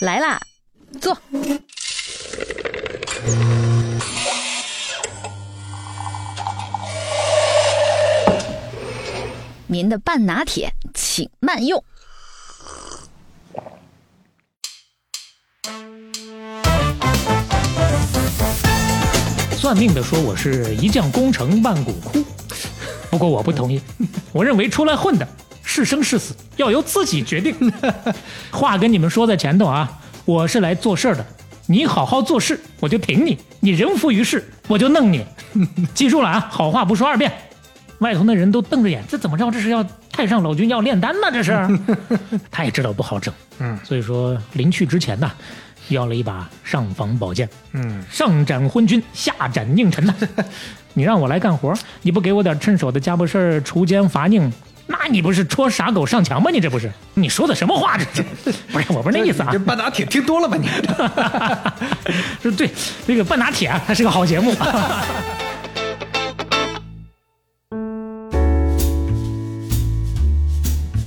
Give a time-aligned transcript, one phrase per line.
[0.00, 0.40] 来啦，
[1.00, 1.16] 坐。
[9.66, 11.82] 您的半拿铁，请慢用。
[19.56, 22.22] 算命的说我是一将功成万骨枯，
[23.10, 23.80] 不过我不同意。
[24.30, 25.26] 我认为出来混的，
[25.74, 27.52] 是生是死要由自己决定。
[28.52, 29.90] 话跟你们说在前头啊，
[30.24, 31.26] 我是来做事儿的。
[31.66, 35.26] 你好好做事，我就挺你；你人浮于事，我就弄你。
[35.92, 37.32] 记住了啊，好话不说二遍。
[37.98, 39.50] 外头那人都瞪着眼，这怎么着？
[39.50, 41.28] 这是要太上老君要炼丹呢？
[41.32, 41.52] 这是。
[42.52, 45.28] 他也知道不好整，嗯，所以说临去之前呢。
[45.88, 50.14] 要了一把上房宝剑，嗯，上斩昏君，下斩佞臣呐！
[50.94, 54.50] 你让我来干活，你不给我点趁手的家伙事儿，除奸伐佞，
[54.86, 56.50] 那你不是戳傻狗上墙吗？
[56.50, 56.92] 你这不是？
[57.14, 57.96] 你说的什么话？
[57.96, 58.22] 这这
[58.72, 59.48] 不是我不是那意思啊！
[59.50, 60.68] 这半打铁听多了吧你？
[62.42, 62.70] 说对
[63.06, 64.54] 那个半打铁，它是个好节目。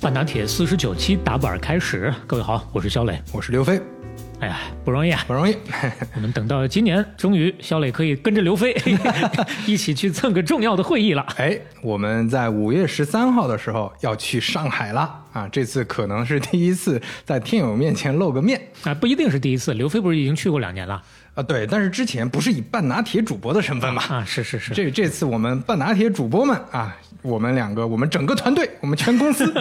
[0.02, 3.81] 半打铁四十九期打板开始，各位好，我是肖磊，我是刘飞。
[4.40, 5.56] 哎呀，不容易啊，不容易。
[6.14, 8.76] 我们等到今年，终于肖磊可以跟着刘飞
[9.66, 11.26] 一起去蹭个重要的会议了。
[11.38, 15.50] 哎，我们在五月十三号的时候要去上海了啊！
[15.52, 19.74] 这次可能是第一次在听友面前露个面啊，不一定是第一次。
[19.74, 21.02] 刘飞不是已经去过两年了？
[21.34, 24.04] 啊，对，但是之前不是以半拿铁主播的身份嘛？
[24.08, 24.72] 啊，是是是。
[24.74, 26.96] 这这次我们半拿铁主播们啊。
[27.22, 29.52] 我们两个，我们整个团队，我们全公司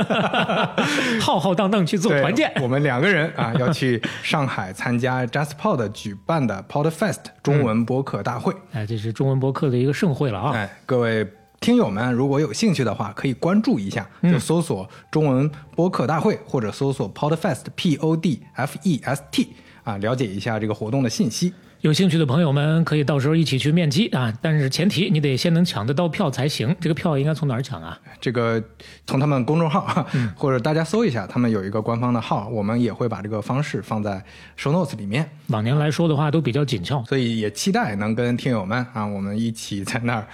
[1.20, 2.52] 浩浩荡荡去做团建。
[2.62, 8.54] 我们两个人啊，要去上海参加 JustPod 举办的 PodFest 中文播客大会。
[8.72, 10.52] 哎，这是中文播客的一个盛会了啊！
[10.54, 11.26] 哎，各位
[11.60, 21.52] 听友们，如果有兴趣的话，可以关注一下，就搜索中文播客大会，或者搜索 PodFest P O D F E S T 啊，了解一下这个活动的信息。
[21.82, 26.74] 有兴趣的朋友们可以到时候一起去面基啊，但是前提你得先能抢得到票才行。
[26.80, 27.96] 这个票应该从哪儿抢啊？
[28.20, 28.62] 这个
[29.06, 34.24] 从他们公众号或者大家搜一下，他们有一个官方的号，我们也会把这个方式放在
[34.58, 35.28] show notes 里面。
[35.48, 40.26] 往年来说的话都比较紧俏，所以也期待能跟听友们啊，我们一起在那儿。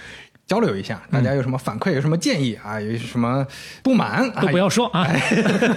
[0.45, 2.79] 交流一下，大家有什么反馈，有什么建议啊？
[2.79, 3.45] 有什么
[3.81, 5.07] 不满都不要说啊。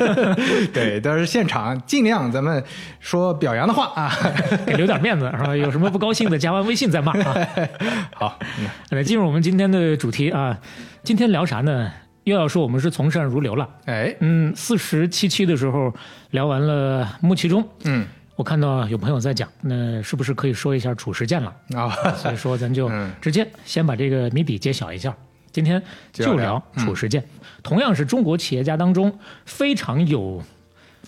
[0.74, 2.62] 对，但是现场尽量咱们
[2.98, 4.12] 说表扬的话啊，
[4.66, 5.56] 给留点面子是吧？
[5.56, 7.36] 有什么不高兴的，加完微信再骂啊。
[8.14, 8.38] 好，
[8.90, 10.58] 来进入我们今天的主题啊。
[11.04, 11.90] 今天聊啥呢？
[12.24, 13.68] 又要说我们是从善如流了。
[13.84, 15.94] 哎，嗯，四十七期的时候
[16.32, 18.04] 聊完了穆其中，嗯。
[18.36, 21.88] 我看到有朋友在讲，那是不是可以说一下褚时健了啊？
[22.16, 25.16] 所以说咱就直接先把这个谜底揭晓一下。
[25.50, 25.82] 今天
[26.12, 27.26] 就聊褚时健，
[27.62, 30.42] 同样是中国企业家当中非常有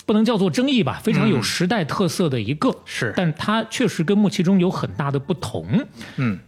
[0.06, 2.74] 不能叫做争议吧，非常有时代特色的一个。
[2.86, 5.84] 是，但他确实跟穆其中有很大的不同。
[6.16, 6.38] 嗯，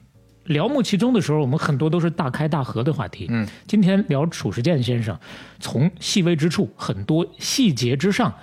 [0.45, 3.27] 聊穆其中的时候，我们很多都是大开大合的话题。
[3.29, 5.19] 嗯，今天聊褚时健先生，
[5.59, 8.35] 从细微之处，很多细节之上。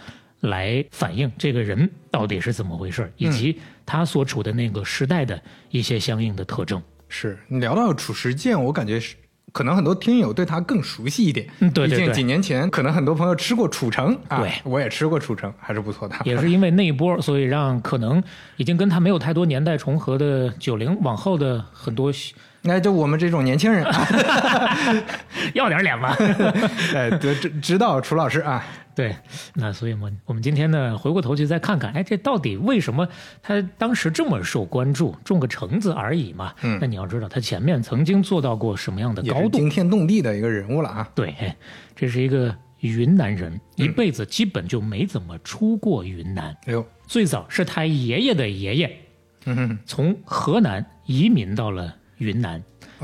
[0.42, 6.82] 来反映这个人到底是怎么回事，以及他所处的那个时代的一些相应的特征。
[7.10, 9.16] 是你聊到褚时健，我感觉是
[9.52, 11.48] 可能很多听友对他更熟悉一点。
[11.60, 12.00] 嗯，对对对。
[12.00, 16.16] 毕竟几年前，可能很多朋友吃过褚橙啊，对，我也吃过褚橙，还是不错的。
[16.26, 18.22] 也是因为那一波，所以让可能
[18.58, 22.12] 已经跟他没有太多年代重合的九零往后的很多。
[22.68, 23.84] 那就我们这种年轻人，
[25.56, 26.16] 要点脸吧。
[26.94, 28.64] 哎，知知道楚老师啊。
[28.94, 29.16] 对，
[29.54, 33.08] 那所以我我们今天呢，回过头去再看看，哎，这到底为什么
[33.44, 35.16] 他当时这么受关注？
[35.24, 36.52] 种个橙子而已嘛。
[36.64, 36.80] 嗯。
[36.82, 39.50] 那你要知道，他前面曾经做到过什么样的高度？
[39.52, 41.08] 惊天动地的一个人物了啊。
[41.14, 41.34] 对，
[41.96, 46.46] 这是一个云南人，一辈子基本就没怎么出过云南。
[46.66, 48.98] 哎呦，最早是他爷爷的爷爷，
[49.46, 52.62] 嗯，从河南移民到了云南。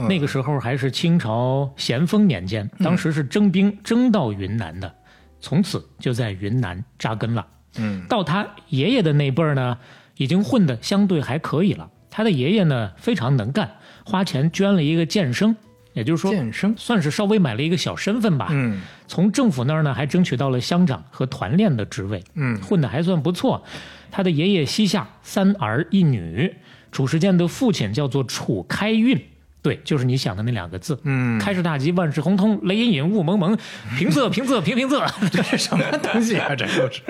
[0.07, 4.93] 那个时候还是清朝咸丰年间，当时是征兵征到云南的。
[5.39, 7.45] 从此就在云南扎根了。
[7.77, 9.77] 嗯，到他爷爷的那辈儿呢，
[10.17, 11.89] 已经混得相对还可以了。
[12.09, 13.69] 他的爷爷呢非常能干，
[14.05, 15.55] 花钱捐了一个健生，
[15.93, 18.47] 也就是说，健生算是稍微买了一个小身份吧。
[18.51, 22.23] 嗯，从政府那儿呢还争取到了乡长和团练的职位。
[22.35, 23.63] 嗯，混得还算不错。
[24.11, 26.55] 他的爷爷膝下三儿一女，
[26.93, 29.21] 褚时健的父亲叫做褚开运。
[29.61, 30.99] 对，就是你想的那两个字。
[31.03, 33.57] 嗯，开市大吉，万事亨通，雷隐隐，雾蒙蒙，
[33.97, 36.53] 平仄平仄平平仄，这是什么东西啊？
[36.53, 37.01] 这都是。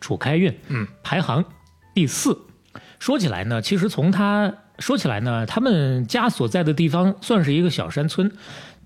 [0.00, 1.44] 楚开运，嗯，排行
[1.92, 2.38] 第四。
[3.00, 8.30] 说起来呢，其实从他说起来呢，他们家所在的地方算是一个小山村，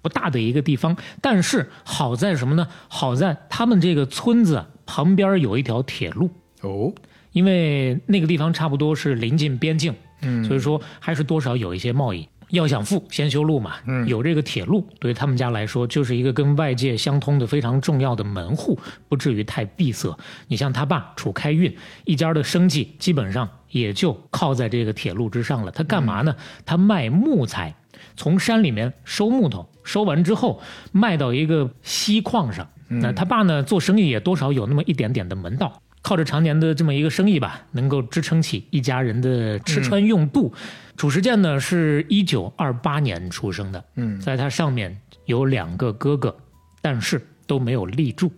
[0.01, 0.97] 不大的一个地方。
[1.21, 2.67] 但是好在什么呢？
[2.89, 6.31] 好在他们这个村子旁边有一条铁路，
[6.63, 6.93] 哦，
[7.39, 12.29] 因为那个地方差不多是临近边境，嗯，所以说还是多少有一些贸易。
[12.49, 13.77] 要想富，先修路嘛。
[13.87, 18.77] 嗯有这个铁路，对于他们家来说，就是一个跟外界相通的非常重要的门户，
[19.09, 20.19] 不至于太闭塞。
[20.49, 21.73] 你像他爸楚开运
[22.07, 25.71] 一家的生计，基本上也就靠在这个铁路之上了。
[25.71, 26.35] 他干嘛呢？
[26.67, 27.73] 他卖木材，
[28.17, 30.61] 从山里面收木头，收完之后
[30.91, 32.69] 卖到一个锡矿上。
[32.89, 35.81] 那他爸呢，做生意也多少有那么一点点的门道。
[36.03, 40.53] 靠着常年的这么一个生意吧，能够支撑起一家人的吃穿用度。
[40.97, 46.37] 褚时健呢是一九二八年出生的，嗯，在他上面有两个哥哥，
[46.83, 48.33] 但是都没有立住，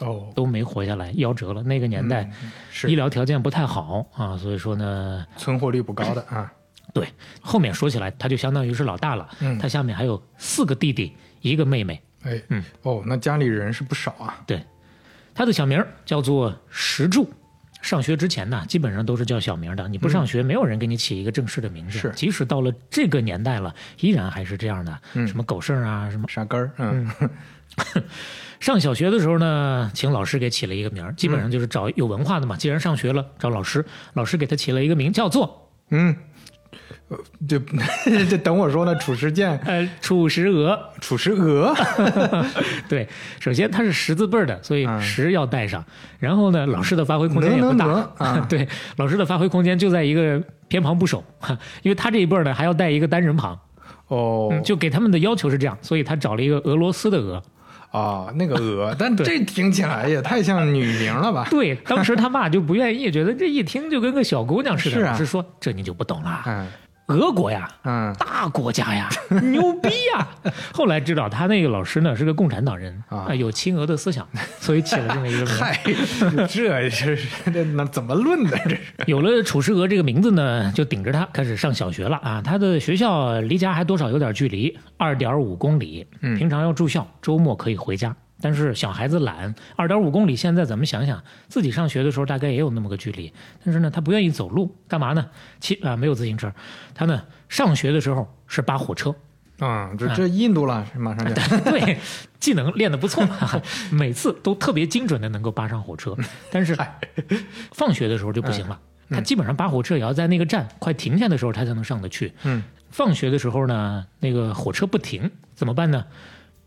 [0.00, 1.62] 哦，都没活下来，夭折了。
[1.62, 2.28] 那个年代
[2.70, 2.90] 是。
[2.90, 6.52] 医疗条件不太好啊，所以说呢，存活率不高的啊，
[6.92, 7.06] 对，
[7.40, 9.56] 后面说起来他就相当于是老大了，嗯。
[9.58, 12.02] 他下面还有四个弟弟，一个妹妹。
[12.24, 14.60] 哎，嗯，哦，那家里人是不少啊，对，
[15.34, 17.28] 他的小名儿叫做石柱。
[17.80, 19.88] 上学之前呢，基本上都是叫小名的。
[19.88, 21.98] 你不上学，没有人给你起一个正式的名字。
[21.98, 24.96] 是即使到了这个年代了，依然还是这样的。
[25.14, 26.28] 嗯什么狗剩啊，什么。
[26.28, 27.10] 傻根儿，嗯，
[28.60, 32.56] 上小学的时候呢，请老师给起了一个名儿，基本上就是找有文化的嘛。
[32.56, 36.16] 既然上学了，找老师，老师给他起了一个名，叫做嗯，
[37.12, 40.78] 呃就等我说呢，褚时健、呃褚时娥。
[41.00, 41.74] 褚时娥，
[42.88, 43.08] 对，
[43.40, 45.84] 首先它是十字辈儿的，所以嗯十要带上。
[46.18, 48.08] 然后呢，老师的发挥空间也不大。
[48.48, 48.66] 对，
[48.96, 51.22] 老师的发挥空间就在一个偏旁部首，
[51.82, 53.58] 因为他这一辈儿呢还要带一个单人旁，
[54.08, 57.42] 哦，嗯，就给他们的要求是这样，所以他找了一个俄罗斯的俄。
[57.90, 61.46] 啊，那个鹅，但这听起来也太像女名了吧？
[61.50, 64.96] 对，当时他爸就不愿意，觉得这一听就跟个小姑娘似的。
[64.96, 66.66] 是啊是说这你就不懂了，嗯
[67.08, 67.68] 俄国呀。
[67.84, 69.08] 嗯，大国家呀，
[69.42, 70.26] 牛逼呀！
[70.72, 74.26] 后来知道他那个老师呢是个共产党人啊呃有亲俄的思想，
[74.60, 75.60] 所以起了这么一个名字。
[75.60, 75.80] 嗨，
[76.48, 77.16] 这是
[77.52, 78.56] 这那怎么论的？
[78.64, 82.40] 这是 有了楚师娥这个名字呢，就顶着他开始上小学了啊。
[82.42, 86.06] 他的学校离家还多少有点距离，二点五公里。
[86.20, 88.14] 嗯平常要住校，周末可以回家。
[88.42, 93.32] 但是小孩子懒，二点五公里，现在咱们想想，自己上学的时候大概也有那么个距离。
[93.64, 95.30] 但是呢，他不愿意走路，干嘛呢？
[95.60, 96.52] 骑啊，没有自行车。
[96.92, 99.14] 他呢，上学的时候是扒火车。
[99.58, 101.34] 啊，这这印度了，马上就
[101.70, 101.96] 对，
[102.40, 103.24] 技能练得不错，
[103.92, 106.16] 每次都特别精准的能够扒上火车。
[106.50, 106.76] 但是
[107.70, 112.32] 放学的时候就不行了，他基本上扒火车也要在那个站快停下的时候他才能上得去。
[112.42, 112.60] 嗯，
[112.90, 116.04] 放学的时候呢，那个火车不停，怎么办呢？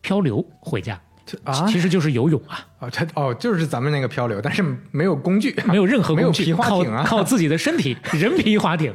[0.01, 1.05] 漂流回家，这
[1.44, 1.66] 啊？
[1.68, 8.92] 其实就是游泳啊，哦，它哦，就是咱们那个漂流，但是没有工具，没有任何没有工具，皮划靠艇啊，靠自己的身体， 人皮划艇，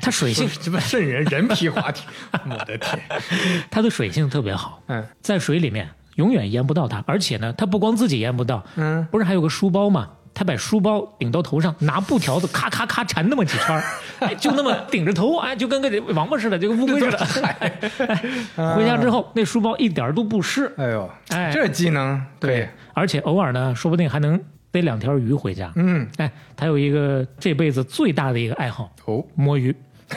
[0.00, 2.04] 它水性，什么渗人人皮划艇，
[2.48, 3.00] 我的天，
[3.70, 5.04] 它的水性特别好，嗯。
[5.20, 10.08] 在水里面永远淹不到它，而且呢，它不光自己淹不到，嗯，不是还有个书包吗？
[10.38, 13.82] 他把书包顶到头上，拿布条子咔咔咔缠那么几圈儿，
[14.20, 17.18] 哎，就那么顶着头，哎，就跟个王八似的，就跟乌龟似的。
[17.58, 17.72] 哎
[18.76, 24.38] 回家之后，那书包一点都不湿，哎呦，哎这技能可以，而且偶尔呢，说不定还能
[24.70, 25.72] 逮两条鱼回家。
[25.76, 29.74] 嗯，哎，他有一个这辈子最大的一个爱好，哦，摸鱼。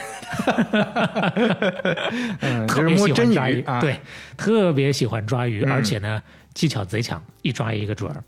[2.40, 3.98] 嗯，特别就是摸真喜欢抓鱼，啊，对，
[4.36, 6.22] 特别喜欢抓鱼，嗯而且呢
[6.52, 8.22] 技巧贼强，一抓一个准儿。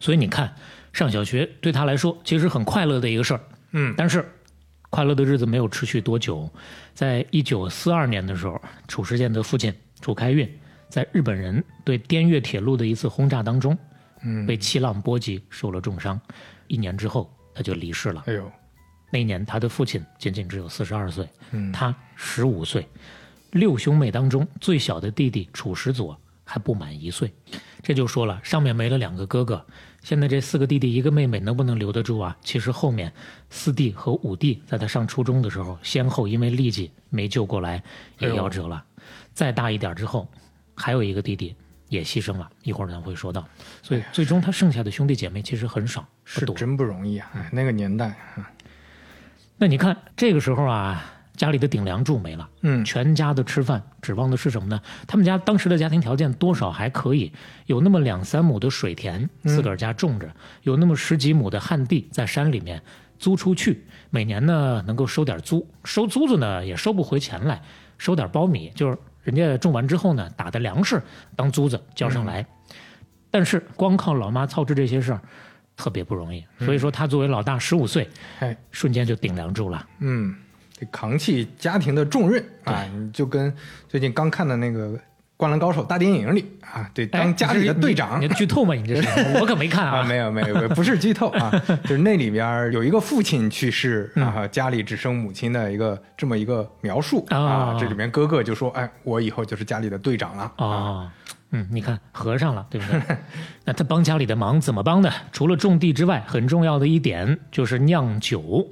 [0.00, 0.50] 所以你看，
[0.96, 3.40] 上小学对他来说其实很快乐的一个事儿，
[3.72, 4.26] 嗯但是
[4.88, 6.50] 快乐的日子没有持续多久。
[6.94, 10.50] 在一九四二年的时候，褚时健的父亲褚开运
[10.88, 13.76] 在日本人对滇越铁路的一次轰炸当中，
[14.22, 16.18] 嗯，被气浪波及，受了重伤。
[16.66, 18.24] 一年之后，他就离世了。
[18.26, 18.50] 哎呦，
[19.10, 22.88] 那一年，他的父亲仅仅只有四十二岁，嗯他十五岁。
[23.50, 27.30] 六兄妹当中最小的弟弟褚时佐还不满一岁，
[27.86, 29.64] 这就说了，上面没了两个哥哥，
[30.02, 32.36] 现在这四个弟弟一个妹妹能不能留得住啊？
[32.42, 33.12] 其实后面
[33.48, 37.80] 四弟和五弟在他上初中的时候，先后因为痢疾没救过来，
[38.18, 38.84] 也夭折了。
[39.34, 40.28] 再大一点之后，
[40.74, 41.54] 还有一个弟弟
[41.88, 43.46] 也牺牲了，一会儿咱会说到。
[43.84, 46.04] 所以最终他剩下的兄弟姐妹其实很少。
[46.24, 47.30] 是真不容易啊！
[47.34, 48.16] 哎，那个年代，
[49.58, 51.04] 那你看这个时候啊，
[51.36, 54.80] 家里的顶梁柱没了，嗯全家的吃饭指望的是什么呢？
[55.06, 57.30] 他们家当时的家庭条件多少还可以，
[57.66, 60.28] 有那么两三亩的水田，自个儿家种着，
[60.62, 62.82] 有那么十几亩的旱地在山里面
[63.18, 67.60] 租出去，每年呢能够收点租，收租子呢也收不回钱来，
[67.98, 71.02] 收点苞米，就是人家种完之后呢打的粮食
[71.34, 72.46] 当租子交上来。
[73.30, 75.20] 但是光靠老妈操持这些事儿，
[75.76, 76.42] 特别不容易。
[76.60, 78.08] 所以说他作为老大，十五岁，
[78.40, 79.86] 哎，瞬间就顶梁柱了。
[79.98, 80.36] 嗯，得
[80.90, 82.84] 扛起家庭的重任啊！
[82.94, 83.52] 你就跟
[83.88, 84.98] 最近刚看的那个
[85.36, 88.74] 灌篮高手》大电影里啊，对，哎当家里的队长你你剧透吗？
[88.74, 89.08] 你这是，
[89.40, 90.02] 我可没看啊，啊。
[90.02, 91.50] 没有没有，不是剧透啊，
[91.84, 100.52] 就是那里边有一个父亲去世嗯啊，家里只剩母亲的一个这么一个描述哦啊，这里面哥哥就说，哎，我以后就是家里的队长了。
[100.58, 101.10] 哦，
[101.52, 103.00] 嗯，你看合上了，对不对？
[103.64, 105.10] 那他帮家里的忙怎么帮呢？
[105.32, 108.68] 除了种地之外，很重要的一点就是酿酒。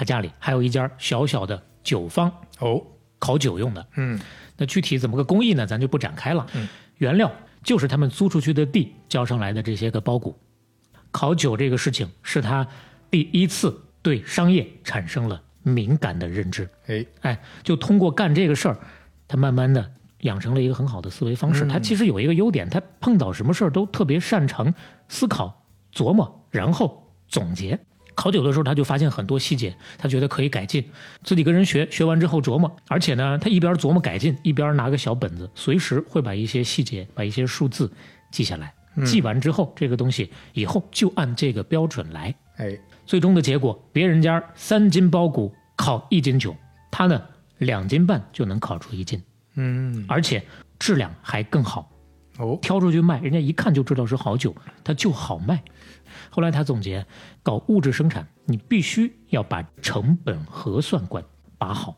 [0.00, 2.82] 他家里还有一家小小的酒坊，哦，
[3.18, 3.86] 烤酒用的。
[3.96, 4.18] 嗯
[4.56, 5.66] 那具体怎么个工艺呢？
[5.66, 6.46] 咱就不展开了。
[6.96, 7.30] 原料
[7.62, 10.34] 就是他们租出去的地交上来的这些个包谷。
[11.10, 12.66] 烤酒这个事情是他
[13.10, 16.66] 第一次对商业产生了敏感的认知。
[16.86, 18.78] 哎，哎，就通过干这个事儿，
[19.28, 21.66] 他慢慢的养成了一个很好的思维方式。
[21.66, 24.72] 他其实有一个优点，他碰到什么事儿都特别擅长
[25.08, 25.62] 思考、
[25.94, 27.78] 琢磨，然后总结。
[28.20, 30.84] 烤酒的时候，他就发现很多细节，他觉得可以改进，
[31.24, 37.90] 自己跟人学，学完之后琢磨，而且呢，他一边琢磨改进，一边拿个小本子，随时会把一些细节、把一些数字
[38.30, 38.74] 记下来。
[39.06, 42.34] 记完之后，这个东西以后就按这个标准来。
[42.56, 46.54] 哎，最终的结果，别人家三斤苞谷烤一斤酒，
[46.90, 47.22] 他呢
[47.56, 49.22] 两斤半就能烤出一斤，
[49.54, 50.42] 嗯，而且
[50.78, 51.90] 质量还更好。
[52.38, 55.62] 哦，挑出去卖，人家一看就知道是好酒，它就好卖。
[56.30, 57.04] 后来他总结，
[57.42, 61.22] 搞物质生产，你必须要把成本核算关
[61.58, 61.96] 把好。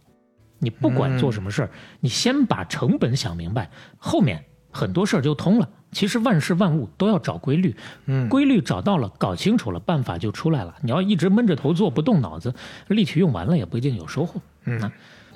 [0.58, 1.70] 你不管做什么事儿，
[2.00, 5.68] 你先把成本想明白，后面很多事儿就通了。
[5.90, 10.74] 其实万事万物都要找规律，嗯规律找到了，搞清楚了，办法就出来了。
[10.82, 12.54] 你要一直闷着头做，不动脑子，
[12.88, 14.40] 力气用完了也不一定有收获。
[14.64, 14.92] 嗯啊，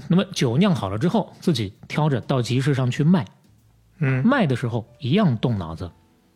[0.09, 3.27] 那么酒酿好了之后，自己挑着到集市上去卖，
[3.99, 5.91] 嗯卖的时候一样动脑子。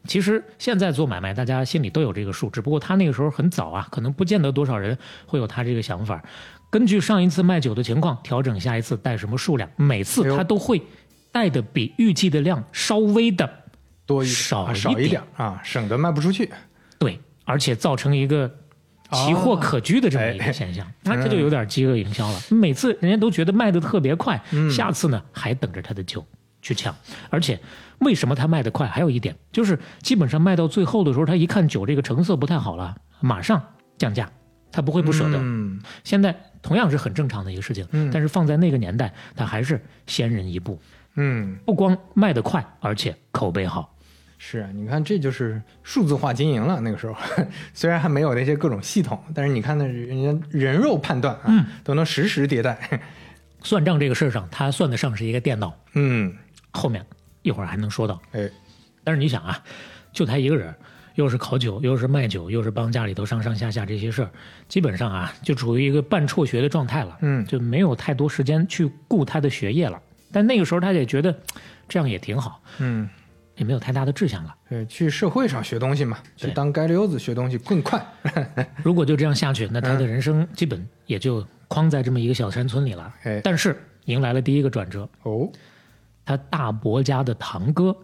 [0.07, 6.23] 其实现在做买卖，大家心里都有这个数，只不过他那个时候很早啊，可能不见得多少人会有他这个想法。
[6.71, 10.81] 根据上一次卖酒的情况，调整下一次带什么数量，每次他都会
[11.33, 13.49] 带的比预计的量稍微的
[14.07, 16.51] 多一啊少一少一点点啊，省得卖不出去。
[16.99, 18.49] 对，而且造成一个
[19.11, 22.41] 奇货可居的这么一个现象，那、这就有点饥饿营销了。
[22.51, 24.41] 每次人家都觉得卖的特别快，
[24.71, 26.25] 下次呢还等着他的酒
[26.63, 26.95] 去抢。
[27.29, 27.59] 而且
[28.01, 28.87] 为什么他卖得快？
[28.87, 33.63] 还有一点就是，基本上卖到最后的时候，他一看酒这个成色不太好了，马上
[33.99, 34.31] 降价，
[34.73, 35.39] 他不会不舍得。
[35.39, 40.81] 嗯现在同样是很正常的一个事情，嗯但是放在那个年代，他还是先人一步，
[41.15, 43.97] 嗯，不光卖得快，而且口碑好。
[44.43, 46.81] 是啊，你看这就是数字化经营了。
[46.81, 47.15] 那个时候
[47.75, 53.03] 虽然还没有那些各种系统，但是你看那人家人肉判断啊，都能实时迭代。
[53.63, 55.75] 算账这个事儿上，他算得上是一个电脑。
[55.93, 56.35] 嗯，
[56.71, 57.05] 后面
[57.43, 58.21] 一会儿还能说到。
[58.33, 58.51] 哎，
[59.05, 59.63] 但是你想啊，
[60.13, 60.75] 就他一个人，
[61.15, 64.31] 又是烤酒，又是卖酒，又是帮家里头上上下下这些事儿，
[64.69, 67.19] 基本上啊，就处于一个半辍学的状态了。
[67.23, 70.01] 嗯就没有太多时间去顾他的学业了。
[70.33, 71.37] 但那个时候他也觉得
[71.89, 73.09] 这样也挺好，嗯，
[73.57, 74.55] 也没有太大的志向了。
[74.69, 78.01] 对，去社会上学东西嘛，去当街溜子学东西更快。
[78.85, 83.13] 如果就这样下去，那他的人生基本也就框在这么一个小山村里了。
[83.25, 85.51] 哎但是迎来了第一个转折，哦，
[86.25, 87.97] 他大伯家的堂哥，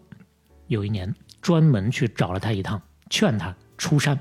[0.66, 2.80] 有一年专门去找了他一趟，
[3.10, 4.18] 劝他出山。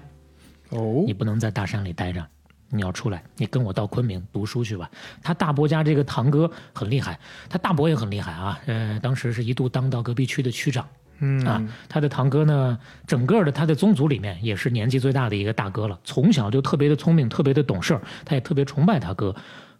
[0.70, 2.26] 哦你，不能在大山里待着，
[2.70, 4.90] 你要出来，你跟我到昆明读书去吧。
[5.22, 10.88] 他大伯家这个堂哥很厉害，他大伯也很厉害啊，呃，当时是一度当到隔壁区的区长。
[11.20, 19.34] 嗯啊，他的堂哥呢，整个的他的宗族里面也是年纪最大的一个大哥了，从小就特别的聪明，特别的懂事儿，他也特别崇拜他哥。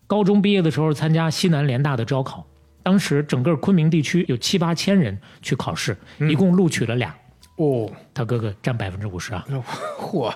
[0.08, 2.48] 高中毕业的时候参加西南联大的招考，
[2.86, 7.16] 当时整个昆明地区有七八千人去考试，一共录取了俩，
[7.56, 9.44] 哦，他哥哥占百分之五十啊，
[9.98, 10.32] 嚯，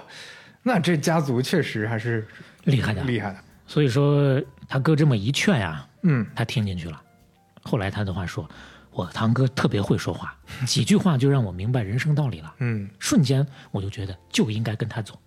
[0.64, 2.28] 那这家族确实还是
[2.64, 3.04] 厉害的。
[3.04, 3.38] 厉害的。
[3.68, 7.00] 所以说他哥这么一劝呀、嗯，他听进去了。
[7.62, 8.50] 后来他的话说
[8.90, 12.52] ：“我堂哥特别会说话， 几句话就让我明白人生道理了。
[12.58, 15.20] 嗯，瞬间我就觉得就应该跟他走，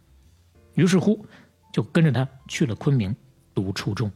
[0.74, 1.24] 于是乎
[1.72, 3.14] 就跟着他去了昆明
[3.54, 4.10] 读初中。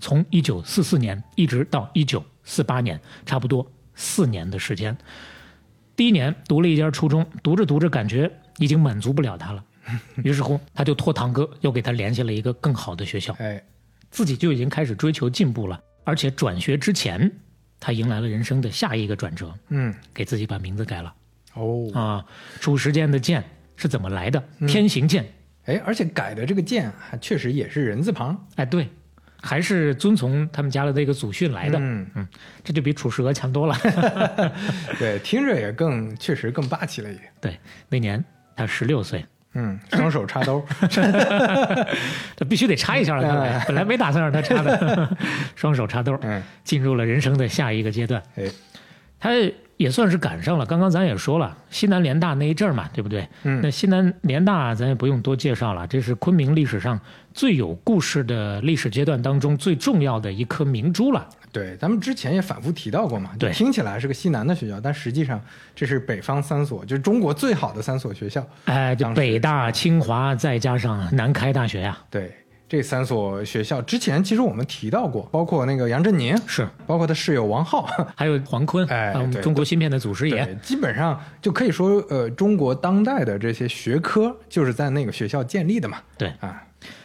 [0.00, 4.96] 从一九四四年一直到一九四八年，差不多四年的时间。
[5.94, 9.62] 第一年读了一家初中，读着读着感觉已经满足不了他了，
[10.24, 13.34] 于是乎他就托堂哥又给他联系了一个更好的学校。
[13.38, 13.62] 哎，
[14.10, 17.30] 自己就已经开始追求进步了，而且转学之前，
[17.78, 21.14] 他迎来了人生的下一个转折，嗯，给自己把名字改了
[21.54, 22.24] 哦，啊。
[22.60, 23.44] 褚时健的健
[23.76, 24.42] 是怎么来的？
[24.66, 25.30] 天行健，
[25.66, 28.46] 哎，而且改的这个剑还确实也是人字旁。
[28.56, 28.88] 哎，对，
[29.42, 32.28] 还是遵从他们家的这个祖训来的，嗯嗯，
[32.62, 33.76] 这就比褚时娥强多了。
[34.98, 37.18] 对，听着也更确实更霸气了也。
[37.40, 38.22] 对，那年
[38.54, 40.64] 他十六岁，嗯，双手插兜。
[42.36, 43.22] 这必须得插一下了。
[43.26, 45.16] 看来本来没打算让他插的，
[45.56, 48.22] 双手插兜，嗯，进入了人生的下一个阶段。
[48.36, 48.44] 哎，
[49.18, 49.30] 他
[49.80, 50.66] 也算是赶上了。
[50.66, 53.26] 刚刚咱也说了，西南联大那一阵儿嘛，对不对？
[53.44, 57.00] 嗯那西南联大咱也不用多介绍了，这是昆明历史上
[57.32, 61.26] 最有故事的历史阶段当中最重要的一颗明珠了。
[61.50, 65.40] 对，咱们之前也反复提到过嘛，对听起来是个西南的学校，但实际上
[65.74, 68.46] 这是北方三所，就是中国最好的三所学校。
[68.66, 72.30] 哎，北大、清华，再加上南开大学呀、对，
[72.70, 77.82] 这三所学校之前其实我们提到过，包括那个杨振宁，是，包括他室友王浩，
[78.14, 80.56] 还有黄坤，哎啊我们中国芯片的祖师爷。
[80.62, 85.98] 基本上就可以说，呃，中国当代的这些学科就是在那个学校建立的嘛。
[86.16, 86.62] 对啊，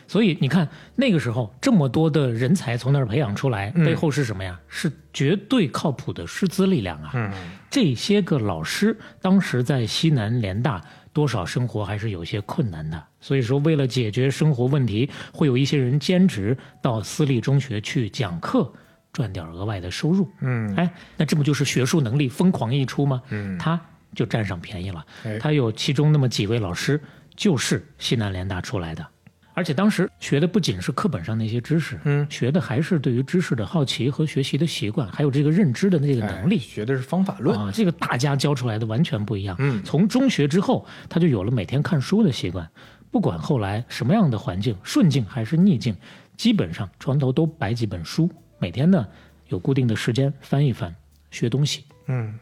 [0.07, 4.59] 所以你看，那个时候这么多的人才从那儿培养出来，嗯背后是什么呀？
[4.67, 7.09] 是绝对靠谱的师资力量啊！
[7.15, 7.31] 嗯，
[7.71, 10.79] 这些个老师当时在西南联大，
[11.15, 13.01] 多少生活还是有些困难的。
[13.21, 18.69] 所以说，为了解决生活问题，会有一些人兼职到私立中学去讲课，
[19.13, 20.29] 赚点额外的收入。
[20.41, 23.21] 嗯，哎，那这不就是学术能力疯狂溢出吗？
[23.29, 23.79] 嗯他
[24.13, 25.05] 就占上便宜了。
[25.23, 27.01] 哎他有其中那么几位老师
[27.33, 29.07] 就是西南联大出来的，
[29.55, 36.57] 而且当时学的不仅是课本上那些知识，嗯学的还是对于知识的好奇和学习的习惯，还有这个认知的那个能力。
[36.57, 37.57] 哎学的是方法论。
[37.57, 39.55] 啊，这个大家教出来的完全不一样。
[39.59, 42.69] 嗯从中学之后，他就有了每天看书的习惯，
[43.09, 45.95] 不管后来什么样的环境，顺境还是逆境，
[46.35, 49.07] 基本上床头都摆几本书，每天呢
[49.47, 50.93] 有固定的时间翻一翻，
[51.31, 51.85] 学东西。
[52.07, 52.37] 嗯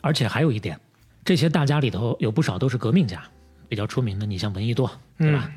[0.00, 0.80] 而且还有一点，
[1.24, 3.22] 这些大家里头有不少都是革命家，
[3.68, 5.50] 比较出名的，你像闻一多，对吧？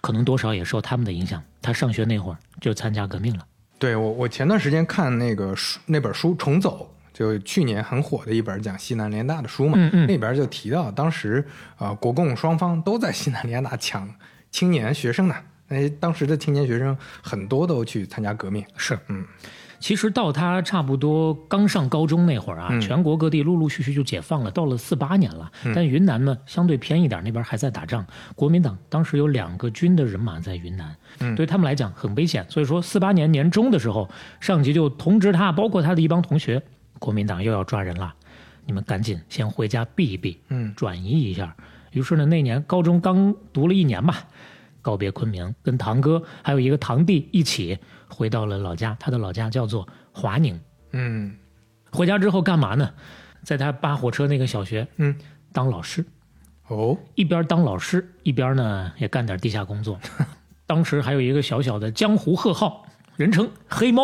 [0.00, 1.42] 可能多少也受他们的影响。
[1.62, 3.46] 他上学那会儿就参加革命了。
[3.78, 11.44] 对我，我前段时间看那个书，那本书《重走》，就去年很火的一本讲西南联大的书嘛，嗯嗯那边就提到当时
[11.76, 14.08] 啊、呃国共双方都在西南联大抢
[14.50, 15.34] 青年学生呢。
[15.68, 18.64] 那当时的青年学生很多都去参加革命。
[18.76, 19.24] 是，嗯，
[19.80, 25.50] 其实到他差不多刚上高中那会儿啊，嗯全国各地陆陆续续就解放了，到了四八年了。
[25.74, 28.06] 但云南呢，相对偏一点，那边还在打仗。
[28.36, 32.44] 国民党当时有两个军的人马在云南，嗯对他们来讲很危险。
[32.50, 36.62] 所以说，四八年年中的时候，上级就通知他，包括他的一帮同学，
[36.98, 38.14] 国民党又要抓人了，
[38.66, 41.56] 你们赶紧先回家避一避，嗯转移一下。
[41.92, 44.24] 于是呢，那年高中刚读了一年吧，
[44.82, 47.78] 告别昆明，跟堂哥还有一个堂弟一起
[48.20, 48.94] 回到了老家。
[49.00, 50.60] 他的老家叫做华宁。
[50.92, 51.34] 嗯
[51.90, 52.90] 回家之后干嘛呢？
[53.42, 55.16] 在他扒火车那个小学嗯，
[55.54, 56.04] 当老师，
[56.66, 59.98] 哦，一边当老师，一边呢也干点地下工作。
[60.68, 62.84] 当时还有一个小小的江湖贺号，
[63.16, 64.02] 人称黑猫。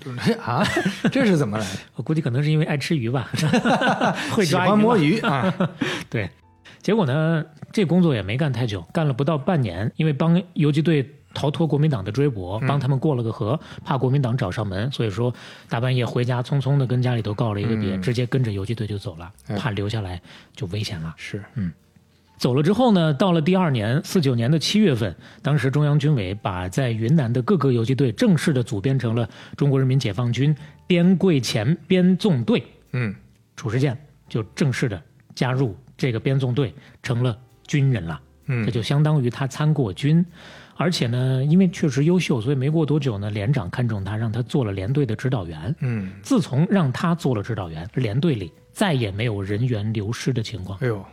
[0.42, 0.64] 啊，
[1.12, 1.78] 这是怎么来的？
[1.96, 3.28] 我估计可能是因为爱吃鱼吧，
[4.32, 5.54] 会喜抓欢摸鱼鱼啊？
[6.08, 6.30] 对，
[6.80, 15.32] 结果呢，这工作也没干太久，干了不到半年，因为帮游击队逃脱国民党的追捕，帮他们过了个河，怕国民党找上门，所以说
[15.68, 18.02] 大半夜回家，匆匆的跟家里头告了一个别，嗯。
[18.02, 19.56] 直接跟着游击队就走了，哎。
[19.56, 20.20] 怕留下来
[20.54, 21.14] 就危险了。
[21.16, 21.72] 是，嗯。
[22.38, 30.54] 走了之后呢，到了第二年四九年的七月份，当时中央军委把在云南的各个游击队正式的组编成了中国人民解放军
[30.86, 33.14] 边桂黔边纵队，嗯。
[33.56, 35.02] 褚时健就正式的
[35.34, 37.36] 加入这个边纵队，成了
[37.66, 38.20] 军人了。
[38.46, 38.64] 嗯。
[38.64, 40.24] 这就相当于他参过军，
[40.78, 45.74] 而且呢，因为确实优秀，所以没过多久呢，连长看中他，让他做了连队的指导员。
[45.80, 50.78] 嗯，自从让他做了指导员，连队里再也没有人员流失的情况。
[50.80, 51.04] 哎呦，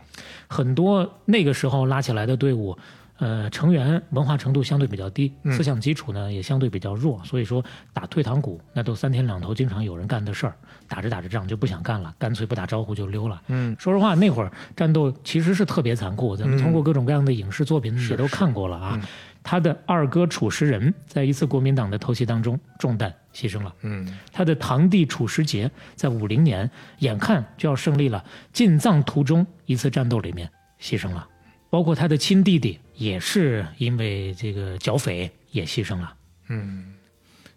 [0.46, 2.78] 很多那个时候拉起来的队伍，
[3.18, 10.54] 呃，成员文化程度相对比较低，嗯思想基础呢也相对比较弱，所以说打退堂鼓那都三天两头，经常有人干的事儿。
[10.88, 13.42] 打着打着仗就不想干了，干脆不打招呼就溜了。
[13.48, 19.00] 嗯说实话，那会儿战斗其实是特别残酷，咱们通过各种各样的影视作品也都看过了啊。
[19.48, 23.72] 他的二哥褚时仁在一次国民党的偷袭当中中弹牺牲了。
[23.82, 31.28] 嗯他的堂弟褚时杰在五零年眼看就要胜利了，进藏途中一次战斗里面牺牲了，
[31.70, 36.12] 包括他的亲弟弟也是因为这个剿匪也牺牲了。
[36.48, 36.94] 嗯，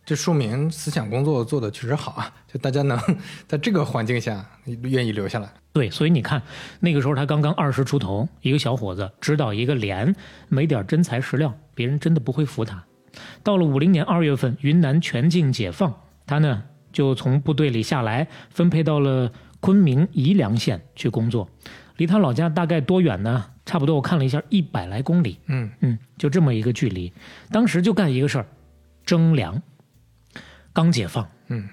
[0.06, 3.00] 这说明思想工作做的确实好啊，就大家能
[3.48, 4.48] 在这个环境下
[4.84, 5.50] 愿意留下来。
[5.72, 6.42] 对，所以你看，
[6.80, 10.16] 那个时候他刚刚二十出头，一个小伙子指导一个连，
[10.50, 12.84] 没点真材实料，别人真的不会服他。
[13.42, 16.62] 到了五零年二月份，云南全境解放，他呢
[16.92, 21.50] 就从部队里下来，分配到了昆明宜良县去工作，
[21.96, 23.46] 离他老家大概多远呢？
[23.66, 25.40] 差不多我看了一下，一百来公里。
[25.46, 27.14] 嗯嗯，就这么一个距离。
[27.50, 28.46] 当时就干一个事儿，
[29.06, 29.62] 征粮。
[30.74, 31.70] 刚解放，嗯，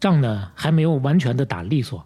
[0.00, 2.02] 仗呢还没有完全的打利索，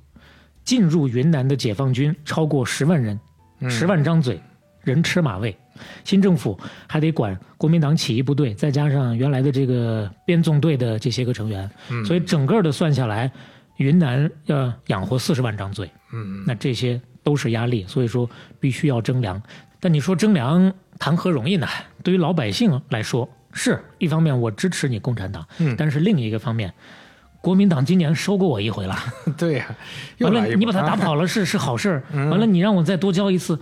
[0.64, 3.21] 进入云南的解放军超过十万人，
[3.61, 4.43] 嗯十万张嘴，
[4.83, 5.57] 人吃马喂。
[6.05, 13.31] 新政府还得管国民党起义部队，再加上原来的这个编纵队的这些个成员，嗯所以整个的算下来，
[13.77, 18.29] 云南要养活四十万张嘴，嗯，那这些都是压力，所以说
[18.61, 19.41] 必须要征粮。
[19.81, 21.67] 但你说征粮谈何容易呢？
[22.03, 26.73] 对于老百姓来说，是一方面我支持你共产党，嗯但是另一个方面，
[27.41, 28.97] 国民党今年收过我一回了，
[29.37, 29.67] 对呀、
[30.19, 33.59] 又完了你把他打啊跑了是是好事儿， 完了你让我再多交一次。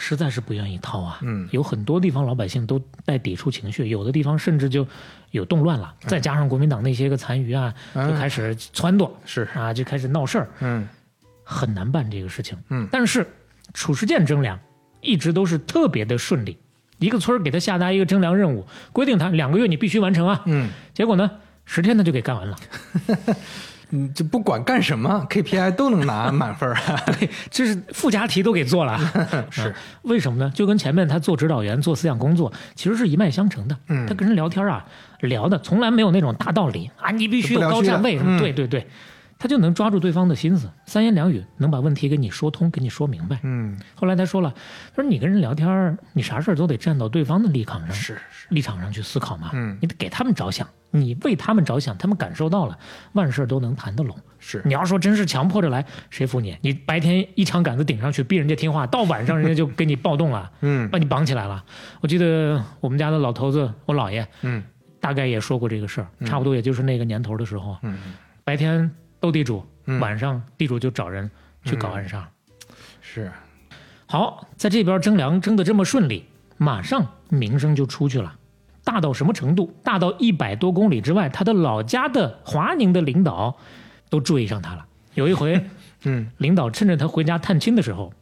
[0.00, 1.46] 实在是不愿意掏啊，嗯。
[1.52, 4.86] 有很多地方老百姓都带抵触情绪，有的地方甚至就
[5.30, 10.88] 有动乱了，再加上国民党那些个残余啊，就嗯开始撺掇是，啊，就开始闹事儿，嗯。
[11.44, 12.56] 很难办这个事情。
[12.70, 12.88] 嗯。
[12.90, 13.26] 但是
[13.74, 14.58] 褚时健征粮
[15.00, 16.56] 一直都是特别的顺利，
[16.98, 20.42] 一个村儿给他下达一个征粮任务，规定他两个月你必须完成啊。
[20.46, 20.70] 嗯。
[20.94, 21.30] 结果呢，
[21.64, 22.56] 十天他就给干完了。
[23.90, 27.00] 嗯，就不管干什么 KPI 都能拿满分儿啊。
[27.50, 28.98] 这是附加题都给做了，
[29.50, 29.68] 是。
[29.68, 30.50] 啊为什么呢？
[30.54, 33.76] 就跟前面他做指导员、做思想工作，其实是一脉相承的。
[33.88, 34.06] 嗯。
[34.06, 34.84] 他跟人聊天啊，
[35.20, 38.38] 聊的从来没有那种大道理啊，你必须有高站位什么，嗯。
[38.38, 38.86] 对对对，
[39.40, 43.40] 他就能抓住对方的心思，三言两语能把问题给你说通，给你说明白。
[43.42, 44.52] 嗯，后来他说了，
[44.94, 49.50] 他说你跟人聊天，你啥事儿都得站到对方的立场上，是是，立场上去思考嘛。
[49.54, 52.78] 嗯你得给他们着想，你为他们着想，他们感受到了，
[53.12, 54.14] 万事都能谈得拢。
[54.38, 56.54] 是你要说真是强迫着来，谁服你？
[56.60, 61.64] 你白天一枪杆子顶上去，逼人家听话，到晚上人家就给你暴动了，嗯把你绑起来了。
[62.02, 64.62] 我记得我们家的老头子，我姥爷嗯
[65.00, 67.98] 大概也说过这个事儿，差不多也就是那个年头的时候，嗯
[68.44, 71.30] 白天斗地主，嗯晚上地主就找人
[71.64, 72.28] 去搞暗杀。
[73.00, 73.30] 是，
[74.06, 78.34] 好，在这边征粮征得这么顺利，马上名声就出去了，
[78.82, 79.72] 大到什么程度？
[79.84, 83.56] 大到一百多公里之外，他的老家的华宁的领导
[84.08, 84.86] 都注意上他了。
[85.14, 85.64] 有一回，
[86.04, 88.12] 嗯领导趁着他回家探亲的时候，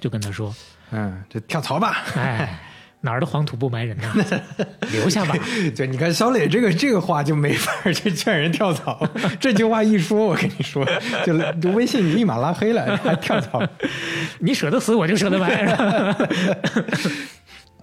[0.00, 0.54] 就跟他说
[0.90, 2.02] 嗯，就跳槽吧。
[2.16, 2.58] “哎，
[3.02, 4.12] 哪儿的黄土不埋人呐，
[4.92, 5.34] 留下吧。
[5.76, 9.06] 对，你看小磊这个这个话就没法儿去劝人跳槽，
[9.40, 10.86] 这句话一说，我跟你说，
[11.24, 13.62] 就就微信你立马拉黑了，还跳槽。
[14.38, 15.66] 你舍得死，我就舍得埋。
[16.94, 17.14] 是吧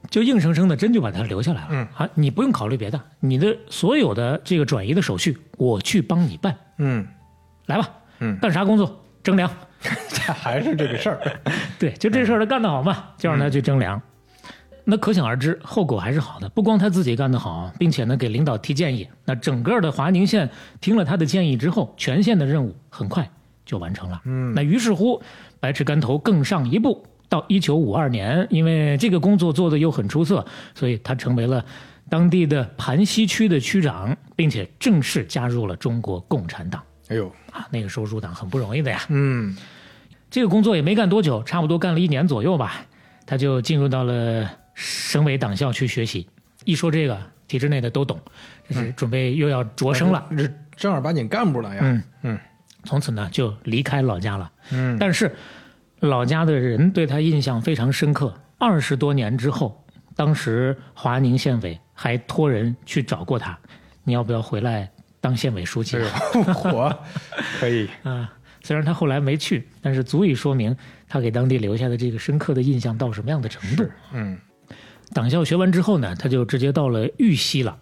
[0.09, 1.67] 就硬生生的真就把他留下来了。
[1.71, 6.55] 嗯啊，你不用考虑别的，你的所有的这个转移的手续，我去帮你办。
[6.77, 7.05] 嗯，
[7.65, 9.03] 来吧，嗯干啥工作？
[9.21, 9.49] 征粮。
[10.09, 11.19] 这还是这个事儿。
[11.77, 14.01] 对，就这事儿他干得好嘛，就让他去征粮。
[14.89, 16.47] 那可想而知，后果还是好的。
[16.47, 19.05] 不光他自己干得好，并且呢给领导提建议。
[19.25, 23.29] 那整个的华宁县听了他的建议之后，全县的任务很快
[23.65, 24.21] 就完成了。
[24.23, 25.21] 嗯那于是乎，
[25.59, 27.05] 白尺竿头更上一步。
[27.29, 31.61] 到一九五二年，因为这个工作做得又很出色，所以他成为了
[32.09, 36.81] 当地的盘溪区的区长，并且正式加入了中国共产党。
[37.09, 39.01] 哎呦，啊，那个时候入党很不容易的呀。
[39.09, 39.53] 嗯
[40.31, 42.85] 这个工作也没干多久，差不多干了一年左右吧，
[43.25, 46.29] 他就进入到了省委党校去学习。
[46.65, 48.19] 一说这个，体制内的都懂，
[48.69, 50.29] 这是准备又要着升了。
[50.37, 51.81] 这正儿八经干部了呀。
[51.83, 52.39] 嗯嗯
[52.83, 54.51] 从此呢，就离开老家了。
[54.71, 55.35] 嗯但是
[56.01, 58.33] 老家的人对他印象非常深刻。
[58.59, 59.83] 二十多年之后，
[60.15, 63.57] 当时华宁县委还托人去找过他，
[64.03, 66.53] 你要不要回来当县委书记哎啊？
[66.53, 66.99] 火
[67.59, 67.89] 可以。
[68.03, 70.75] 啊，虽然他后来没去，但是足以说明
[71.07, 73.89] 他给当地留下的这个深刻的印象到什么样的程度。
[74.13, 74.37] 嗯
[75.13, 77.77] 党校学完之后呢，他就直接到了玉溪了。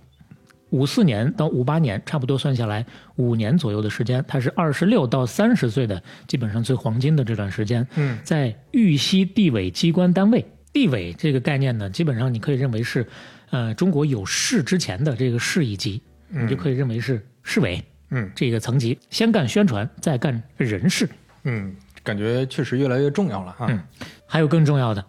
[0.72, 2.86] 五四年到五八年，差不多算下来
[3.16, 10.46] 五年左右的时间，他是二十六到三十岁的，基本上最黄金的这段时间，嗯在玉溪地委机关单位。
[10.74, 13.08] 地委这个概念呢，基本上你可以认为是，
[13.50, 21.08] 呃，中国有市之前的这个市一级，你就可以认为是市委嗯这个层级，先干宣传，再干人事。
[21.44, 23.68] 嗯，感觉确实越来越重要了啊。
[23.70, 23.82] 嗯
[24.28, 25.06] 还有更重要的，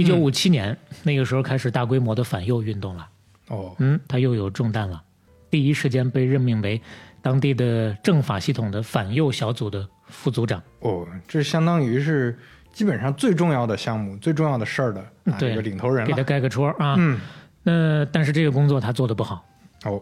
[0.00, 3.08] 一九五七年、那个时候开始大规模的反右运动了。
[3.48, 5.02] 哦，嗯，他又有重担了，
[5.50, 6.80] 第一时间被任命为
[7.20, 10.62] 当地的政法系统的反右小组的副组长。
[10.80, 12.38] 哦，这相当于是
[12.72, 16.06] 基本上最重要的项目、最重要的事儿的啊对这个领头人。
[16.06, 16.94] 给他盖个戳啊。
[16.98, 17.20] 嗯，
[17.62, 19.44] 那但是这个工作他做的不好，
[19.84, 20.00] 哦，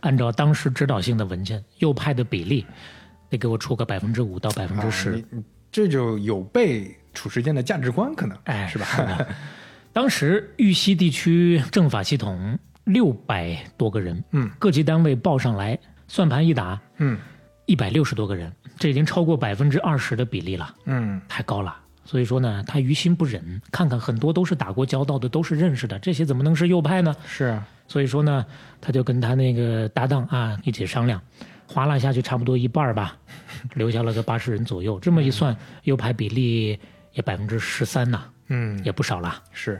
[0.00, 2.64] 按照当时指导性的文件，右派的比例
[3.28, 5.24] 得给我出个百分之五到百分之啊十。
[5.72, 8.86] 这就有悖褚时健的价值观，可能哎，是吧？
[8.96, 9.26] 的
[9.92, 17.18] 当时玉溪地区政法系统六百多个人，嗯各级单位报上来，算盘一打，嗯
[17.66, 21.76] 一百六十多个人，这已经超过百分之二十的比例了，嗯太高了。
[22.04, 27.14] 所以说呢，他于心不忍，看看很多都是打过交道的，都是认识的，这些怎么能是右派呢？
[27.26, 28.44] 是啊，所以说呢，
[28.80, 31.20] 他就跟他那个搭档啊一起商量，
[31.68, 33.16] 划拉下去差不多一半儿吧，
[33.74, 34.98] 留下了个八十人左右。
[34.98, 36.80] 这么一算，右派比例
[37.20, 39.42] 也百分之十三呐，嗯也不少了。
[39.52, 39.78] 是，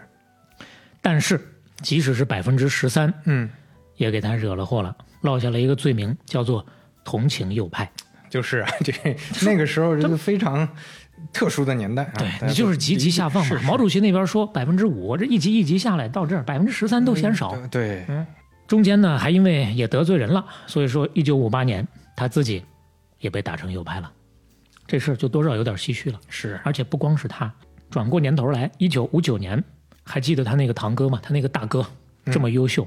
[1.01, 1.41] 但是
[1.81, 3.49] 即使是百分之十三，嗯，
[3.97, 6.65] 也给他惹了祸了，落下了一个罪名，叫做
[7.03, 7.91] 同情右派。
[8.29, 8.93] 就是啊， 这
[9.47, 10.69] 那个时候这个非常
[11.33, 13.59] 特殊的年代啊，对你就是都级级下放嘛是。
[13.59, 17.57] 是毛主席那边说百分之五，这一级一级下来到这儿百分之十三都嫌少。
[17.69, 18.25] 对，对
[18.69, 22.63] 中间呢还因为也得罪人了，所以说一九五八年他自己
[23.19, 24.13] 也被打成右派了，
[24.91, 26.19] 这事儿就多少有点唏嘘了。
[26.29, 27.55] 是而且不光是他，
[27.89, 29.63] 转过年头来，一九五九年，
[30.03, 31.21] 还记得他那个堂哥吗？
[31.23, 31.87] 他那个大哥
[32.25, 32.85] 这么优秀，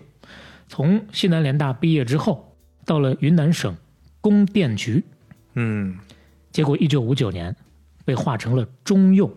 [0.67, 2.53] 从西南联大毕业之后，
[2.85, 3.73] 到了云南省
[4.19, 5.01] 供电局，
[5.53, 5.97] 嗯，
[6.51, 7.55] 结果一九五九年
[8.03, 9.33] 被划成了中右。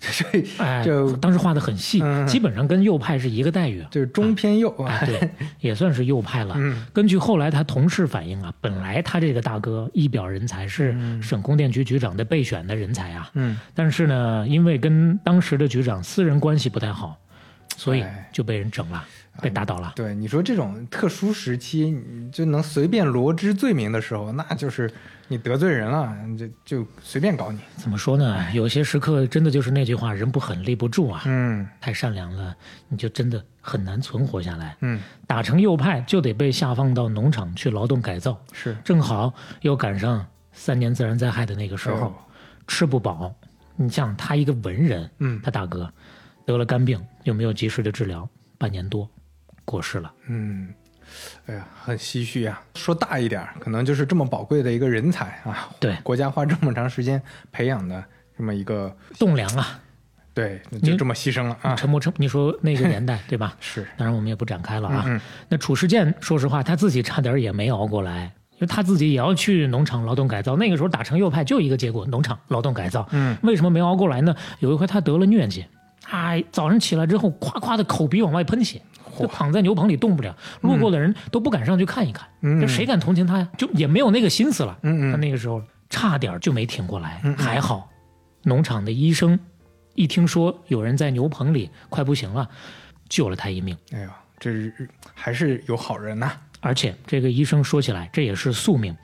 [0.10, 3.84] 这哎就，当时画的很细，嗯基本上跟右派是一个待遇。
[3.90, 6.54] 就是中偏右啊，哎，对， 也算是右派了。
[6.56, 6.86] 嗯。
[6.92, 13.30] 根据后来他同事反映啊，本来他这个大哥一表人才，是省供电局局长的备选的人才啊。
[13.34, 17.16] 嗯，但是呢，因为跟当时的局长私人关系不太好，
[17.76, 18.28] 所以哎。
[18.32, 19.04] 就被人整了，
[19.40, 19.92] 被打倒了。
[19.96, 24.90] 对，你说这种特殊时期，你就能随便罗织罪名的时候，那就是
[25.28, 27.58] 你得罪人了，就就随便搞你。
[27.76, 28.52] 怎么说呢？
[28.52, 31.22] 有些时刻真的就是那句话：人不狠，立不住啊。
[31.24, 32.54] 嗯太善良了，
[32.88, 34.76] 你就真的很难存活下来。
[34.80, 42.14] 嗯，打成右派就得被下放到农场去劳动改造，是正好又赶上三年自然灾害的那个时候，哦
[42.66, 43.34] 吃不饱。
[43.76, 45.90] 你像他一个文人，嗯他大哥
[46.44, 49.08] 得了肝病，又没有及时的治疗，半年多
[49.70, 50.12] 过世了。
[50.26, 50.74] 嗯，
[51.46, 52.60] 哎呀，很唏嘘啊。
[52.74, 58.02] 说大一点，可能就是这么宝贵的一个人才啊，对国家花这么长时间培养的
[58.36, 59.78] 这么一个，栋梁啊，
[60.34, 61.76] 对，就这么牺牲了啊。
[61.76, 63.54] 陈默成，你说那个年代对吧？
[63.60, 65.04] 是，当然我们也不展开了啊。
[65.06, 70.56] 嗯嗯那褚时健，说实话，他自己差点也没熬过来，因为他自己也要去农场劳动改造。
[70.56, 73.06] 那个时候打成右派就一个结果，农场劳动改造。
[73.12, 74.34] 嗯，为什么没熬过来呢？
[74.60, 75.64] 有一回他得了疟疾，
[76.08, 78.80] 哎，早上起来之后，夸夸的口鼻往外喷血，
[79.20, 83.48] 就躺在牛棚里动不了，路过的人都不敢上去看一看，嗯这谁敢同情他呀？
[83.56, 84.78] 就也没有那个心思了。
[84.82, 87.90] 嗯嗯他那个时候差点就没挺过来，还好，
[88.44, 89.38] 农场的医生
[89.94, 92.48] 一听说有人在牛棚里快不行了，
[93.08, 93.76] 救了他一命。
[93.92, 98.96] 哎呦，这是还是有好人呐、而且这个医生说起来，这也是宿命。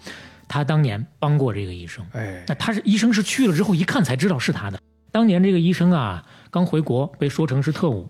[0.49, 4.79] 他当年帮过这个医生，哎，那他是医生是去了之后一看才知道是他的。
[5.11, 8.09] 当年这个医生啊，刚回国被说成是特务，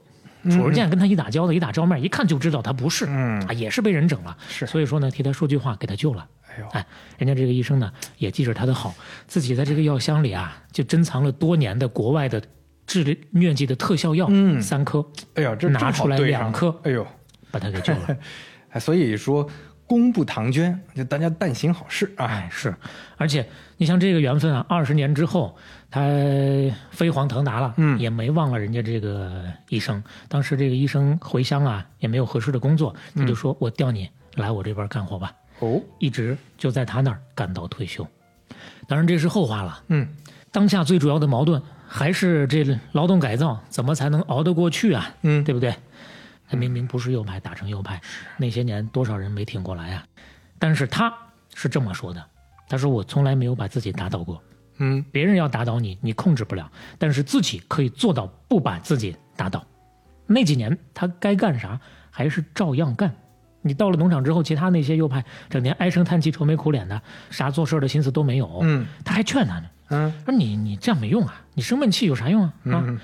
[0.51, 4.37] 褚时健跟他一打交道，一打照面，一看就知道他不是，嗯啊，也是被人整了。
[4.49, 6.27] 是所以说呢，替他说句话，给他救了。
[6.49, 6.87] 哎呦，哎，
[7.19, 8.95] 人家这个医生呢，也记着他的好，
[9.27, 12.43] 自己在这个药箱里啊，就珍藏了多年的国外的
[12.87, 15.05] 治理疟疾的特效药，嗯三颗，
[15.35, 17.07] 哎呀，这拿出来两颗哎呦，
[17.51, 18.17] 把他给救了。
[18.71, 19.49] 哎，所以说
[19.87, 22.27] 功不唐捐，就大家但行好事啊。
[22.27, 22.75] 哎，是，
[23.17, 23.47] 而且
[23.77, 25.57] 你像这个缘分啊，二十年之后，
[25.91, 26.01] 他
[26.91, 30.03] 飞黄腾达了，嗯也没忘了人家这个医生。
[30.29, 35.33] 当时这个医生回乡啊，也没有合适的工作，他就说：“我调你来我这边干活吧。
[35.61, 38.07] 哦，一直就在他那儿干到退休。
[38.89, 40.09] 当然这是后话了，嗯，
[40.51, 45.15] 当下最主要的矛盾还是这劳动改造怎么才能熬得过去啊？
[45.23, 45.75] 嗯对不对？
[46.49, 48.01] 他明明不是右派，打成右派，
[48.37, 50.05] 那些年多少人没挺过来啊？
[50.59, 51.13] 但是他
[51.55, 52.25] 是这么说的，
[52.69, 54.43] 他说我从来没有把自己打倒过，
[54.79, 59.65] 嗯，别人要打倒你，你控制不了，但是自己可以做到不把自己打倒。
[60.27, 61.79] 那几年他该干啥
[62.11, 63.15] 还是照样干。
[63.63, 68.61] 你到了农场之后，其他那些右派整天唉声叹气、愁眉苦脸的，啥做事的心思都没有。
[68.63, 72.55] 嗯，他还劝他呢，嗯说你你这样没用啊，你生闷气有啥用啊？
[72.65, 73.01] 啊，嗯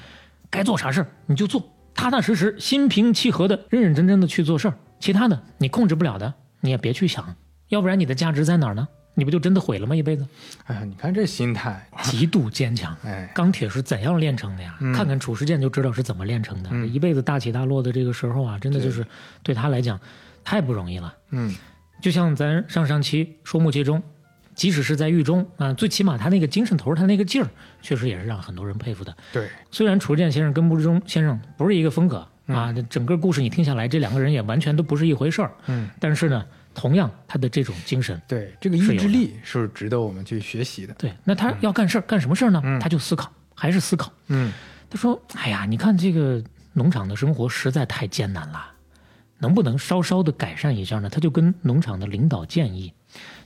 [0.50, 1.62] 该做啥事儿你就做，
[1.94, 4.74] 踏踏实实、心平气和的、认认真真的去做事儿。
[4.98, 7.35] 其他的你控制不了的，你也别去想，
[7.68, 8.87] 要不然你的价值在哪儿呢？
[9.14, 9.94] 你不就真的毁了吗？
[9.94, 10.26] 一辈子
[10.64, 12.96] 哎呀，你看这心态，极度坚强。
[13.05, 14.74] 哎，钢铁是怎样炼成的呀？
[14.94, 16.70] 看看褚时健就知道是怎么炼成的。
[16.70, 19.07] 这一辈子大起大落的这个时候啊，真的就是
[19.42, 20.00] 对他来讲
[20.42, 21.12] 太不容易了。
[21.31, 21.55] 嗯
[22.00, 24.02] 就像咱上上期说穆其中，
[24.54, 27.48] 即使是在狱中啊，最起码他那个精神头，他那个劲儿，
[27.80, 29.16] 确实也是让很多人佩服的。
[29.32, 35.52] 对，虽然褚时健先生跟穆志忠先生不是一个风格啊，这整个故事你听下来，这两个人也完全都不是一回事儿。
[35.66, 40.94] 嗯，但是呢，同样他的这种精神，对，这个意志力是值得我们去学习的。
[40.94, 42.62] 对，那他要干事儿，干什么事儿呢？
[42.80, 44.12] 他就思考，还是思考。
[44.28, 44.52] 嗯
[44.90, 48.72] 他说：“哎呀，你看这个农场的生活实在太艰难了，
[49.38, 52.92] 能不能稍稍的改善一下呢？”他就跟农场的领导建议：“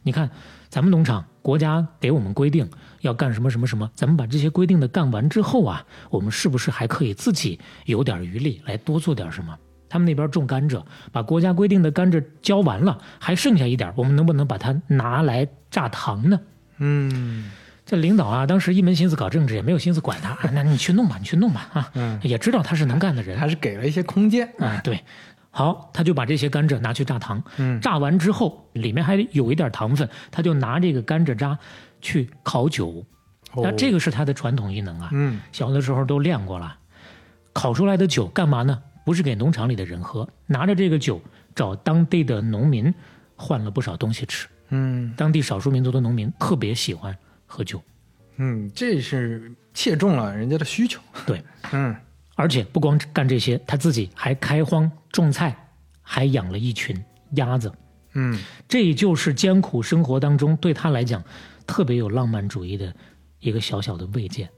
[0.03, 0.29] 你看，
[0.69, 2.69] 咱们农场国家给我们规定
[3.01, 9.57] 要干什么什么什么，咱们把这些规定的干完之后啊，我们是不是还可以自己有点余力来多做点什么？”
[9.89, 16.41] 他们那边种甘蔗，把国家规定的甘蔗交完了，还剩下一点，我们能不能把它拿来榨糖呢？
[16.79, 17.51] 嗯
[17.87, 20.31] 这领导啊，当时一门心思搞政治，也没有心思管他。
[20.31, 21.91] 啊那你去弄吧，你去弄吧啊！
[21.95, 24.53] 嗯，也知道他是能干的人还是给了一些空间。
[24.59, 24.81] 啊。
[24.83, 25.01] 对，
[25.57, 31.59] 好，他就把这些甘蔗拿去榨糖，嗯榨完之后里面还有一点糖分，他就拿这个甘蔗渣
[32.03, 33.03] 去烤酒。
[33.55, 36.77] 那这个个是他的传统艺能啊，嗯小的时候都练过了。
[37.55, 38.83] 烤出来的酒干嘛呢？
[39.07, 41.23] 不是给农场里的人喝，拿着这个酒
[41.55, 42.93] 找当地的农民
[43.35, 44.47] 换了不少东西吃。
[44.69, 47.17] 嗯当地少数民族的农民特别喜欢
[47.47, 47.83] 喝酒，
[48.37, 51.01] 嗯，这是切中了人家的需求。
[51.25, 51.43] 对，
[51.73, 51.97] 嗯
[52.37, 55.57] 而且不光干这些，他自己还开荒种菜，
[56.01, 56.97] 还养了一群
[57.33, 57.73] 鸭子。
[58.13, 61.23] 嗯这就是艰苦生活当中对他来讲
[61.67, 62.95] 特别有浪漫主义的
[63.41, 64.49] 一个小小的慰藉。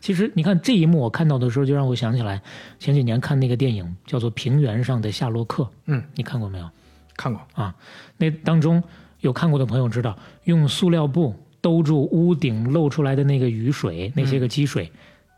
[0.00, 2.40] 其实你看这一幕，我看到的时候就让我想起来
[2.78, 6.70] 前几年看那个电影叫做《平原上的夏洛克》，嗯，你看过没有？
[7.16, 7.42] 看过。
[7.52, 7.74] 啊，
[8.16, 8.82] 那当中
[9.20, 14.90] 有看过的朋友知道，用塑料布兜住屋顶漏出来的那个雨水，那些个积水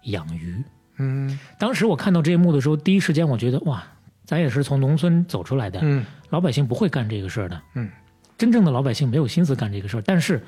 [0.05, 0.63] 养鱼。
[0.99, 3.83] 嗯当时我看到这一幕的时候，第一时间我觉得哇，
[4.25, 7.61] 咱也是从农村走出来的，嗯老百姓不会干这个事儿的。
[7.75, 7.89] 嗯，
[8.37, 10.03] 真正的老百姓没有心思干这个事儿。
[10.05, 10.43] 但是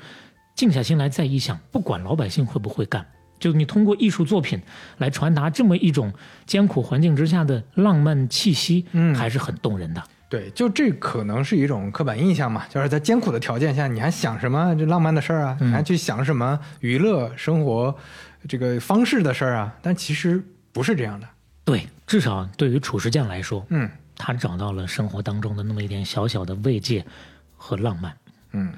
[0.55, 3.05] 静下心来再一想，不管老百姓会不会干，
[3.39, 4.61] 就你通过艺术作品
[4.97, 6.11] 来传达这么一种
[6.45, 10.03] 艰苦环境之下的浪漫气息，嗯还是很动人的。
[10.29, 15.57] 对，就这可能是一种刻板印象嘛，就是在艰苦的条件下，你还想什么这浪漫的事儿啊？
[15.61, 17.95] 嗯你还去想什么娱乐生活
[18.47, 19.75] 这个方式的事儿啊？
[19.81, 21.27] 但其实不是这样的。
[21.65, 27.05] 对，至少对于褚时健来说，嗯他找到了生活当中的那么一点小小的慰藉
[27.55, 28.15] 和浪漫。
[28.51, 28.73] 嗯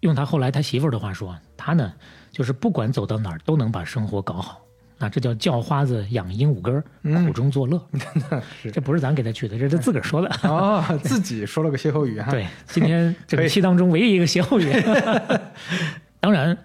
[0.00, 1.92] 用他后来他媳妇儿的话说，他呢
[2.30, 4.60] 就是不管走到哪儿都能把生活搞好。
[4.98, 7.80] 那，这叫叫花子养鹦鹉根儿，嗯苦中作乐。
[8.62, 10.28] 是这不是咱给他取的，这是他自个儿说的。
[10.42, 12.30] 哦，自己说了个歇后语哈。
[12.32, 14.70] 对，今天这个期当中唯一一个歇后语。
[16.20, 16.56] 当然，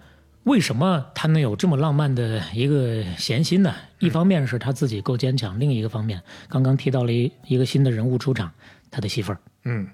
[0.48, 3.76] 为什么他能有这么浪漫的一个闲心呢？
[4.00, 8.50] 一方面是他自己够坚强，另一个方面，刚刚提到了一一个新的人物出场，
[8.90, 9.40] 他的媳妇儿。
[9.66, 9.86] 嗯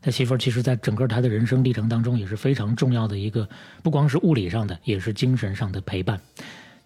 [0.00, 3.48] 他媳妇儿其实在整个他的人生历程当中也是非常重要的一个，
[3.84, 6.20] 不光是物理上的，也是精神上的陪伴。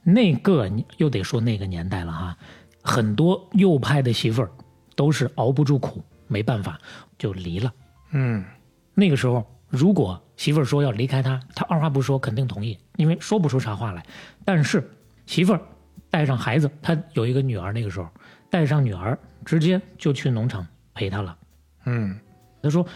[0.02, 2.36] 那个又得说那个年代了哈，
[2.82, 4.50] 很多右派的媳妇儿
[4.94, 6.78] 都是熬不住苦，没办法
[7.18, 7.72] 就离了。
[8.10, 8.44] 嗯
[8.92, 14.04] 那个时候，如果媳妇儿说要离开他，他二话不说肯定同意，因为说不出啥话来。
[14.44, 14.88] 但是
[15.26, 15.60] 媳妇儿
[16.08, 18.08] 带上孩子，他有一个女儿，那个时候
[18.48, 21.36] 带上女儿，直接就去农场陪他了。
[21.84, 22.18] 嗯
[22.62, 22.86] 他说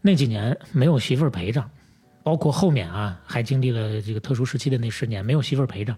[0.00, 1.64] 那几年没有媳妇儿陪着，
[2.22, 5.96] 包括后面啊还经历了这个特殊时期的那十年，没有媳妇儿陪着，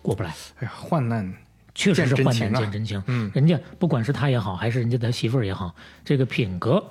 [0.00, 1.32] 过不来，哎呀，患难
[1.74, 3.02] 确实是患难见真情。
[3.08, 6.84] 嗯人家不管是他也好，还是人家的媳妇儿也好，这个品格，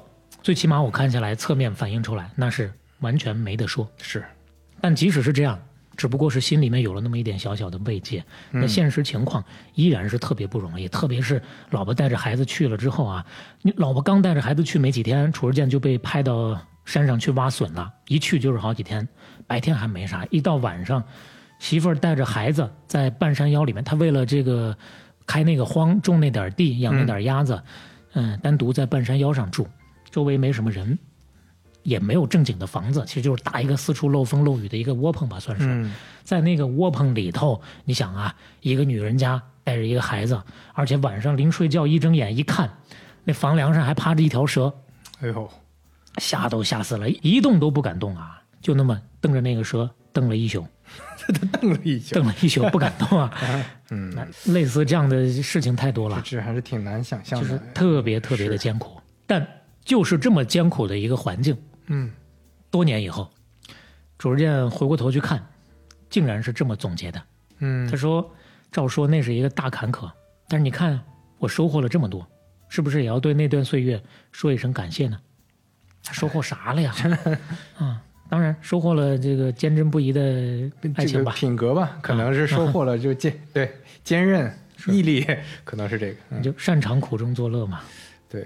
[0.43, 3.89] 最起码我看下来侧面反映出来，那是完全没得说。
[3.97, 4.23] 是
[4.81, 5.57] 但即使是这样，
[5.95, 9.41] 只不过是心里面有了那么一点小小的慰藉，嗯那现实情况
[9.73, 10.89] 依然是特别不容易。
[10.89, 13.25] 特别是老婆带着孩子去了之后啊，
[13.61, 19.07] 你老婆刚带着孩子去没几天，褚时健就被派到山上去挖笋了，一去就是好几天，
[19.47, 21.01] 白天还没啥，一到晚上，
[21.57, 24.77] 媳妇儿带着孩子在半山腰里面，他为了这个
[25.25, 27.63] 开那个荒，种那点地，养那点鸭子，
[28.11, 29.65] 嗯，单独在半山腰上住，
[30.13, 30.97] 周围没什么人。
[31.83, 35.65] 也没有正经的房子，其实就是搭一个四处漏风漏雨的一个窝棚吧，算是。
[35.67, 42.71] 嗯在那个窝棚里头，你想啊，一个女人家带着一个孩子，而且晚上临睡觉一睁眼一看，
[43.25, 44.73] 那房梁上还趴着一条蛇，
[45.19, 45.51] 哎呦
[46.19, 50.65] 吓都吓死了，一动都不敢动啊，就那么瞪着那个蛇瞪了一宿，
[51.59, 53.29] 瞪了一宿瞪，了一宿不敢动啊。
[53.91, 57.63] 嗯，那类似这样的事情太多了，这还是挺难想象就是的。
[57.73, 58.97] 特别特别的艰苦。
[59.27, 59.45] 但
[59.83, 62.11] 就是这么艰苦的一个环境，嗯
[62.69, 63.29] 多年以后，
[64.17, 65.45] 褚时健回过头去看，
[66.09, 67.21] 竟然是这么总结的。
[67.59, 68.29] 嗯他说
[68.71, 70.11] ：“照说那是一个大坎坷，
[70.47, 70.99] 但是你看
[71.37, 72.27] 我收获了这么多，
[72.67, 75.19] 是不是也要对那段岁月说一声感谢呢？
[76.03, 76.93] 他收获啥了呀？
[77.77, 81.31] 啊，当然收获了这个坚贞不移的爱情吧。
[81.31, 83.71] 啊品格吧，可能是收获了就坚对
[84.03, 84.51] 坚韧
[84.87, 85.25] 毅力，
[85.63, 86.17] 可能是这个。
[86.31, 87.81] 嗯你就擅长苦中作乐嘛，
[88.27, 88.45] 对，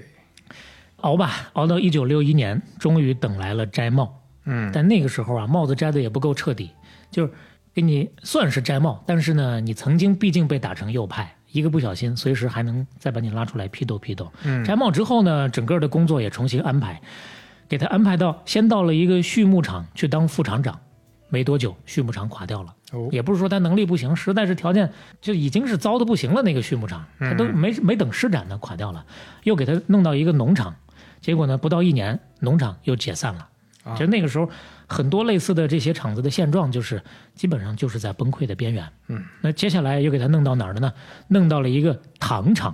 [1.07, 4.21] 熬吧，熬到一九六一年，终于等来了摘帽。
[4.43, 6.71] 嗯但那个时候啊，帽子摘的也不够彻底，
[7.09, 7.31] 就是
[7.73, 14.29] 给你算是摘帽，但是呢，你曾经毕竟被打成右派，一个不小心，随时还能再把你拉出来批斗批斗。
[14.43, 17.01] 嗯摘帽之后呢，整个的工作也重新安排，
[17.69, 20.77] 给他安排到先到了一个畜牧场去当副厂长，
[21.29, 22.73] 没多久畜牧场垮掉了。
[22.93, 24.89] 哦也不是说他能力不行，实在是条件
[25.19, 26.41] 就已经是糟的不行了。
[26.41, 29.05] 那个畜牧场，他都没没等施展呢，垮掉了。
[29.43, 30.73] 又给他弄到一个农场，
[31.27, 33.49] 结果呢，不到一年，农场又解散了。
[33.83, 34.49] 啊其实那个时候，
[34.87, 37.03] 很多类似的这些厂子的现状，就是
[37.35, 38.89] 基本上就是在崩溃的边缘。
[39.07, 40.93] 嗯，那接下来又给他弄到哪儿了呢？
[41.27, 42.73] 弄到了一个糖厂，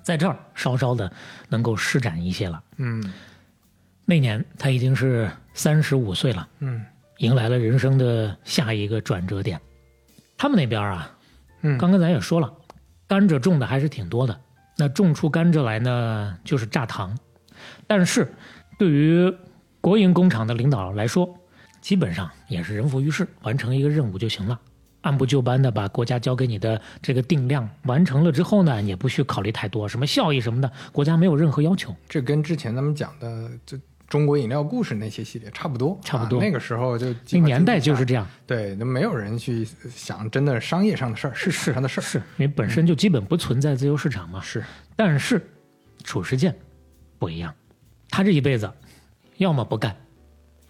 [0.00, 1.12] 在这儿稍稍的
[1.50, 2.62] 能够施展一些了。
[2.78, 3.12] 嗯
[4.06, 6.82] 那年他已经是三十五岁了，嗯
[7.18, 9.60] 迎来了人生的下一个转折点。
[10.38, 11.10] 他们那边啊，
[11.60, 12.50] 嗯刚刚咱也说了，
[13.06, 14.40] 甘蔗种的还是挺多的。
[14.78, 17.14] 那种出甘蔗来呢，就是榨糖。
[17.90, 18.32] 但是，
[18.78, 19.34] 对于
[19.80, 21.28] 国营工厂的领导来说，
[21.80, 24.60] 基本上也是人浮于事，完成一个任务就行了。
[25.00, 31.92] 按部就班的把国家交给你的这个定量完成了之后呢，也不需考虑太多什么效益什么的，国家没有任何要求。
[32.08, 33.76] 这跟之前咱们讲的就
[34.06, 36.40] 中国饮料故事那些系列差不多，差不多。
[36.40, 42.04] 那个时候就年代就是这样，对，那没有人去想真的商业上的事儿，市场上的事儿。
[42.04, 44.40] 是因为本身就基本不存在自由市场嘛。
[44.40, 44.62] 是，
[44.94, 45.44] 但是
[46.04, 46.54] 褚时健
[47.18, 47.54] 不一样，
[48.10, 48.70] 他这一辈子
[49.38, 49.96] 要么不干，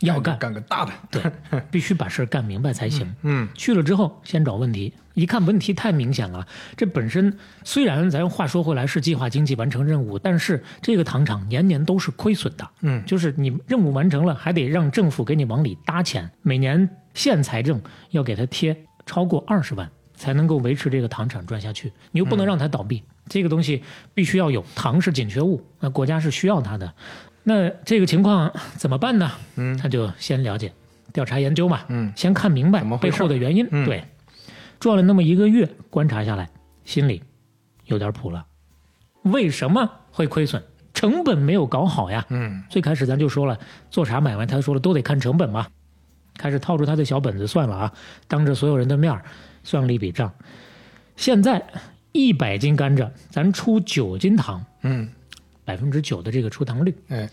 [0.01, 0.93] 要干干个大的。
[1.11, 1.23] 对，
[1.71, 3.13] 必须把事儿干明白才行。
[3.23, 6.47] 嗯去了之后先找问题，一看问题太明显了。
[6.77, 12.69] 这本身虽然咱话说回来是计划经济完成任务，但是这个糖厂年年都是亏损的。
[12.83, 17.81] 嗯就是你任务完成了，还得让政府给你往里搭钱，每年县财政
[18.11, 21.93] 要给他贴超过二十万，才能够维持这个糖厂转下去。
[22.13, 23.83] 你又不能让它倒闭，这个东西
[24.15, 26.95] 必须要有，糖是紧缺物，那国家是需要它的。
[27.43, 29.31] 那这个情况怎么办呢？
[29.57, 30.73] 嗯他就先了解、
[31.13, 33.67] 调查研究嘛，嗯先看明白背后的原因。
[33.71, 34.05] 嗯对，
[34.79, 36.49] 转了那么一个月，观察下来，
[36.85, 37.23] 心里
[37.87, 38.47] 有点谱了。
[39.23, 40.63] 为什么会亏损？
[40.93, 42.27] 成本没有搞好呀。
[42.29, 43.59] 嗯最开始咱就说了，
[43.91, 45.67] 做啥买卖，他说了都得看成本嘛。
[46.37, 47.93] 开始套出他的小本子算了啊，
[48.29, 49.19] 当着所有人的面
[49.63, 50.33] 算了一笔账。
[51.17, 51.63] 现在
[52.13, 55.09] 一百斤甘蔗，咱出九斤糖，嗯，
[55.71, 57.31] 百分之九的这个出糖率，哎，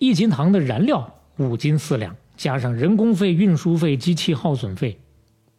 [0.00, 4.98] 一斤糖的燃料五斤四两，加上人工费、运输费、机器耗损费，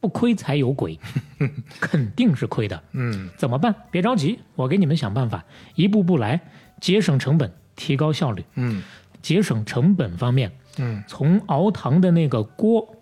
[0.02, 1.00] 不亏才有鬼，
[1.80, 2.84] 肯定是亏的。
[2.92, 3.30] 嗯。
[3.38, 3.74] 怎么办？
[3.90, 6.42] 别着急，我给你们想办法，一步步来，
[6.82, 8.44] 节省成本，提高效率。
[8.56, 8.84] 嗯。
[9.22, 11.02] 节省成本方面，嗯。
[11.08, 12.94] 从熬糖的那个锅，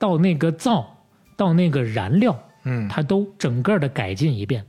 [0.00, 0.96] 到那个灶，
[1.36, 4.66] 到那个燃料，嗯，它都整个的改进一遍。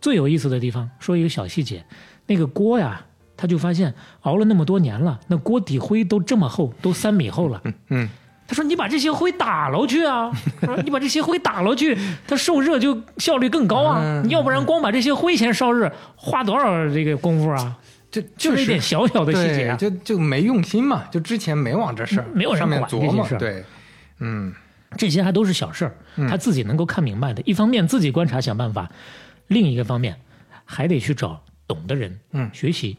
[0.00, 1.84] 最有意思的地方，说一个小细节，
[2.26, 3.04] 那个锅呀，
[3.36, 3.92] 他就发现
[4.22, 7.62] 熬了那么多年了，那锅底灰都这么厚，都三米厚了。
[7.88, 8.08] 嗯
[8.44, 10.30] 他说：“你把这些灰打了去啊！
[10.60, 11.96] 说你把这些灰打了去，
[12.26, 14.00] 它受热就效率更高啊！
[14.02, 17.78] 嗯你要不然光把这些灰先烧热，花多少这个功夫啊？
[18.10, 19.76] 这就是一点小小的细节啊。
[19.76, 23.64] 就就没用心嘛，就之前没往这事儿，没有人上面琢磨对，
[24.18, 24.52] 嗯
[24.98, 25.94] 这些还都是小事儿，
[26.28, 27.40] 他自己能够看明白的。
[27.46, 28.90] 一方面自己观察想办法，
[29.46, 30.16] 另一个方面
[30.66, 32.96] 还得去找懂的人，嗯学习，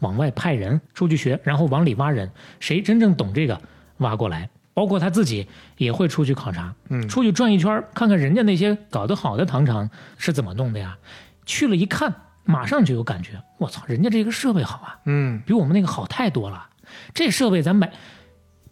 [0.00, 3.60] 往外派人出去学，然后往里挖人，谁真正懂这个，
[3.98, 4.48] 挖过来。
[4.72, 5.46] 包括他自己
[5.76, 10.96] 也会出去考察，嗯出去转一圈，看看人家那些搞得好的糖厂是怎么弄的呀。
[11.44, 16.66] 去了一看，马上就有感觉，我操，人家这个设备好啊，嗯比我们那个好太多了。
[17.12, 17.92] 这设备咱买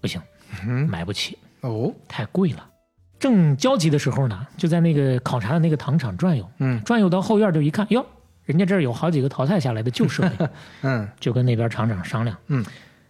[0.00, 0.20] 不行，
[0.66, 1.36] 嗯买不起。
[1.60, 2.64] 哦太贵了。
[3.18, 8.06] 正焦急的时候呢，就在那个考察的那个糖厂转悠，嗯转悠到后院就一看，哟，
[8.48, 10.48] 人家这儿有好几个淘汰下来的旧设备，
[10.80, 12.64] 嗯就跟那边厂长商量，嗯，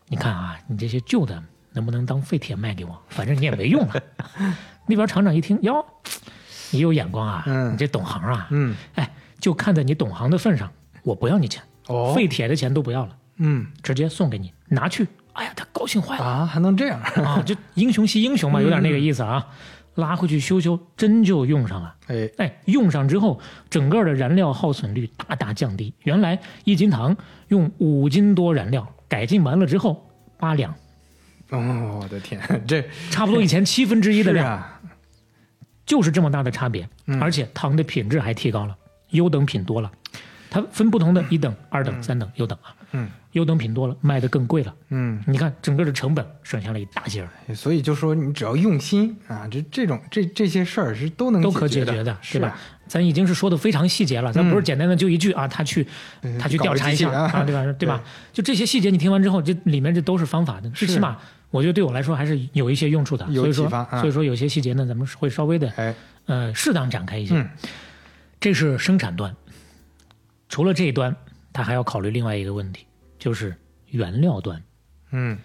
[0.09, 1.41] 你看啊，你这些旧的
[1.73, 3.01] 能不能当废铁卖给我？
[3.09, 4.03] 反正你也没用了。
[4.87, 5.87] 那边厂长一听，哟，
[6.73, 9.09] 你有眼光啊，嗯你这懂行啊，嗯哎，
[9.39, 10.69] 就看在你懂行的份上，
[11.05, 15.07] 我不要你钱，哦废铁的钱都不要了，嗯直接送给你，拿去。
[15.35, 16.25] 哎呀，他高兴坏了。
[16.25, 16.99] 啊，还能这样？
[17.25, 19.47] 啊，就英雄惜英雄嘛，有点那个意思啊。
[19.99, 21.95] 拉回去修修，真就用上了。
[22.07, 25.93] 哎哎，用上之后，整个的燃料耗损率大大降低。
[26.05, 27.17] 原来一斤糖
[27.49, 30.73] 用五斤多燃料，改进完了之后八两，
[31.51, 32.81] 哦，我的天，这
[33.11, 34.81] 差不多以前七分之一的量，是啊，
[35.85, 36.89] 就是这么大的差别。
[37.07, 38.77] 嗯而且糖的品质还提高了，
[39.11, 39.91] 优等品多了。
[40.49, 42.73] 它分不同的一等、二等、三等优等啊。
[42.93, 44.75] 嗯优等品多了，卖的更贵了。
[44.89, 47.55] 嗯，你看整个的成本省下了一大截儿。
[47.55, 52.59] 所以就说你只要用心啊，这这种这这些事儿是都能都可解决决的，是对吧？？
[52.89, 55.87] 咱已经是说的非常细节了，咱不是简单的就一句啊，他去
[56.23, 57.73] 嗯他去调查一下啊啊，对吧？
[57.79, 58.03] 对吧？
[58.33, 61.17] 就这些细节，你听完之后，这里面这都是方法的，最起码
[61.51, 63.27] 我觉得对我来说还是有一些用处的。
[63.29, 67.35] 有所以说所以说有些细节呢，咱们会稍微的哎，呃适当展开一些。
[67.35, 67.49] 嗯
[68.41, 69.35] 这是生产端，
[70.49, 71.15] 除了这一端，
[71.59, 72.87] 他还要考虑另外一个问题，
[73.19, 73.53] 就是
[73.89, 74.63] 原料端。
[75.11, 75.37] 嗯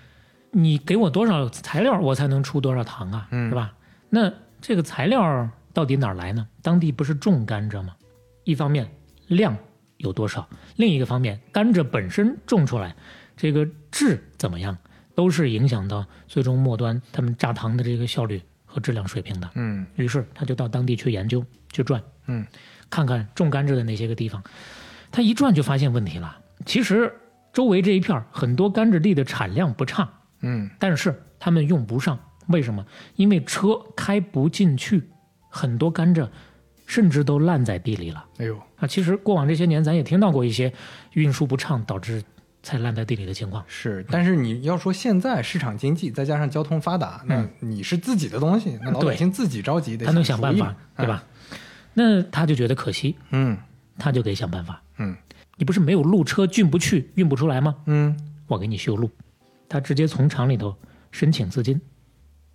[0.52, 3.74] 你给我多少材料，我才能出多少糖啊，嗯是吧？
[4.12, 6.48] 那这个材料到底哪儿来呢？
[6.62, 7.96] 当地不是种甘蔗吗？
[8.44, 8.88] 一方面
[9.26, 9.58] 量
[9.98, 12.96] 有多少，另一个方面甘蔗本身种出来，
[13.36, 14.78] 这个质怎么样，
[15.16, 19.50] 都是影响到最终末端他们榨糖的这个效率和质量水平的。
[19.56, 22.46] 嗯于是他就到当地去研究去转，嗯，
[22.92, 24.44] 看看种甘蔗的那些个地方，
[25.14, 26.40] 他一转就发现问题了。
[26.66, 27.14] 其实
[27.54, 30.10] 周围这一片儿很多甘蔗地的产量不差，
[30.42, 32.84] 嗯，但是他们用不上，为什么？
[33.16, 35.04] 因为车开不进去，
[35.50, 36.28] 很多甘蔗
[36.88, 38.26] 甚至都烂在地里了。
[38.40, 40.74] 哎呦，啊，其实过往这些年，咱也听到过一些
[41.14, 42.24] 运输不畅导致
[42.64, 43.64] 菜烂在地里的情况。
[43.68, 51.06] 是，但是你要说现在市场经济再加上交通发达，那你是自己的东西，那老百对姓自己着急的他能想办法对？
[51.06, 51.24] 吧？
[51.94, 53.56] 那他就觉得可惜，嗯
[53.98, 54.82] 他就得想办法。
[54.98, 55.16] 嗯
[55.56, 57.76] 你不是没有路车进不去、运不出来吗？
[57.86, 58.18] 嗯，
[58.48, 59.10] 我给你修路。
[59.70, 60.76] 他直接从厂里头
[61.12, 61.80] 申请资金。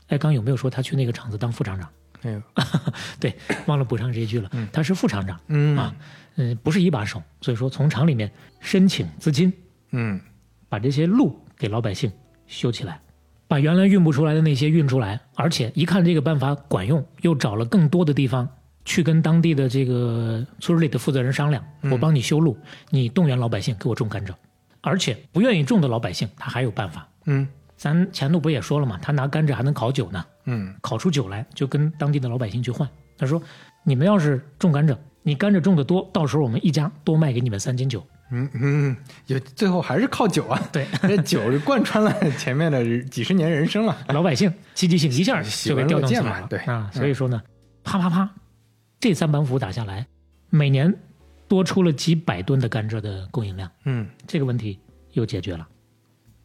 [0.09, 1.89] 哎，刚有没有说他去那个厂子当副厂长？
[2.23, 2.43] 没有，
[3.21, 3.33] 对，
[3.67, 4.51] 忘了补上这一句了。
[4.73, 5.95] 他是副厂长嗯啊，
[6.35, 8.29] 嗯、不是一把手，所以说从厂里面
[8.59, 9.53] 申请资金，
[9.93, 10.21] 嗯
[10.69, 12.11] 把这些路给老百姓
[12.49, 13.01] 修起来，
[13.47, 18.49] 把原来运不出来的那些运出来，而且一看这个办法管用，又找了更多的地方
[18.89, 22.57] 去跟当地的这个村里的负责人商量，我帮你修路，
[22.89, 24.33] 你动员老百姓给我种甘蔗，
[24.81, 27.07] 而且不愿意种的老百姓他还有办法。
[27.27, 32.89] 嗯咱前头不也说了嘛，他拿甘蔗还能烤酒呢，嗯烤出酒来就跟当地的老百姓去换。
[33.19, 33.41] 他说，
[33.85, 38.03] 你们要是种甘蔗，你甘蔗种的多，到时候我们一家多卖给你们三斤酒。
[38.31, 43.97] 嗯嗯，有最后还是靠酒啊， 对，这酒是贯穿了前面的几十年人生了。
[44.09, 46.47] 老百姓积极性一下就被调动起来了。
[46.49, 47.43] 对啊，嗯所以说呢，
[47.85, 48.31] 啪啪啪，
[49.01, 50.07] 这三板斧打下来，
[50.51, 50.95] 每年
[51.47, 54.79] 多出了几百吨的甘蔗的供应量，嗯这个问题
[55.13, 55.67] 又解决了。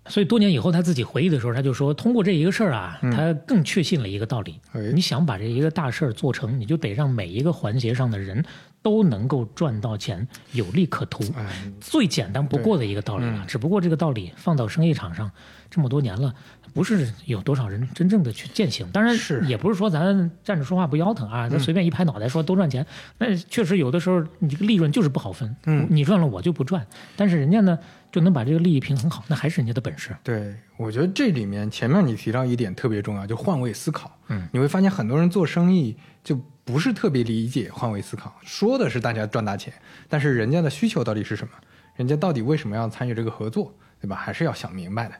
[0.07, 8.43] 所以多年以后，他自己回忆的时候，他就说，通过这一个事儿啊，他更确信了一个道理：哎你想把这一个大事儿做成，你就得让每一个环节上的人
[8.81, 11.23] 都能够赚到钱，有利可图。
[11.37, 13.45] 哎，最简单不过的一个道理了。
[13.47, 15.31] 只不过这个道理放到生意场上
[15.69, 16.35] 这么多年了，
[16.73, 18.89] 不是有多少人真正的去践行。
[18.91, 22.85] 当然是也不是说咱站着说话不腰疼啊，咱随便一拍脑袋说都赚钱。
[23.17, 27.77] 那确实有的时候你这个利润就是不好分，嗯你赚了我就不赚，但是人家呢
[28.11, 30.15] 就能把这个利益平衡好，那还是人家的本事。
[30.23, 34.11] 对，我觉得这里面前面你提到一点特别重要，就换位思考。
[34.29, 39.73] 嗯，你会发现很多人做生意就不是特别理解换位思考，说的是大家赚大钱，
[40.09, 41.53] 但是人家的需求到底是什么？
[41.95, 43.71] 人家到底为什么要参与这个合作，
[44.01, 44.15] 对吧？
[44.15, 45.13] 还是要想明白的。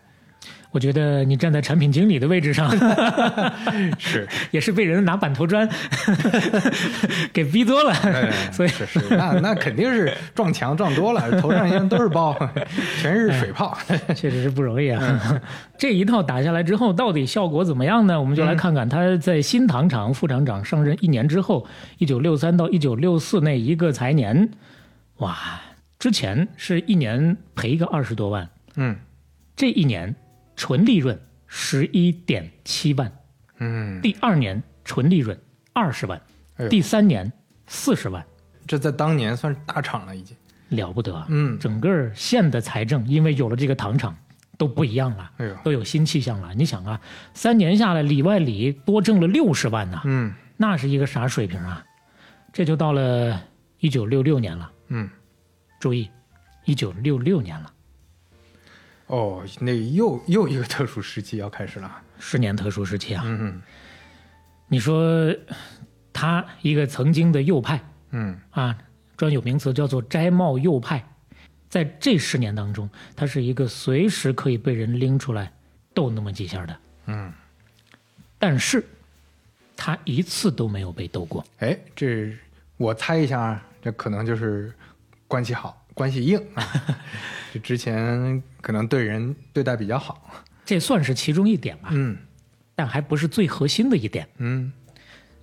[0.73, 2.67] 我觉得你站在产品经理的位置上，
[3.99, 5.69] 是，也是被人拿板头砖
[7.31, 12.35] 给逼多了，哎所以是是，那那肯定是撞墙撞多了，头上现在都是包，
[12.99, 13.77] 全是水泡。
[14.15, 15.41] 确实是不容易啊！
[15.77, 18.19] 这一套打下来之后，到底效果怎么样呢？
[18.19, 21.67] 我们就来看看他在新糖厂副厂长上任一年之后，
[21.99, 24.49] 一九六三到一九六四那一个财年，
[25.17, 25.37] 哇，
[25.99, 28.95] 之前是一年赔个二十多万，嗯。
[29.55, 30.15] 这一年
[30.55, 33.11] 纯利润十一点七万，
[33.59, 35.39] 嗯，第二年纯利润
[35.73, 36.21] 二十万
[36.57, 37.31] 哎，第三年
[37.67, 38.25] 四十万。
[38.65, 40.35] 这在当年算是大厂了，已经。
[40.69, 41.27] 了不得啊！
[41.29, 44.15] 嗯整个县的财政因为有了这个糖厂，
[44.57, 46.51] 都不一样了，哎呦都有新气象了。
[46.55, 46.99] 你想啊，
[47.35, 51.83] 三年下来里外里多挣了六十万呐、嗯那是一个啥水平啊？
[52.51, 53.41] 这就到了
[53.79, 55.09] 一九六六年了，嗯，
[55.79, 56.09] 注意，
[56.65, 57.72] 一九六六年了，
[59.13, 62.01] 哦，那又又一个特殊时期要开始了。
[62.17, 63.21] 十年特殊时期啊。
[63.23, 63.61] 嗯
[64.67, 65.31] 你说
[66.11, 68.75] 他一个曾经的右派嗯啊，
[69.15, 71.07] 专有名词叫做摘帽右派，
[71.69, 75.53] 在这十年当中，他是一个随时可以被人拎出来
[75.93, 76.75] 斗那么几下的。
[77.05, 77.31] 嗯，
[78.39, 78.83] 但是
[79.77, 81.45] 他一次都没有被斗过。
[81.59, 82.35] 哎，这
[82.77, 84.73] 我猜一下啊，这可能就是
[85.27, 86.65] 关系好，关系硬啊。
[87.53, 90.43] 这之前可能对人对待比较好。
[90.65, 92.17] 这算是其中一点吧，嗯
[92.75, 94.27] 但还不是最核心的一点。
[94.37, 94.71] 嗯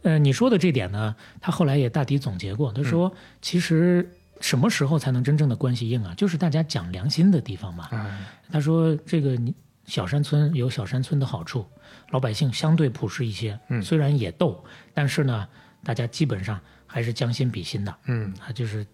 [0.03, 6.15] 呃，你说的这点呢，他后来也大体总结过，他说，其实什么时候才能真正的关系硬啊？
[6.17, 7.89] 就是大家讲良心的地方嘛。
[7.93, 8.19] 哎
[8.51, 11.65] 他说，这个你小山村有小山村的好处，
[12.11, 15.47] 老百姓相对朴实一些，嗯虽然也斗，但是呢，
[15.85, 17.95] 大家基本上还是将心比心的。
[18.07, 18.85] 嗯啊，就是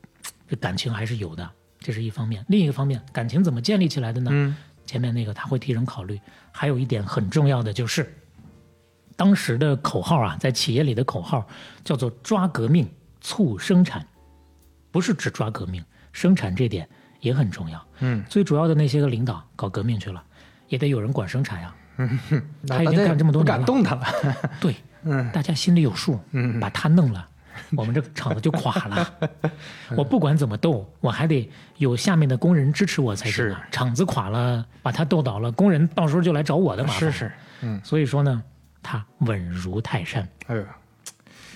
[0.48, 2.44] 这感情还是有的，这是一方面。
[2.48, 4.30] 另一个方面，感情怎么建立起来的呢？
[4.32, 6.20] 嗯前面那个他会替人考虑，
[6.52, 8.14] 还有一点很重要的就是，
[9.16, 11.44] 当时的口号啊，在企业里的口号
[11.82, 12.88] 叫做“抓革命，
[13.20, 14.06] 促生产”，
[14.92, 16.88] 不是只抓革命，生产这点
[17.18, 17.84] 也很重要。
[17.98, 20.22] 嗯，最主要的那些个领导搞革命去了，
[20.68, 21.74] 也得有人管生产呀。
[22.68, 24.06] 他已经干这么多年了，敢动他了。
[24.60, 27.28] 对， 嗯大家心里有数，嗯把他弄了，
[27.76, 29.14] 我们这个厂子就垮了。
[29.96, 33.66] 我不管怎么斗，我还得有下面的工人支持我才行啊。
[33.70, 36.98] 厂子垮了，把他斗倒了，工人到时候就来找我的麻烦。
[36.98, 37.32] 是是，
[37.62, 38.42] 嗯，所以说呢，
[38.82, 40.28] 他稳如泰山。
[40.46, 40.64] 哎呦，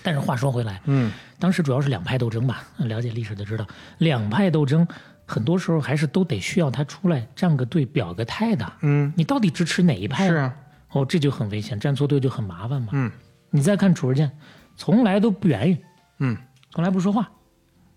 [0.02, 3.66] 但是话说回来，嗯，当时主要是两派斗争吧，了解历史的知道，
[3.98, 4.86] 两派斗争
[5.26, 8.72] 很多时候还是都得需要他出来站个队、表个态的。
[8.80, 10.28] 嗯，你到底支持哪一派？
[10.28, 10.56] 是啊，
[10.90, 12.88] 哦，这就很危险，站错队就很麻烦嘛。
[12.92, 13.10] 嗯
[13.52, 14.30] 你再看褚时健，
[14.76, 15.76] 从来都不言语，
[16.20, 16.36] 嗯
[16.70, 17.28] 从来不说话。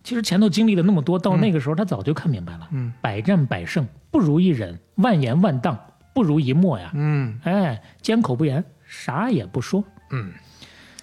[0.04, 2.68] 其实前头经历了那么多，到那个时候他早就看明白了。
[2.72, 5.80] 嗯，百战百胜不如一忍，万言万当
[6.14, 6.92] 不如一默呀。
[6.94, 9.82] 嗯哎，缄口不言，啥也不说。
[10.12, 10.34] 嗯，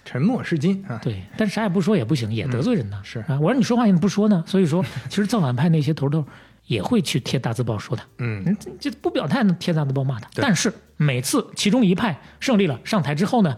[0.05, 1.01] 沉默是金啊。
[1.03, 3.01] 对，但啥也不说也不行，也得罪人呢。
[3.03, 4.45] 是啊，我让你说话你怎么不说呢？
[4.47, 6.27] 所以说，其实造反派那些头头
[6.66, 10.29] 也会去贴大字报说他，嗯这不表态呢，贴大字报骂他。
[10.35, 13.57] 但是每次其中一派胜利了上台之后呢，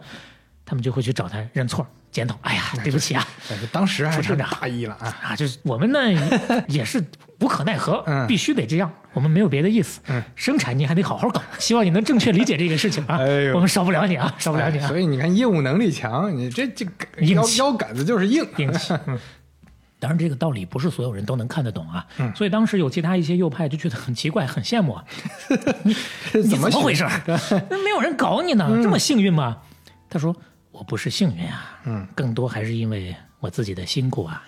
[0.65, 2.39] 他们就会去找他认错检讨。
[2.43, 3.27] 哎呀，对不起啊，
[3.73, 5.19] 当时还是大意了啊。
[5.23, 5.99] 啊，就是我们呢
[6.69, 7.03] 也是
[7.41, 10.01] 无可奈何，嗯必须得这样，我们没有别的意思。
[10.09, 13.17] 嗯，生产你还得好好搞，希望你能正确理解这个事情啊。
[13.17, 14.99] 哎呦我们少不了你啊，少不了你啊哎所。
[14.99, 16.93] 以你看，业务能力强，你这这个
[17.23, 18.47] 腰腰杆子就是硬。
[18.59, 18.93] 硬气。
[19.09, 19.19] 嗯
[20.03, 22.05] 当然，这个道理不是所有人都能看得懂啊。
[22.19, 25.05] 嗯所以当时有其他一些右派就觉得很奇怪、很羡慕啊。
[25.85, 25.95] 你
[26.35, 27.07] 你怎么回事
[27.71, 29.59] 没有人搞你呢，这么幸运吗？
[30.11, 30.35] 他说
[30.83, 34.43] ：“我不是幸运啊，嗯，更多还是因为我自己的辛苦啊。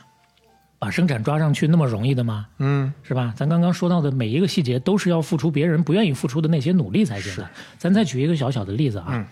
[0.80, 2.49] 把生产抓上去那么容易的吗？
[2.59, 3.32] 嗯是吧？
[3.37, 7.49] 咱刚刚说到的每一个细节，都是要付出别人不愿意付出的那些努力才行的。
[7.78, 9.24] 咱再举一个小小的例子啊，嗯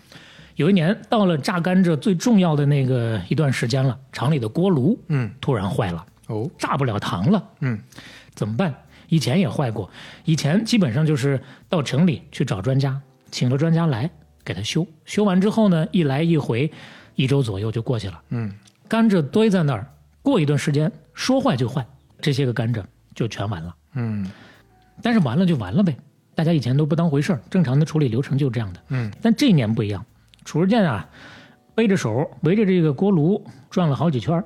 [0.55, 7.77] 有一年到了榨甘蔗最重要的那个一段时间了，厂里的锅炉嗯突然坏了，哦榨不了糖了，嗯
[8.37, 8.73] 怎么办？
[9.09, 9.91] 以前也坏过，
[10.25, 13.01] 以前基本上就是到城里去找专家，
[13.33, 14.09] 请了专家来
[14.45, 16.71] 给他修，修完之后呢，一来一回，
[17.15, 18.23] 一周左右就过去了。
[18.31, 18.53] 嗯
[18.89, 19.87] 甘蔗堆在那儿，
[20.21, 21.87] 过一段时间说坏就坏，
[22.21, 22.85] 这些个甘蔗
[23.15, 23.75] 就全完了。
[23.95, 24.31] 嗯
[25.01, 25.97] 但是完了就完了呗，
[26.35, 28.81] 大家以前都不当回事儿，正常的处理流程就这样的。
[28.89, 30.05] 嗯但这一年不一样，
[30.45, 31.09] 褚时健啊，
[31.75, 34.43] 背着手围着这个锅炉转了好几圈，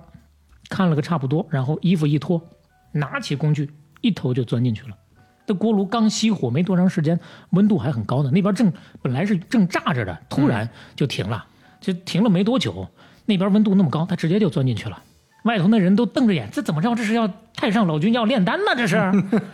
[0.68, 2.40] 看了个差不多，然后衣服一脱，
[2.92, 3.70] 拿起工具
[4.00, 4.96] 一头就钻进去了。
[5.46, 7.18] 这锅炉刚熄火没多长时间，
[7.50, 11.46] 温度还很高呢，那边正本来是正炸着的，突然就停了，
[11.80, 12.88] 就停了没多久，
[13.24, 15.02] 那边温度那么高，他直接就钻进去了。
[15.44, 16.94] 外头那人都瞪着眼，这怎么着？
[16.96, 18.74] 这是要太上老君要炼丹呢？
[18.76, 18.96] 这是？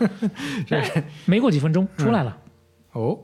[0.75, 2.37] 哎没过几分钟出来了。
[2.93, 3.19] 哦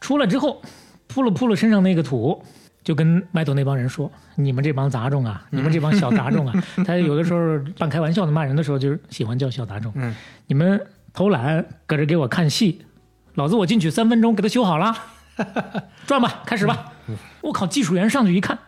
[0.00, 0.60] 出来之后，
[1.06, 2.42] 扑了扑了身上那个土，
[2.84, 6.64] 就跟外头那帮人说：“你们这帮杂种啊，你们这帮小杂种啊！
[6.84, 9.92] ”他有的时候半开玩笑的骂人的时候，就是喜欢叫小杂种。
[9.94, 10.14] 嗯
[10.46, 10.78] 你们
[11.12, 12.84] 偷懒搁这给我看戏，
[13.34, 14.96] 老子我进去三分钟给他修好了，
[16.06, 16.92] 转吧，开始吧。
[17.40, 18.58] 我靠，技术员上去一看，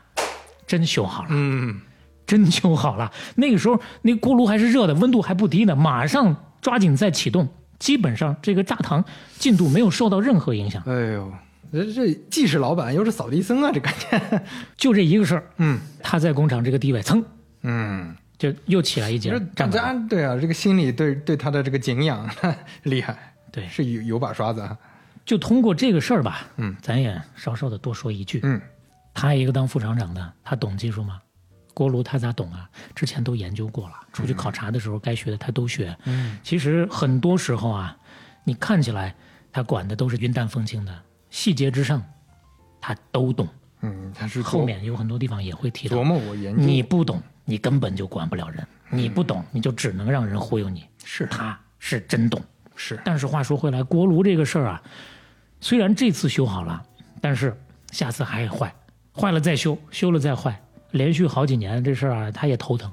[0.67, 1.29] 真修好了。
[1.31, 1.81] 嗯
[2.27, 3.13] 真修好了。
[3.35, 9.05] 那个时候那锅炉还是热的，温度还不低呢，马上抓紧再启动，基本上这个炸糖
[9.39, 10.83] 进度没有受到任何影响。
[10.87, 11.31] 哎呦，
[11.71, 14.43] 这这既是老板又是扫地僧啊，这感觉。
[14.77, 17.23] 就这一个事儿，嗯他在工厂这个地位蹭
[17.63, 22.29] 嗯，就又起来一截其实，大站稳了家对啊，这个心里对对他的这个敬仰
[22.85, 24.77] 厉害，对，是有有把刷子啊。
[25.25, 28.61] 就通过这个事儿吧，嗯，咱也稍稍的多说一句，嗯
[29.15, 31.21] 他一个当副厂长的，他懂技术吗？
[31.73, 32.69] 锅炉他咋懂啊？
[32.95, 35.97] 之前都研究过了，出去考察的时候该学的他都学。
[36.05, 37.97] 嗯其实很多时候啊，
[38.45, 39.15] 你看起来
[39.53, 40.93] 他管的都是云淡风轻的，
[41.31, 42.03] 细节之上
[42.81, 43.49] 他都懂。
[43.81, 50.85] 嗯，他是后面有很多地方也会提到琢，磨我研究，你不懂，你根本就管不了人；你不懂，你就只能让人忽悠你。
[51.05, 52.43] 是他是真懂。
[52.77, 54.83] 是但是话说回来，锅炉这个事儿啊，
[55.61, 56.83] 虽然这次修好了，
[57.21, 57.57] 但是
[57.93, 58.75] 下次还坏，
[59.13, 62.91] 坏了再修，修了再坏，连续好几年这事儿啊，他也头疼，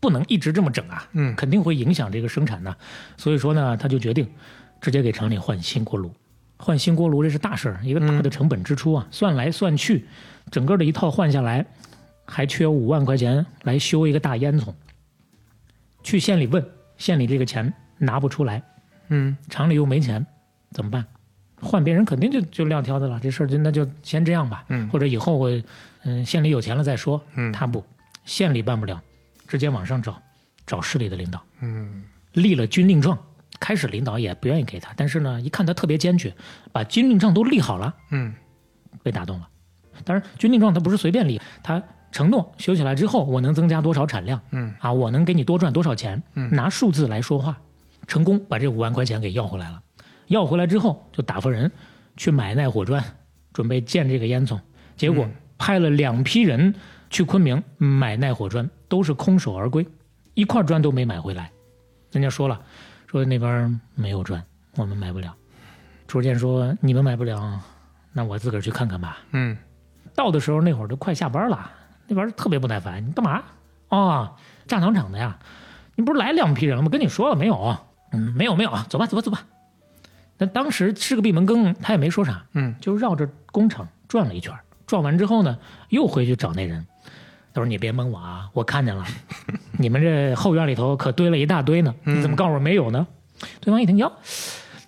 [0.00, 2.76] 不能一直这么整啊，嗯肯定会影响这个生产的。
[3.16, 4.28] 所以说呢，他就决定
[4.80, 6.12] 直接给厂里换新锅炉。
[6.56, 10.06] 换新锅炉这是大事儿，一个大的成本支出啊，算来算去，
[10.50, 11.64] 整个的一套换下来，
[12.24, 14.72] 还缺五万块钱来修一个大烟囱。
[16.02, 16.64] 去县里问，
[16.96, 18.62] 县里这个钱拿不出来，
[19.08, 20.24] 嗯厂里又没钱，
[20.70, 21.04] 怎么办？
[21.60, 25.62] 换别人肯定就就撂挑子了，这事儿就那就先这样吧，嗯或者以后我
[26.02, 27.22] 嗯县里有钱了再说。
[27.34, 27.84] 嗯他不，
[28.24, 29.00] 县里办不了，
[29.46, 30.20] 直接往上找，
[30.66, 32.02] 找市里的领导，嗯
[32.32, 33.18] 立了军令状。
[33.60, 36.34] 开始领导也不愿意给他，但是呢，一看他特别坚决，
[36.72, 38.34] 把军令状都立好了，嗯
[39.04, 39.48] 被打动了。
[40.04, 41.80] 当然，军令状他不是随便立，他
[42.12, 47.58] 承诺修起来之后我能增加多少产量，嗯啊，我能给你多赚多少钱，嗯拿数字来说话，
[48.06, 49.82] 成功把这五万块钱给要回来了。
[50.28, 51.70] 要回来之后，就打发人
[52.16, 53.02] 去买耐火砖，
[53.52, 54.60] 准备建这个烟囱。
[54.96, 55.26] 结果
[55.58, 56.74] 派了两批人
[57.10, 59.86] 去昆明买耐火砖，都是空手而归，
[60.34, 61.50] 一块砖都没买回来。
[62.12, 62.60] 人家说了，
[63.06, 64.42] 说那边没有砖，
[64.76, 65.34] 我们买不了。
[66.06, 67.58] 朱建说：“你们买不了，
[68.12, 69.56] 那我自个儿去看看吧。”嗯
[70.14, 71.70] 到的时候那会儿都快下班了，
[72.12, 73.42] 那边特别不耐烦，你干嘛？
[73.88, 74.34] 哦，
[74.66, 75.38] 炸糖厂的呀，
[75.94, 76.88] 你不是来两批人了吗？
[76.88, 77.76] 跟你说了没有？
[78.12, 79.42] 嗯，没有没有，走吧走吧走吧。
[80.38, 84.54] 那当时吃个闭门羹，他也没说啥，嗯，就绕着工厂转了一圈，
[84.86, 85.58] 转完之后呢，
[85.88, 86.84] 又回去找那人。
[87.54, 89.04] 他说：“你别蒙我啊，我看见了，
[89.78, 93.06] 你们这后院里头可堆了一大堆呢，你怎么告诉我没有呢？”
[93.60, 94.10] 对方一听，哟，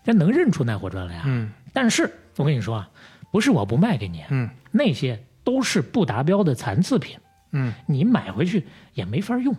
[0.03, 1.23] 这能认出耐火砖来呀？
[1.27, 2.89] 嗯，但是我跟你说啊，
[3.31, 7.17] 不是我不卖给你，嗯，那些都是不达标的残次品，
[7.53, 8.65] 嗯你买回去
[8.95, 9.55] 也没法用，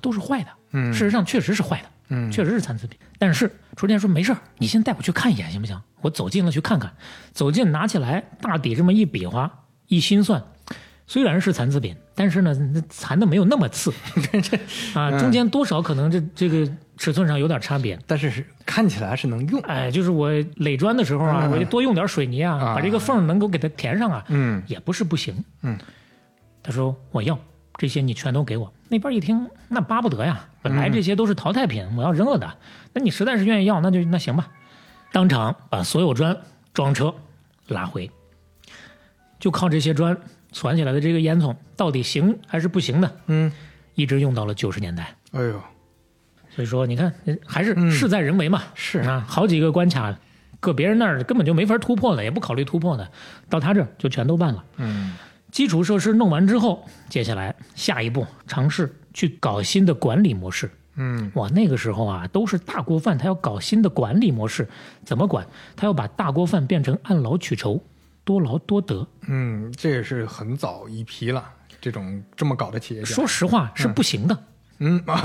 [0.00, 0.50] 都是坏的。
[0.72, 2.98] 嗯事实上确实是坏的，嗯确实是残次品。
[3.18, 5.80] 但是楚天说没事儿，你先带我去看一眼行不行？
[6.02, 6.92] 我走近了去看看，
[7.32, 9.50] 走近拿起来，大抵这么一比划，
[9.86, 10.40] 一心算，
[11.06, 13.92] 虽然是残次品，但是呢，那残的没有那么次，
[14.42, 14.58] 这
[14.94, 17.98] 啊，中间多少可能这这个尺寸上有点差别。
[18.06, 19.58] 但是是看起来是能用。
[19.62, 25.42] 哎，就是我垒砖的时候啊，嗯我就多用点水泥啊，啊把这个缝能够给它填上啊，嗯也不是不行。
[25.62, 25.78] 嗯，
[26.62, 27.38] 他说我要
[27.76, 28.70] 这些，你全都给我。
[28.88, 32.56] 那边一听，那巴不得呀，本来这些都是淘汰品，我要扔了的。
[32.92, 34.48] 那你实在是愿意要，那就那行吧，
[35.12, 36.36] 当场把所有砖
[36.72, 37.14] 装车
[37.68, 38.10] 拉回，
[39.38, 40.16] 就靠这些砖
[40.50, 43.52] 攒起来的这个烟囱，到底行还是不行呢，嗯，
[43.94, 45.14] 一直用到了九十年代。
[45.32, 45.62] 哎呦，
[46.58, 48.60] 所以说，你看，呃还是嗯事在人为嘛。
[48.74, 50.12] 是啊，好几个关卡，
[50.58, 53.08] 搁别人那儿根本就没法突破了，也不考虑突破的，
[53.48, 54.64] 到他这儿就全都办了。
[54.78, 55.14] 嗯
[55.52, 60.68] 基础设施弄完之后，接下来下一步尝试去搞新的管理模式。
[60.96, 64.68] 嗯哇，那个时候啊，都是大锅饭，他要搞新的管理模式，
[65.04, 65.46] 怎么管？
[65.76, 67.80] 他要把大锅饭变成按劳取酬，
[68.24, 69.06] 多劳多得。
[69.28, 71.44] 嗯，这也是很早一批了，
[71.80, 73.06] 这种这么搞的企业家。
[73.06, 74.44] 说实话是不行的，嗯
[75.06, 75.22] 啊，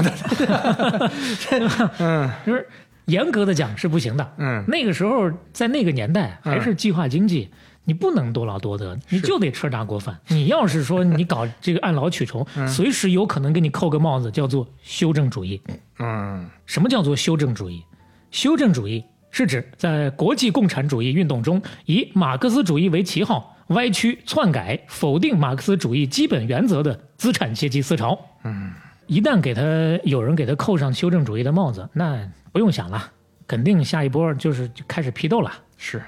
[1.99, 2.67] 嗯就是
[3.05, 4.33] 严格的讲是不行的。
[4.37, 7.49] 嗯那个时候在那个年代还是计划经济，
[7.83, 10.17] 你不能多劳多得，你就得吃大锅饭。
[10.27, 15.61] 你要是说你搞这个按劳取酬，随时有可能给你扣个帽子，叫做修正主义。
[15.99, 17.83] 嗯什么叫做修正主义？
[18.31, 28.17] 修正主义是指在国际共产主义运动中，以马克思主义为旗号，歪曲、篡改、否定马克思主义基本原则的资产阶级思潮。
[28.43, 28.73] 嗯，
[29.13, 29.61] 一旦给他
[30.03, 33.11] 有人给他扣上修正主义的帽子，那不用想了，
[33.45, 35.51] 肯定下一波就是就开始批斗了。
[35.77, 36.01] 是，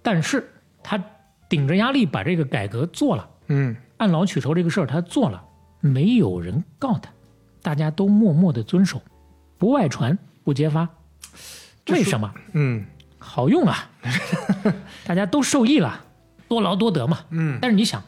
[0.00, 0.50] 但是
[0.82, 0.98] 他
[1.50, 5.44] 顶着压力把这个改革做了，嗯按劳取酬这个事儿他做了，
[5.80, 7.10] 没有人告他，
[7.60, 9.02] 大家都默默的遵守，
[9.58, 10.88] 不外传不揭发。
[11.88, 12.32] 为什么？
[12.54, 12.86] 嗯
[13.18, 13.90] 好用啊，
[15.04, 16.02] 大家都受益了，
[16.48, 17.18] 多劳多得嘛。
[17.28, 18.02] 嗯，但是你想，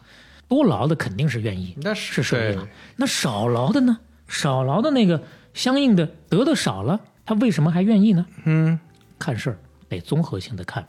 [0.49, 2.67] 多劳的肯定是愿意，那是受益了。
[2.97, 3.99] 那少劳的呢？
[4.33, 5.23] 少劳的那个
[5.53, 8.27] 相应的得的少了，他为什么还愿意呢？
[8.45, 8.81] 嗯
[9.19, 9.59] 看事儿
[9.91, 10.89] 得综合性的看，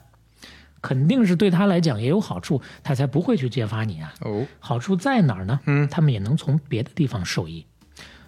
[0.80, 4.14] 肯定是对他来讲也有好处，他才不会去揭发你啊。
[4.22, 5.60] 哦好处在哪儿呢？
[5.66, 7.66] 嗯他们也能从别的地方受益。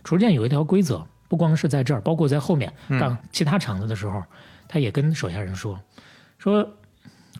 [0.04, 4.22] 逐渐有一条规则，不光是在这儿，包括在后面嗯干其他厂子的时候，
[4.68, 5.80] 他也跟手下人说，
[6.38, 6.68] 说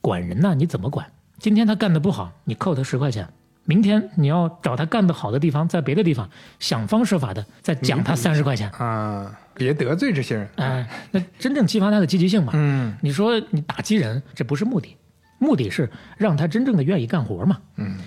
[0.01, 1.07] 管人呐，你怎么管？
[1.39, 3.29] 今天他干的不好，你扣他十块钱。
[3.67, 10.49] 明天你要找他干得好的地方，在别的地方想方设法的再奖他三十块钱，啊，别得罪这些人。
[10.57, 12.53] 哎，那真正激发他的积极性嘛。
[12.55, 14.97] 嗯你说你打击人，这不是目的，
[15.39, 17.59] 目的是让他真正的愿意干活嘛。
[17.77, 17.99] 嗯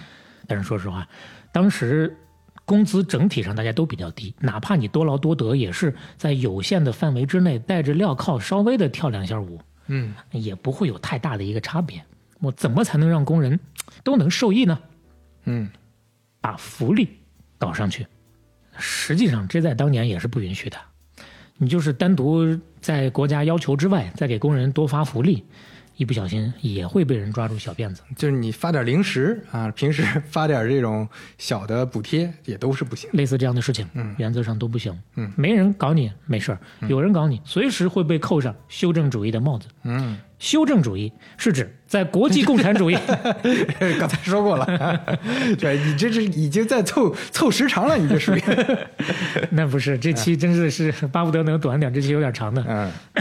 [0.48, 1.08] 但是说实话，
[1.52, 2.18] 当时
[2.66, 12.02] 工资整体上大家都比较低，哪怕你多劳多得，也是在有限的范围之内，带着镣铐稍微的跳两下舞，嗯也不会有太大的一个差别。
[12.40, 13.60] 我怎么才能让工人
[14.04, 14.80] 都能受益呢？
[15.46, 15.70] 嗯
[16.42, 17.10] 把福利
[17.58, 18.06] 搞上去。
[18.78, 20.78] 实际上，这在当年也是不允许的。
[21.58, 25.44] 你就是单独在国家要求之外，再给工人多发福利，
[25.98, 28.02] 一不小心也会被人抓住小辫子。
[28.16, 31.06] 就是你发点零食啊，平时 发点这种
[31.38, 33.10] 小的补贴也都是不行。
[33.12, 34.98] 类似这样的事情，嗯原则上都不行。
[35.18, 39.68] 嗯没人搞你没事儿，有人搞你，随时会被扣上修正主义的帽子。
[39.84, 42.98] 嗯，修正主义是指在国际共产主义
[44.00, 44.66] 刚才说过了，
[45.60, 48.42] 对你这是已经在凑凑时长了，你这属于。
[49.52, 52.64] 那不是这期真的是巴不得能短点，这期有点长的，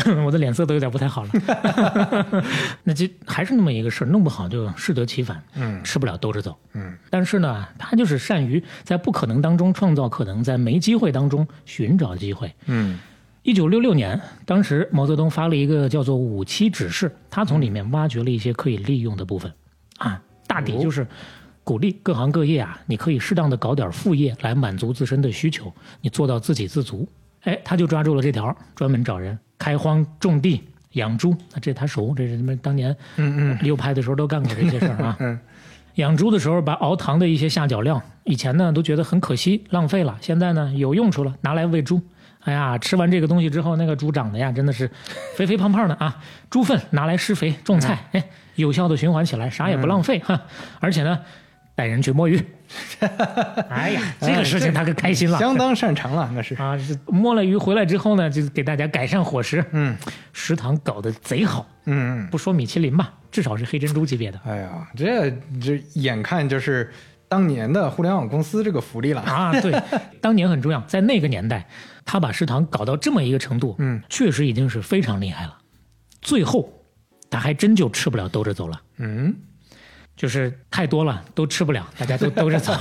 [0.05, 2.45] 嗯我的脸色都有点不太好了。
[2.85, 6.57] 那这还是那么一个事儿，弄不好就适得其反，嗯吃不了兜着走。
[6.75, 12.55] 嗯但是呢，他就是善于在不可能当中创造可能，在没机会当中寻找机会。
[12.67, 12.99] 嗯
[13.49, 19.51] 一九六六年，当时毛泽东发了一个叫做“五七指示”，他从里面挖掘了一些可以利用的部分，
[19.97, 21.07] 啊，大抵就是
[21.65, 25.73] 鼓励各行各业啊，你可以适当的搞点副业来满足自身的需求，
[26.03, 27.09] 你做到自给自足。
[27.45, 32.55] 哎，他就抓住了这条，专门找人开荒种地养猪，那这他熟，这是什么？
[32.59, 35.17] 当年嗯嗯六派的时候都干过这些事儿啊。
[35.21, 35.39] 嗯
[35.97, 41.99] 养猪的时候把熬糖的一些下脚料，以前呢都觉得很可惜浪费了，现在呢有用处了，拿来喂猪。
[42.45, 44.91] 哎呀，吃完这个东西之后，那个猪长得呀真的是
[45.37, 46.17] 肥肥胖胖的啊！
[46.49, 48.25] 猪粪拿来施肥种菜，哎，
[48.55, 50.41] 有效的循环起来，啥也不浪费哈。
[50.81, 51.19] 而且呢，
[51.75, 52.43] 带人去摸鱼，
[53.69, 59.97] 哎呀，这个事情他可开心了，相当擅长了，那是啊，是摸了鱼回来之后呢，就给大家改善伙食，嗯
[60.33, 62.27] 食堂搞得贼好，嗯嗯。
[62.31, 65.31] 不说米其林吧，至少是黑珍珠级别的哎呀，这
[65.61, 66.91] 这眼看就是
[67.29, 69.21] 当年的互联网公司这个福利了。
[69.23, 69.53] 啊。
[69.61, 69.73] 对，
[70.21, 71.67] 当年很重要，在那个年代，
[72.11, 75.59] 他把食堂搞到这么一个程度，嗯，确实已经是非常厉害了。
[76.23, 76.73] 最后，
[77.29, 78.81] 他还真就吃不了兜着走了。
[78.97, 79.37] 嗯，
[80.17, 82.73] 就是太多了，都吃不了，大家都 兜着走。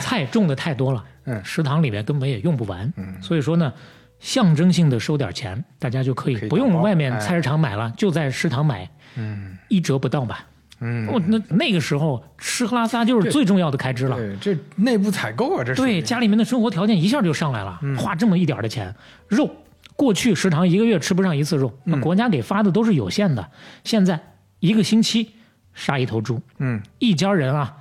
[0.00, 3.72] 菜种的太多了，嗯食堂里面根本也用不完，嗯所以说呢，
[4.18, 10.44] 象征性的收点钱，大家就可以不用外面菜市场买了，就在食堂买，嗯一折不到吧。
[10.80, 14.16] 嗯，哦，那那个时候吃喝拉撒就是最重要的开支了。
[14.16, 18.94] 对，这内部采购啊，这是对，家里面的生活条件一下就上来了，嗯花这么一点的钱，
[19.26, 19.50] 肉
[19.96, 23.50] 过去食堂一个月吃不上一次肉，那嗯国家给发的都是有限的，
[23.84, 24.20] 现在
[24.60, 25.30] 一个星期
[25.74, 27.74] 杀一头猪，嗯一家人啊，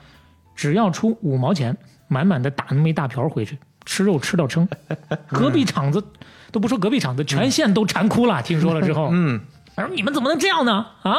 [0.55, 1.77] 只要出五毛钱，
[2.07, 4.67] 满满的打那么一大瓢回去，吃肉吃到撑。
[5.29, 6.03] 隔壁厂子
[6.51, 8.41] 都不说隔壁厂子，全县都馋哭了。
[8.41, 9.39] 听说了之后，嗯，
[9.75, 10.87] 他说：“你们怎么能这样呢？
[11.03, 11.15] 啊，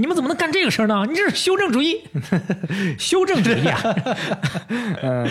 [0.00, 1.04] 你们怎么能干这个事儿呢？
[1.06, 2.02] 你这是修正主义，
[2.98, 3.80] 修正主义啊！
[5.02, 5.28] ”嗯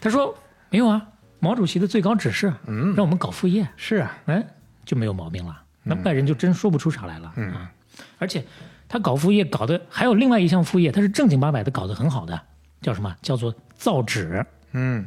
[0.00, 0.34] 他说
[0.70, 1.06] ：“没有啊，
[1.40, 4.42] 毛主席的最高指示，嗯，让我们搞副业，是啊，哎，
[4.86, 5.60] 就没有毛病了。
[5.82, 7.70] 那外人就真说不出啥来了、嗯啊！
[8.18, 8.42] 而且
[8.88, 12.40] 他搞副业搞的还有另外一项副业，他是正经八百的搞得很好的，
[12.80, 13.14] 叫什么？
[13.20, 14.44] 叫做造纸。
[14.72, 15.04] 嗯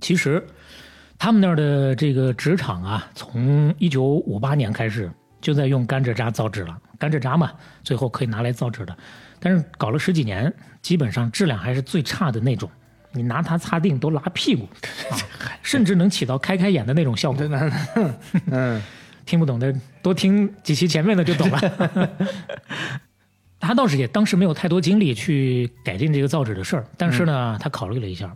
[0.00, 0.44] 其实
[1.18, 5.10] 他们那儿的这个纸厂啊，从一九五八年开始
[5.40, 6.78] 就在用甘蔗渣造纸了。
[7.02, 7.50] 甘蔗渣嘛，
[7.82, 8.96] 最后可以拿来造纸的，
[9.40, 12.70] 但是搞了十几年，基本上质量还是最差的那种。
[13.10, 14.68] 你拿它擦腚都拉屁股，
[15.10, 15.18] 啊
[15.62, 17.44] 甚至能起到开开眼的那种效果。
[18.52, 18.80] 嗯
[19.26, 22.10] 听不懂的多听几期前面的就懂了。
[23.58, 28.34] 他倒是也当时没有太多精力去改进这个造纸的事儿，但是呢，他考虑了一下，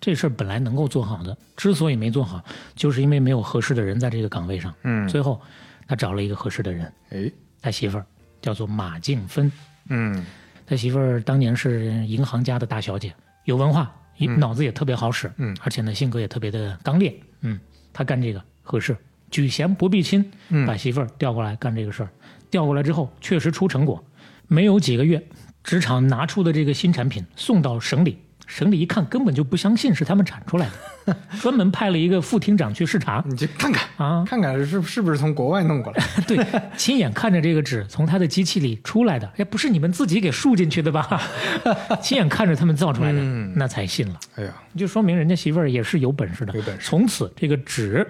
[0.00, 2.42] 这事儿本来能够做好的，之所以没做好，
[2.74, 4.74] 就是因为没有合适的人在这个岗位上。
[4.82, 5.40] 嗯，最后，
[5.86, 7.30] 他找了一个合适的人，哎，
[7.66, 8.06] 他媳妇儿
[8.40, 9.50] 叫做马静芬，
[9.88, 10.24] 嗯。
[10.64, 13.12] 他媳妇儿当年是银行家的大小姐，
[13.44, 15.56] 有文化，一脑子也特别好使，嗯。
[15.62, 17.58] 而且呢性格也特别的刚烈，嗯，
[17.92, 18.96] 他干这个合适，
[19.32, 20.64] 举贤不避亲，嗯。
[20.64, 22.10] 把媳妇儿调过来干这个事儿，
[22.48, 24.04] 调过来之后确实出成果，
[24.46, 25.20] 没有几个月，
[25.64, 30.72] 职场拿出的这个新产品送到省里，省里一看根本就不相信是他们产出来的，
[31.40, 36.04] 专门派了一个副厅长去视察你去看看啊，看看是是不是从国外弄过来？
[36.26, 36.44] 对，
[36.76, 41.20] 亲眼看着这个纸从他的机器里出来的，哎，不是你们自己给输进去的吧？
[42.02, 46.52] 亲眼看着他们造出来的，嗯那才信了，哎呀，就说明人家媳妇儿也是有本事的。
[46.54, 48.06] 有本事从此这个纸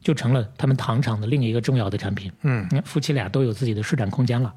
[0.00, 2.30] 就成了他们糖厂的另一个重要的产品。
[2.42, 4.52] 嗯你看夫妻俩都有自己的施展空间了。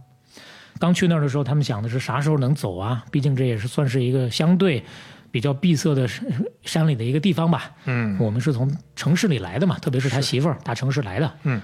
[0.79, 3.03] 刚去那儿的时候，他们想的是啥时候能走啊？
[3.11, 4.83] 毕竟这也是算是一个相对
[5.31, 6.25] 比较闭塞的山
[6.63, 7.71] 山里的一个地方吧。
[7.85, 11.31] 嗯我们是从城市里来的嘛，特别是他媳妇儿大城市来的。
[11.43, 11.61] 嗯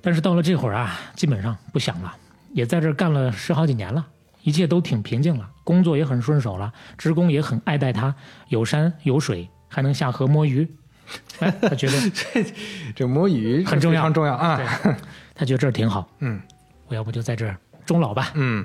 [0.00, 2.12] 但是到了这会儿啊，基本上不想了，
[2.52, 4.04] 也在这儿干了十好几年了，
[4.42, 8.12] 一切都挺平静了，工作也很顺手了，职工也很爱戴他，
[8.48, 10.68] 有山有水，还能下河摸鱼。
[11.38, 12.44] 哎，他觉得 这
[12.96, 14.56] 这摸鱼很重要非常重要啊。
[14.56, 14.94] 对，
[15.34, 16.40] 他觉得这儿挺好，嗯
[16.88, 17.56] 我要不就在这儿
[17.86, 18.32] 终老吧。
[18.34, 18.64] 嗯，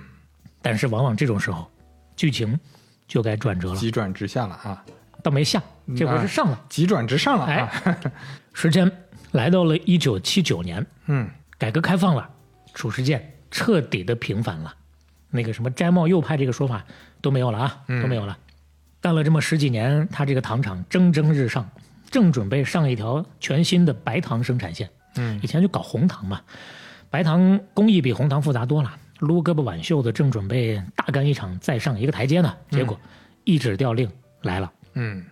[0.62, 1.70] 但是往往这种时候，
[2.16, 2.60] 剧情
[3.08, 4.84] 就该转折了，急转直下了啊，
[5.24, 5.62] 倒没下，
[5.96, 6.62] 这回是上了。
[6.70, 7.98] 急转直上了哎啊。，
[8.54, 8.92] 时间
[9.32, 12.30] 来到了一九七九年，嗯改革开放了，
[12.74, 14.74] 褚时健彻底的平反了，
[15.30, 16.84] 那个什么摘帽右派这个说法
[17.22, 18.38] 都没有了啊，嗯都没有了。
[19.00, 21.70] 干了这么十几年，他这个糖厂蒸蒸日上，
[22.10, 24.90] 正准备上一条全新的白糖生产线。
[25.16, 26.42] 嗯以前就搞红糖嘛，
[27.10, 32.56] 白糖工艺比红糖复杂多了，撸胳膊挽袖子，正准备大干一场，再上一个台阶呢。
[32.70, 33.00] 结果
[33.44, 34.10] 一纸调令
[34.42, 35.24] 来了，嗯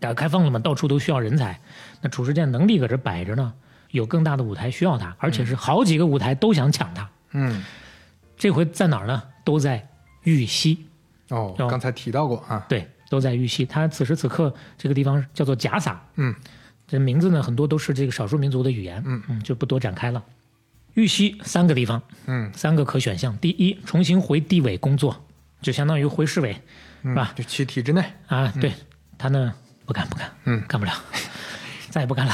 [0.00, 1.58] 改革开放了嘛，到处都需要人才。
[2.00, 3.52] 那褚时健能力搁这摆着呢，
[3.90, 7.10] 有更大的舞台需要他，而且是好几个舞台都想抢他。
[7.32, 7.62] 嗯，
[8.36, 9.22] 这回在哪儿呢？
[9.44, 9.88] 都在
[10.22, 10.86] 玉溪，
[11.28, 12.64] 哦，哦刚才提到过啊。
[12.68, 13.64] 对，都在玉溪。
[13.64, 16.34] 他此时此刻这个地方叫做贾撒，嗯
[16.86, 20.22] 这名字呢很多都是这个少数民族的语言，嗯嗯就不多展开了。
[20.94, 23.36] 玉溪三个地方，嗯三个可选项。
[23.38, 25.24] 第一，重新回地委工作，
[25.60, 26.56] 就相当于回市委，
[27.02, 27.32] 是吧？
[27.34, 28.04] 就去体制内。
[28.26, 28.72] 啊，对
[29.16, 29.52] 他呢
[29.86, 30.92] 不干不干，嗯干不了。
[31.90, 32.32] 再也不干了。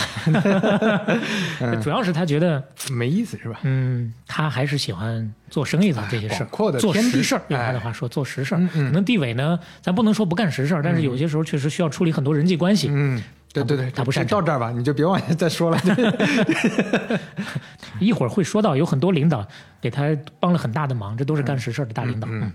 [1.83, 3.59] 主要是他觉得，没意思是吧？
[3.65, 6.47] 嗯，他还是喜欢做生意的这些事
[6.79, 7.43] 做实事儿。
[7.49, 12.87] 用他哎的话说，做实事可能地委呢，咱不能说不干实事儿，但是有些时候确实需要处理很多人际关系。
[12.89, 13.21] 嗯，
[13.53, 15.79] 对对对，他不擅长到这儿吧，你就别往下再说了。
[17.99, 19.47] 一会儿会说到有很多领导
[19.81, 22.29] 给他帮了很大的忙，这都是干实事的大领导。
[22.31, 22.53] 嗯嗯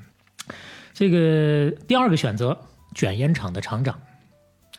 [0.94, 2.56] 这个第二个选择，
[2.94, 4.00] 卷烟厂的厂长，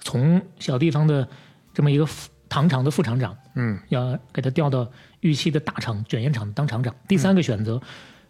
[0.01, 1.29] 从小地方的
[1.73, 4.89] 这么一个副糖厂的副厂长，嗯要给他调到
[5.21, 6.95] 玉溪的大厂卷烟厂当厂长。
[7.09, 7.83] 第三个选择，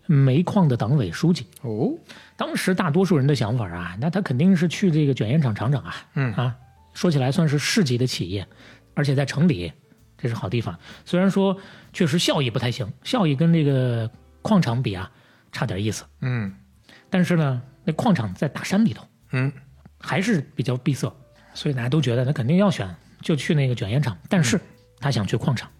[0.07, 1.47] 煤矿的党委书记。
[1.61, 1.93] 哦，
[2.37, 6.57] 当时大多数人的想法啊，那他肯定是去这个卷烟厂厂长啊，嗯啊，
[6.95, 8.47] 说起来算是市级的企业，
[8.95, 9.73] 而且在城里，
[10.17, 10.79] 这是好地方。
[11.05, 11.57] 虽然说
[11.93, 15.11] 确实效益不太行，效益跟这个矿场比啊，
[15.53, 16.05] 差点意思。
[16.23, 16.55] 嗯
[17.11, 19.53] 但是呢，那矿场在大山里头，嗯
[19.99, 21.13] 还是比较闭塞，
[21.53, 22.89] 所以大家都觉得他肯定要选，
[23.21, 24.17] 就去那个卷烟厂。
[24.29, 24.61] 但是
[24.99, 25.71] 他想去矿场，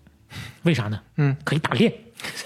[0.62, 1.01] 为啥呢？
[1.17, 1.93] 嗯，可以打猎。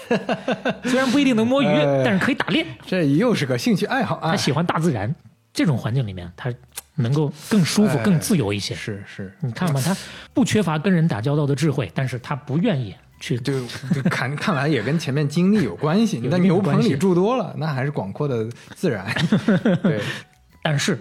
[0.83, 2.65] 虽然不一定能摸鱼，哎但是可以打猎。
[2.85, 4.31] 这又是个兴趣爱好啊。
[4.31, 5.13] 他喜欢大自然，
[5.53, 6.51] 这种环境里面，他
[6.99, 8.75] 能够更舒服、哎更自由一些。
[8.75, 9.95] 是是，你看吧，他
[10.33, 13.37] 不缺乏跟人打交道的智慧，但是他不愿意去。
[13.39, 16.17] 就就看 看来也跟前面经历有关系。
[16.17, 19.07] 你有在牛棚里住多了，那还是广阔的自然。
[19.81, 20.01] 对，
[20.61, 20.99] 但是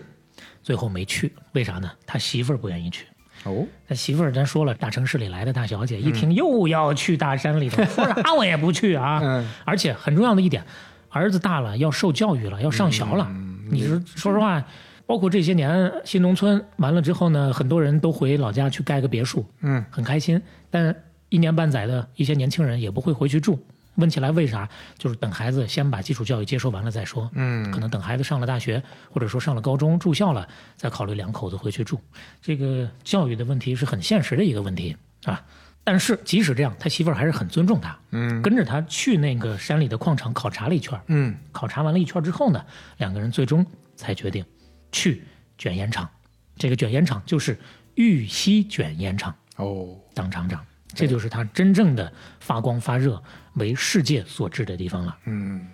[0.62, 1.90] 最后没去，为啥呢？
[2.06, 3.06] 他媳妇儿不愿意去。
[3.44, 9.20] 哦，他媳妇儿咱说了，大城市里来的大小姐，一嗯听又要去大山里头， 说啥我也不去啊。
[9.22, 10.64] 嗯而且很重要的一点，
[11.10, 13.26] 儿子大了，要受教育了，要上学了。
[13.30, 14.64] 嗯你说说实话，
[15.08, 20.38] 包括这些年新农村完了之后呢，很多人都回老家去盖个别墅，嗯很开心。
[20.68, 20.94] 但
[21.30, 23.58] 一年半载的一些年轻人也不会回去住。
[23.94, 24.68] 问起来为啥？
[24.98, 27.28] 就是等孩子先把基础教育接受完了再说。
[27.32, 30.46] 嗯可能等孩子上了大学，或者说上了高中住校了，
[30.76, 31.98] 再考虑两口子回去住。
[32.42, 34.94] 这个教育的问题是很现实的一个问题
[35.24, 35.42] 啊。
[35.84, 41.00] 但是即使这样，他媳妇儿还是很尊重他，嗯跟着他去那个山里的矿场考察了一圈。
[41.06, 42.62] 嗯考察完了一圈之后呢，
[42.98, 43.64] 两个人最终
[43.96, 44.44] 才决定
[44.92, 45.22] 去
[45.56, 46.08] 卷烟厂。
[46.56, 47.58] 这个卷烟厂就是
[47.94, 50.64] 玉溪卷烟厂哦，当厂长，
[50.94, 53.22] 这就是他真正的发光发热、
[53.54, 55.16] 为世界所知的地方了。
[55.24, 55.66] 嗯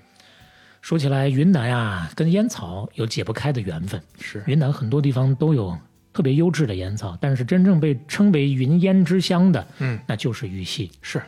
[0.82, 4.02] 说起来，云南啊、跟烟草有解不开的缘分。
[4.20, 5.78] 是云南很多地方都有
[6.12, 10.92] 特别优质的烟草，但是真正被称为云烟之乡的，嗯那就是玉溪。
[11.00, 11.22] 是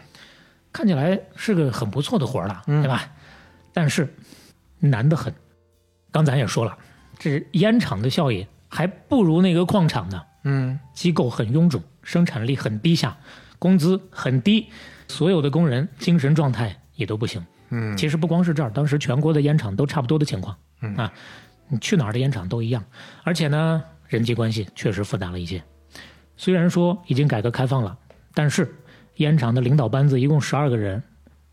[0.71, 3.11] 看起来是个很不错的活儿了，嗯对吧？
[3.73, 4.15] 但是
[4.79, 5.33] 难得很。
[6.13, 6.77] 刚咱也说了，
[7.19, 10.23] 这烟厂的效益还不如那个矿场呢。
[10.45, 13.17] 嗯机构很臃肿，生产力很低下，
[13.59, 14.69] 工资很低，
[15.09, 17.45] 所有的工人精神状态也都不行。
[17.71, 20.57] 嗯其实不光是这儿，当时全国的烟厂都差不多的情况。
[20.83, 21.13] 嗯啊，
[21.69, 22.85] 你去哪儿的烟厂都一样，
[23.25, 25.61] 而且呢，人际关系确实复杂了一些。
[26.37, 27.99] 虽然说已经改革开放了，
[28.35, 28.73] 但是
[29.17, 31.03] 烟厂的领导班子一共十二个人，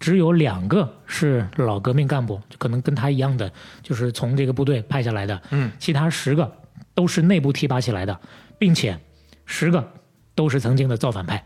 [0.04, 3.50] 只有两个是老革命干部，可能跟他一样的，
[3.82, 5.42] 就是从这个部队派下来的。
[5.52, 6.58] 嗯，其他十个
[6.94, 8.20] 都是内部提拔起来的，
[8.60, 9.00] 并且
[9.46, 9.94] 十个
[10.36, 11.42] 都是曾经的造反派。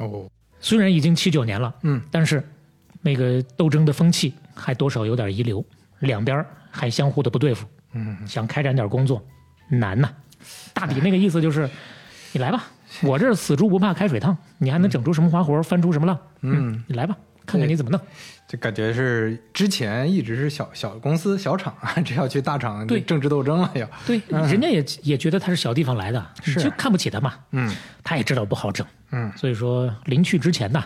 [0.00, 0.28] 哦，
[0.60, 2.46] 虽然已经七九年了，嗯，但是
[3.00, 5.64] 那个斗争的风气还多少有点遗留，
[6.00, 9.26] 两边还相互的不对付，嗯想开展点工作
[9.70, 10.10] 难呐。
[10.74, 11.66] 大抵那个意思就是，
[12.32, 12.64] 你来吧，
[13.02, 16.18] 我这死猪不怕开水烫，你还能整出什么花活，翻出什么浪？
[16.42, 17.16] 嗯，你来吧，
[17.46, 18.00] 看看你怎么弄。
[18.46, 23.88] 就感觉是之前一直是小小公司小厂啊， 这要去大厂对政治斗争了要。
[24.06, 26.24] 对，人家也也觉得他是小地方来的，
[26.62, 27.34] 就看不起他嘛。
[27.52, 30.84] 嗯他也知道不好整，嗯所以说临去之前呢，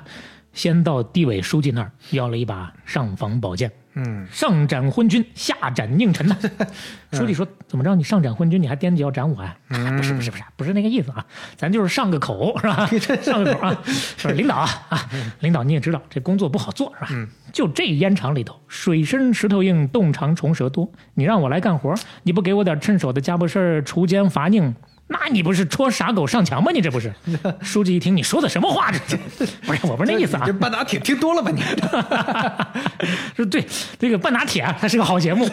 [0.53, 3.71] 先到地委书记那儿要了一把尚方宝剑。
[3.99, 6.37] 嗯上斩昏君，下斩佞臣呐。
[7.13, 7.95] 书记说：“怎么着？
[7.95, 9.91] 你上斩昏君，你还惦记要斩我呀、啊？
[9.97, 11.25] 不是不是不是不是那个意思啊，
[11.57, 12.89] 咱就是上个口是吧？
[13.23, 13.83] 上个口啊，
[14.17, 15.09] 说领导啊啊，
[15.41, 17.29] 领导你也知道这工作不好做是吧？
[17.53, 20.91] 就这烟厂里头，水深石头硬，洞长虫蛇多。
[21.15, 24.75] 你让我来干活，你不给我点趁手的家伙事儿，除奸伐佞。”
[25.09, 26.71] 那你不是戳傻狗上墙吗？
[26.73, 27.13] 你这不是？
[27.63, 28.91] 书记一听你说的什么话？
[28.93, 30.53] 这这 不是我不是那意思啊这！
[30.53, 31.63] 半打铁听多了吧你？
[33.35, 33.67] 说对，
[33.99, 35.49] 这个半打铁啊，它是个好节目，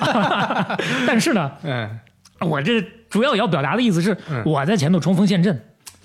[1.07, 1.89] 但是呢，嗯
[2.41, 5.57] 我这主要要表达的意思是，我在前头冲锋陷阵，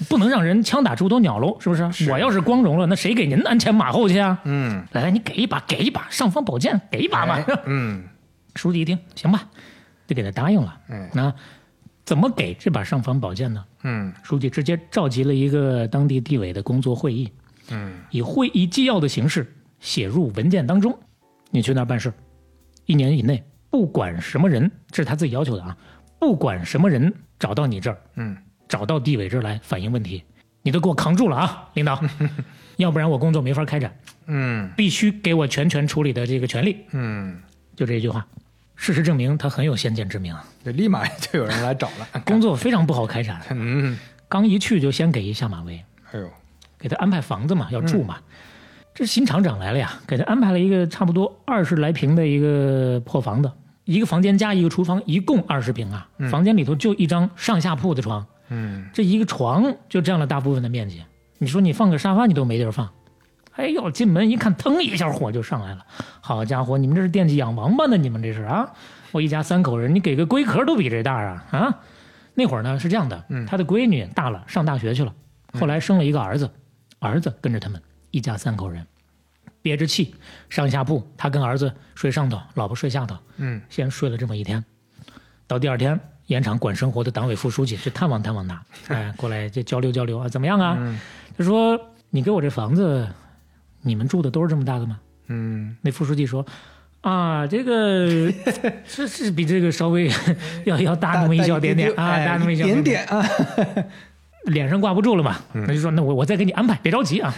[0.09, 2.09] 不能让人枪打出头鸟喽，是不是？
[2.11, 4.38] 我要是光荣了，那谁给您鞍前马后去啊？
[4.44, 7.34] 嗯，来来，你给一把，给一把尚方宝剑，给一把吧。
[7.46, 8.05] 哎嗯
[8.55, 9.42] 书记一听，行吧，
[10.07, 10.76] 就给他答应了。
[10.88, 11.32] 嗯那
[12.11, 13.64] 怎么给这把尚方宝剑呢？
[13.84, 14.12] 嗯。
[14.24, 17.30] 书记直接召集了一个当地地委的工作会议，
[17.70, 18.00] 嗯。
[18.11, 20.98] 以会议纪要的形式写入文件当中。
[21.52, 22.12] 你去那儿办事，
[22.84, 23.40] 一年以内，
[23.70, 25.76] 不管什么人，这是他自己要求的啊，
[26.18, 28.36] 不管什么人找到你这儿，嗯。
[28.66, 30.24] 找到地委这儿来反映问题，
[30.62, 32.02] 你都给我扛住了啊，领导，
[32.76, 33.96] 要不然我工作没法开展，
[34.26, 34.68] 嗯。
[34.76, 36.78] 必须给我全权处理的这个权利。
[36.90, 37.40] 嗯，
[37.76, 38.26] 就这一句话，
[38.83, 42.20] 事实证明他很有先见之明啊，这立马 就有人来找了。
[42.24, 46.26] 工作非常不好开展， 嗯，刚一去就先给一下马威，哎呦，
[46.78, 48.16] 给他安排房子嘛，要住嘛。
[48.95, 53.53] 这新厂长来了呀，给他安排了一个差不多二十来平的一个破房子，
[53.85, 56.09] 一个房间加一个厨房，一共二十平啊。
[56.31, 61.03] 房间里头就一张上下铺的床，嗯这一个床就占了大部分的面积。
[61.37, 62.89] 你说你放个沙发你都没地儿放。
[63.57, 65.84] 哎呦，进门一看，腾一下火就上来了。
[66.20, 67.96] 好家伙，你们这是惦记养王八呢？
[67.96, 68.70] 你们这是啊？
[69.12, 71.78] 我一家三口人，你给个龟壳都比这大啊啊！
[72.34, 75.12] 那会儿呢是这样的，他的闺女大了，上大学去了，
[75.59, 76.48] 后来生了一个儿子，
[77.01, 77.82] 儿子跟着他们
[78.12, 78.86] 一家三口人，
[79.61, 80.14] 憋着气
[80.48, 84.64] 上下铺，他跟儿子睡上头，老婆睡下头，嗯先睡了这么一天，
[85.48, 90.78] 到第二天，盐场管生活的党委副书记去探望探望他，哎，过来就交流交流啊，怎么样啊？
[91.36, 91.78] 他说
[92.11, 93.09] ：“你给我这房子，
[93.83, 96.45] 你们住的都是这么大的吗嗯？”那副书记说
[97.03, 98.33] ：“啊，这个
[98.85, 100.11] 是是比这个稍微
[100.64, 103.26] 要要大那么一小点点啊，哎大那么一小点点点啊。
[104.45, 107.35] 脸上挂不住了嘛，那就说那我我再给你安排，别着急啊。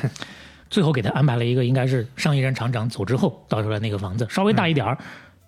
[0.71, 4.97] 最后给他安排了一个，应该是上一任厂长走之后到出来那个房子，稍微大一点儿，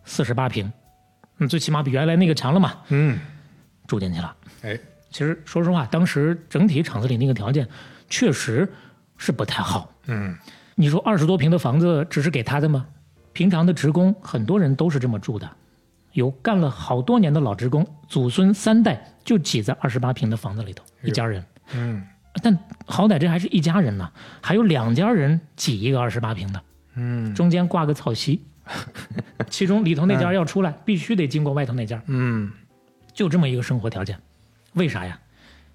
[0.04, 0.70] 四十八平，
[1.38, 3.18] 嗯，最起码比原来那个强了嘛，嗯，
[3.86, 4.36] 住进去了。
[4.62, 4.78] 哎，
[5.10, 7.66] 其实说实话，当时整体厂子里那个条件
[8.10, 8.70] 确实
[9.16, 9.90] 是不太好。
[10.06, 10.36] 嗯
[10.74, 12.86] 你说二十多平的房子只是给他的吗？
[13.32, 15.48] 平常的职工很多人都是这么住的，
[16.12, 21.44] 有干了好多年的老职工，祖孙三代就挤在二十八平的房子里头，一家人。
[21.74, 22.06] 嗯
[22.42, 24.10] 但好歹这还是一家人呢，
[24.42, 26.60] 还有两家人挤一个二十八平的，
[26.94, 28.44] 嗯中间挂个草席，
[29.48, 32.50] 其中里头那家要出来，必须得经过外头那家，嗯
[33.12, 34.18] 就这么一个生活条件，
[34.72, 35.18] 为啥呀？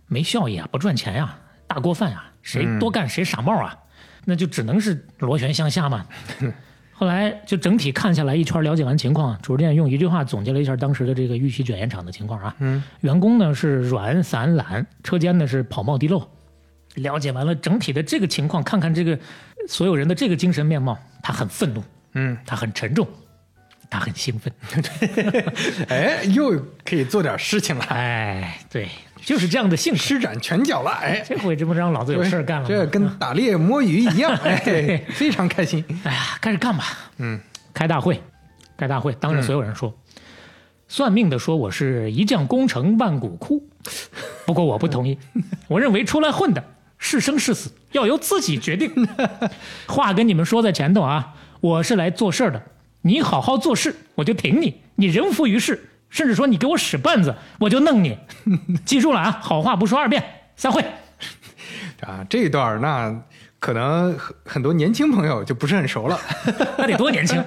[0.07, 3.77] 没效益啊，不赚钱呀、大锅饭啊，谁多干谁傻帽啊，
[4.25, 6.05] 那就只能是螺旋向下嘛。
[6.91, 12.53] 后来就整体看下来一圈，了解完情况，主任用一句话总结了一下当时的这个玉溪卷烟厂的情况啊。
[12.59, 16.29] 嗯，员工呢是软散懒，车间呢是跑冒滴漏。
[16.95, 19.17] 了解完了整体的这个情况，看看这个
[19.67, 21.81] 所有人的这个精神面貌，他很愤怒，
[22.15, 23.07] 嗯，他很沉重，
[23.89, 24.51] 他很兴奋。
[25.87, 28.89] 哎，又可以做点事情了，哎，对，
[29.23, 29.99] 就是这样的性格。
[29.99, 32.67] 施展拳脚了，哎，这回这不让老子有事儿干了吗？
[32.69, 35.83] 这跟打猎摸鱼一样，哎， 非常开心。
[36.03, 36.85] 哎呀，开始干吧。
[37.17, 37.39] 嗯，
[37.73, 38.21] 开大会，
[38.77, 39.93] 开大会，当着所有人说，
[40.87, 43.63] 算命的说我是一将功成万骨枯，
[44.45, 45.17] 不过我不同意，
[45.67, 46.63] 我认为出来混的
[46.97, 48.91] 是生是死要由自己决定。
[49.87, 52.61] 话跟你们说在前头啊，我是来做事儿的，
[53.01, 58.17] 你好好做事，我就挺你；你人浮于事，甚至说你给我使绊子，我就弄你。
[58.85, 60.23] 记住了啊，好话不说二遍。
[60.55, 60.83] 散会。
[62.01, 63.13] 啊，这一段那
[63.59, 66.19] 可能很很多年轻朋友就不是很熟了。
[66.77, 67.43] 那得多年轻？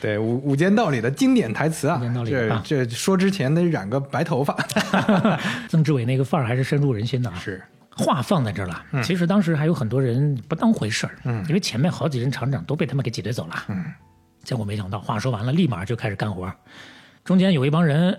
[0.00, 4.56] 对，《无无间道》里的经典台词啊这啊这说之前得染个白头发。
[5.68, 7.36] 曾志伟那个范儿还是深入人心的啊。
[7.38, 7.62] 是，
[7.96, 13.84] 话放在这儿了，其实当时还有很多人不当回事儿，嗯因为前面好几任厂长都被他们给挤兑走了，嗯，
[14.42, 16.56] 结果没想到话说完了，立马就开始干活儿，
[17.24, 18.18] 中间有一帮人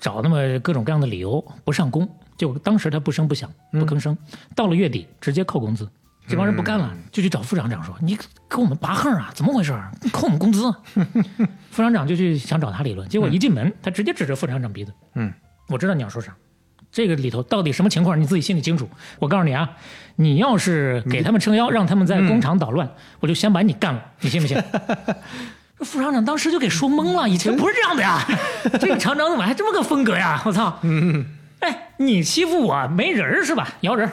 [0.00, 4.16] 找那么各种各样的理由不上工，就当时他不声不响不吭声，
[4.54, 5.88] 到了月底直接扣工资。
[6.28, 8.16] 这帮人不干了，就去找副厂长说：“你
[8.48, 9.32] 给我们拔横啊？
[9.34, 9.76] 怎么回事
[10.12, 10.72] 扣我们工资！”
[11.72, 15.32] 副厂长就去想找他理论，结果一进门，他直接指着副厂长鼻子：“嗯，
[15.68, 16.32] 我知道你要说啥，
[16.92, 18.88] 这个里头到底什么情况，你自己心里清楚。
[19.18, 19.68] 我告诉你啊，
[20.14, 22.88] 你要是给他们撑腰，让他们在工厂捣乱，
[23.18, 24.56] 我就先把你干了，你信不信？
[25.82, 28.24] 这副厂长当时就给说懵了，以前不是这样的呀，
[28.78, 30.40] 这个厂长怎么还这么个风格呀？
[30.46, 30.78] 我操！
[31.58, 33.68] 哎，你欺负我没人儿是吧？
[33.80, 34.08] 摇人，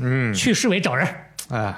[0.00, 1.08] 嗯，去市委找人。
[1.48, 1.74] 哎，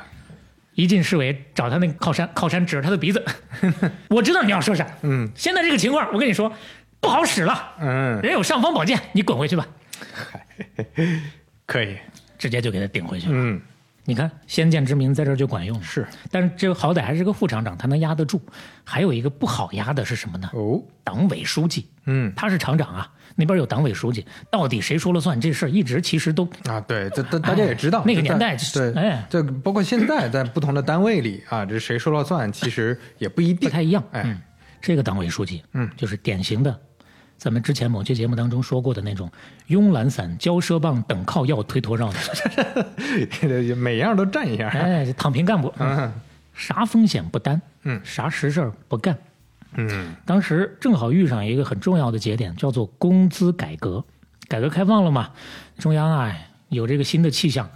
[0.75, 3.25] 一进市委找他那个靠山，靠山指着他的鼻子，
[4.11, 4.85] 我知道你要说啥。
[5.03, 6.53] 嗯现在这个情况，我跟你说
[6.99, 9.65] 不好使了，嗯，人有尚方宝剑，你滚回去吧。
[11.67, 11.97] 可以，
[12.37, 13.33] 直接就给他顶回去了。
[13.37, 13.61] 嗯，
[14.09, 15.83] 你看，先见之明在这儿就管用了。
[15.83, 18.41] 是，但是这好歹还是个副厂长，他能压得住。
[18.85, 20.49] 还有一个不好压的是什么呢？
[20.55, 25.41] 哦，党委书记，嗯他是厂长啊，那边有党委书记，到底谁说了算？
[25.41, 34.03] 这事儿一直其实都啊，对，这大大家也知道，那个年代对，哎这包括现在在不同的单位里啊，这谁说了算，其实也不一定不太一样。
[34.13, 34.41] 哎嗯，
[34.81, 36.81] 这个党委书记，嗯就是典型的，
[37.39, 39.31] 咱们之前某期节目当中说过的那种
[39.69, 44.69] 慵懒散、骄奢棒、等靠要、推脱绕的， 每样都占一下。
[44.69, 46.13] 哎，躺平干部，嗯
[46.55, 49.17] 啥风险不担，嗯啥实事不干。
[49.79, 54.03] 嗯当时正好遇上一个很重要的节点，叫做工资改革。
[54.49, 55.31] 改革开放了嘛，
[55.79, 56.35] 中央啊
[56.69, 57.69] 有这个新的气象，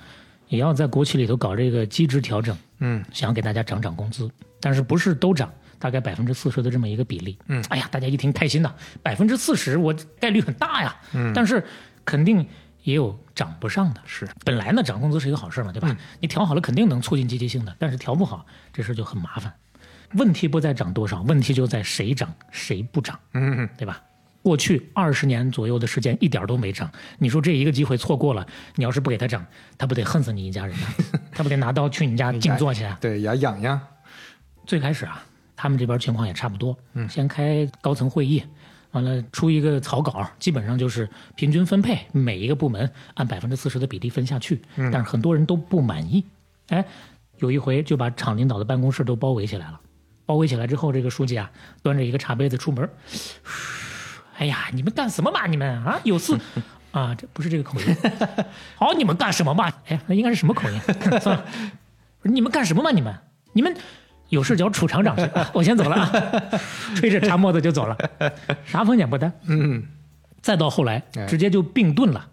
[0.49, 4.31] 也要在国企里头搞这个机制调整，嗯，想给大家涨涨工资，
[4.61, 7.37] 但是不是都涨，大概百分之四十的这么一个比例。
[7.49, 10.95] 嗯，哎呀，大家一听开心呐，百分之四十，我概率很大呀。
[11.15, 11.65] 嗯，但是
[12.05, 12.47] 肯定
[12.85, 14.01] 也有涨不上的。
[14.07, 15.97] 是，本来呢，涨工资是一个好事嘛，对吧？
[16.21, 19.53] 你调好了，肯定能促进积极性的，但是调不好，这事就很麻烦。
[20.13, 24.03] 问题不在涨多少，问题就在谁涨谁不涨，嗯，对吧？
[24.43, 29.45] 过去二十年左右的时间一点都没涨，你说这一个机会错过了，你要是不给他涨，
[29.77, 30.87] 他不得恨死你一家人呐？
[31.31, 32.97] 他不得拿刀去你家 静坐去啊？
[33.01, 33.79] 对，牙痒痒。
[34.67, 35.23] 最开始啊，
[35.63, 38.43] 他们这边情况也差不多，嗯，先开高层会议，
[38.93, 46.25] 完了出一个草稿，基本上就是平均分配，每一个部门按百分之四十的比例分下去，但是很多人都不满意，
[46.69, 46.83] 哎，
[47.41, 49.79] 有一回就把厂领导的办公室都包围起来了，
[50.25, 51.51] 包围起来之后，这个书记啊
[51.83, 52.89] 端着一个茶杯子出门。
[54.39, 55.47] 哎呀，你们干什么嘛？
[55.47, 56.35] 你们啊，有事
[56.93, 57.15] 啊？
[57.15, 57.97] 这不是这个口音。
[58.77, 59.71] 好，你们干什么嘛？
[59.89, 60.81] 哎呀，那应该是什么口音？
[61.21, 61.45] 算了，
[62.23, 62.91] 你们干什么嘛？
[62.93, 63.15] 你们，
[63.53, 63.77] 你们
[64.31, 65.29] 有事找楚厂长去。
[65.53, 66.11] 我先走了啊，
[66.97, 67.97] 吹着茶沫子就走了，
[68.65, 69.33] 啥风险不担。
[69.47, 69.83] 嗯，
[70.41, 72.27] 再到后来，直接就并盾了。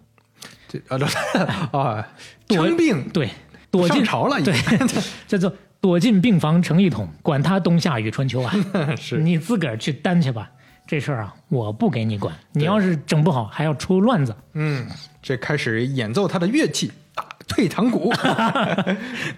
[0.67, 1.07] 这啊，这
[1.77, 2.07] 啊，
[2.47, 3.29] 称病对，
[3.69, 4.53] 躲进上朝了，对，
[5.27, 8.53] 叫做躲进病房成一统，管他冬夏与春秋啊。
[8.97, 10.49] 是你自个儿去担去吧。
[10.85, 12.33] 这事儿啊，我不给你管。
[12.53, 14.35] 你要是整不好，还要出乱子。
[14.53, 14.87] 嗯，
[15.21, 18.13] 这开始演奏他的乐器，打退堂鼓。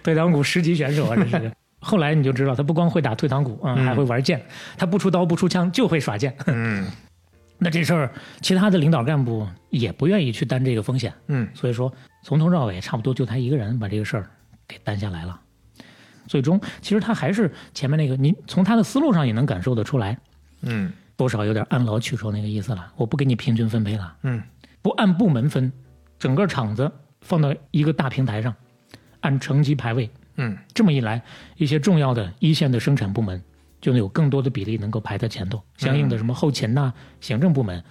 [0.02, 1.52] 退堂鼓十级选手啊，这是。
[1.80, 4.40] 后来你就知道，他不光会打退堂鼓啊、嗯，还会玩剑。
[4.76, 6.34] 他不出刀不出枪，就会耍剑。
[6.46, 6.86] 嗯，
[7.58, 11.12] 那这事儿，其他的领导干部也不愿意去担这个风险。
[11.26, 11.92] 嗯，所以说
[12.22, 14.30] 从头到尾，差不多就他一个人把这个事儿
[14.68, 15.40] 给担下来了。
[16.26, 20.18] 最终，其实他还是前面那个，你从他的思路上也能感受得出来。
[20.62, 20.92] 嗯。
[21.16, 24.42] 多少有点按劳取酬那个意思了，我不给你平均分配了，嗯，
[24.80, 25.70] 不按部门分，
[26.18, 26.90] 整个厂子
[27.20, 28.54] 放到一个大平台上，
[29.20, 31.22] 按成绩排位，嗯，这么一来，
[31.56, 33.42] 一些重要的一线的生产部门
[33.80, 37.82] 就能有更多的比例能够排在前头，相应的什么后勤呐、行政部门，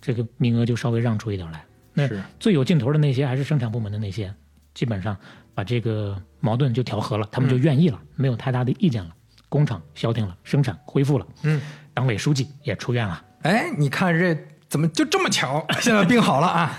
[0.00, 1.64] 这个名额就稍微让出一点来。
[1.92, 2.08] 那
[2.38, 4.32] 最有劲头的那些还是生产部门的那些，
[4.74, 5.16] 基本上
[5.54, 9.14] 把这个矛盾就调和了，他们就愿意了，没有太大的意见了，
[9.48, 11.60] 工厂消停了，生产恢复了，嗯。
[11.94, 13.24] 党委书记也出院了。
[13.42, 14.32] 哎，你看这
[14.68, 15.64] 怎么就这么巧？
[15.80, 16.76] 现在病好了啊！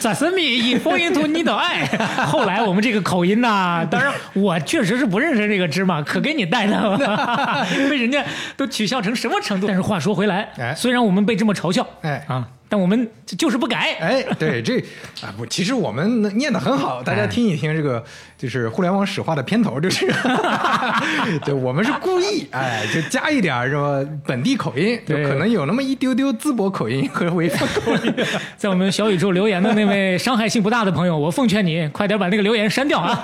[0.00, 1.86] 咋神秘以风音图你的爱。
[2.26, 6.98] 后来我们这个口音呐，当然我确实是不认识这个芝麻，可给你带的，
[7.88, 8.22] 被人家
[8.56, 9.66] 都取笑成什么程度？
[9.66, 12.46] 但是话说回来，哎，虽然我们被这么嘲笑，哎啊。
[12.68, 14.78] 但我们就是不改，哎，对这
[15.22, 18.04] 啊不，其实我们念的很好，大家听一听这个
[18.36, 20.06] 就是互联网史话的片头，就是，
[21.44, 28.14] 对我们是故意哎，就加一点什么本地口音，就可能有那么一丢丢淄博口音和潍坊口音。
[28.56, 33.14] 在我们小宇宙留言的那位伤害性不大的朋友，我奉劝你快点把那个留言删掉啊，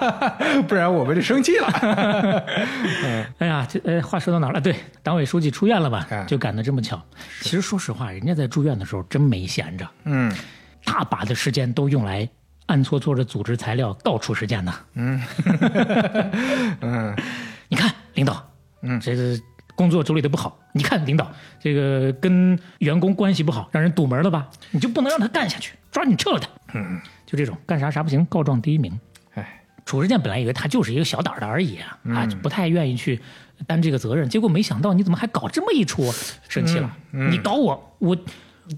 [0.69, 1.69] 不然我们就生气了。
[1.82, 4.60] 嗯，哎呀，这呃，话说到哪了？
[4.60, 6.06] 对，党委书记出院了吧？
[6.10, 7.01] 哎就赶得这么巧。
[7.40, 10.30] 其实说实话，人家在住院的时候真没闲着，嗯，
[10.84, 12.28] 大把的时间都用来
[12.66, 14.74] 暗搓搓的组织材料，到处实践呢。
[14.92, 15.22] 嗯，
[16.82, 17.16] 嗯，
[17.68, 18.46] 你看领导，
[18.82, 19.34] 嗯，这个
[19.74, 20.59] 工作处理的不好。
[20.74, 24.46] 你看领导，这个跟员工关系不好，让人堵门了吧？
[24.70, 26.48] 你就不能让他干下去，抓紧撤了他。
[26.74, 28.92] 嗯，就这种干啥啥不行，告状第一名。
[29.32, 33.18] 哎，褚时健本来以为他就是一个小胆的而已啊，啊，就不太愿意去
[33.66, 34.28] 担这个责任。
[34.28, 36.12] 结果没想到你怎么还搞这么一出，
[36.48, 36.94] 生气了。
[37.10, 38.16] 你搞我，我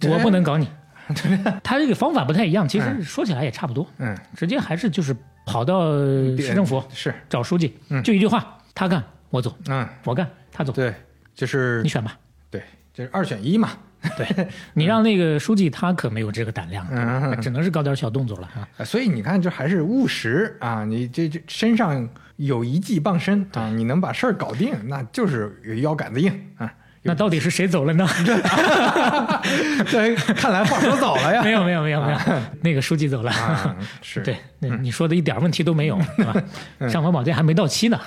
[0.08, 0.68] 我不能搞你。
[1.62, 3.86] 他这个方法不太一样，其实说起来也差不多。
[3.98, 5.14] 嗯，直接还是就是
[5.44, 5.92] 跑到
[6.38, 10.94] 市政府是找书记，就一句话，他干我走，嗯，我干他走，对，
[11.34, 12.18] 就是你选吧。
[12.50, 12.62] 对，
[12.94, 13.70] 就是二选一嘛。
[14.18, 18.48] 对 你让那个书记他可没有这个胆量，嗯只能是搞点小动作了
[18.78, 18.84] 啊。
[18.84, 20.84] 所以你看，就还是务实啊！
[20.84, 22.06] 你这这身上
[22.36, 26.72] 有一技傍身啊，你能把事儿搞定，那就是腰杆子硬啊。
[27.06, 28.08] 那到底是谁走了呢？
[29.86, 31.42] 这看来话说早了呀。
[31.44, 32.18] 没有没有没有没有，
[32.62, 33.30] 那个书记走了。
[33.30, 36.88] 啊，是对，那你说的一点问题都没有，对吧？
[36.88, 38.00] 尚方宝剑还没到期呢，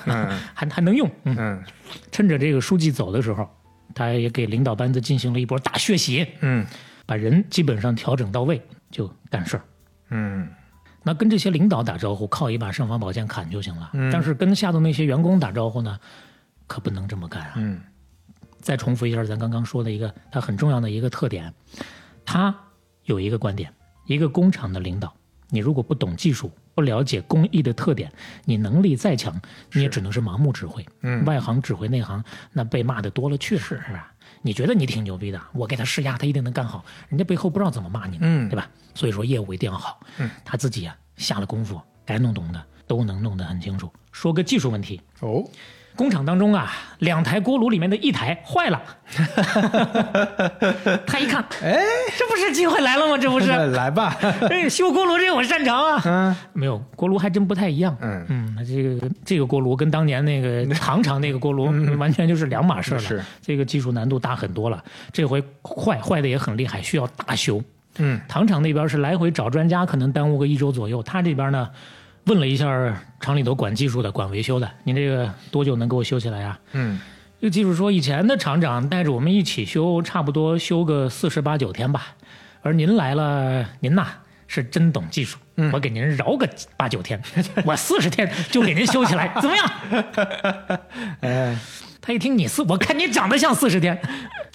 [0.52, 1.08] 还还能用。
[1.24, 1.62] 嗯，
[2.10, 3.48] 趁着这个书记走的时候，
[3.94, 6.26] 他也给领导班子进行了一波大血洗。
[6.40, 6.66] 嗯，
[7.06, 8.60] 把人基本上调整到位，
[8.90, 9.62] 就干事儿。
[10.10, 10.48] 嗯，
[11.04, 13.90] 那跟这些领导打招呼，靠一把尚方宝剑砍就行了。
[13.92, 15.96] 嗯但是跟下头那些员工打招呼呢，
[16.66, 17.52] 可不能这么干啊。
[17.56, 17.80] 嗯
[18.60, 21.52] 再重复一下咱刚刚说的一个他很重要的一个特点，
[22.24, 22.54] 他
[23.04, 23.72] 有一个观点：
[24.06, 25.14] 一个工厂的领导，
[25.48, 28.12] 你如果不懂技术，不了解工艺的特点，
[28.44, 29.40] 你能力再强，
[29.72, 30.84] 你也只能是盲目指挥。
[31.02, 32.22] 嗯外行指挥内行，
[32.52, 34.12] 那被骂的多了去了，是是吧？
[34.42, 38.70] 你觉得你挺牛逼的，我给他施压，他一定能干好，人家背后不知道怎么骂你呢，嗯对吧？
[38.94, 40.00] 所以说业务一定要好。
[40.18, 43.90] 嗯，他自己啊下了功夫，该弄懂的都能弄得很清楚。
[44.12, 45.42] 说个技术问题，哦，
[45.98, 48.80] 工厂当中啊，两台锅炉里面的一台坏了，
[51.04, 51.76] 他一看，哎，
[52.16, 53.18] 这不是机会来了吗？
[53.18, 54.16] 这不是，来吧，
[54.48, 56.00] 哎，修锅炉这我擅长啊。
[56.04, 57.96] 嗯没有锅炉还真不太一样。
[58.00, 61.66] 嗯嗯，这个这个锅炉跟当年那个 唐厂那个锅炉
[61.98, 63.00] 完全就是两码事了。
[63.00, 64.82] 是这个技术难度大很多了。
[65.12, 67.60] 这回坏坏的也很厉害，需要大修。
[68.00, 71.02] 嗯糖厂那边是来回找专家，可能耽误个一周左右。
[71.02, 71.68] 他这边呢，
[72.28, 76.60] 问了一下厂里头管技术的、管维修的，您这个多久能给我修起来啊？
[76.72, 77.00] 嗯
[77.40, 82.08] 这个技术说，以前的厂长带着我们一起修，差不多修个四十八九天吧。
[82.62, 84.08] 而您来了，您呐
[84.46, 85.38] 是真懂技术，
[85.72, 87.22] 我给您饶个八九天，
[87.64, 90.80] 我四十天就给您修起来， 怎么样？
[91.20, 91.56] 哎，
[92.00, 93.96] 他一听你四，我看你长得像四十天，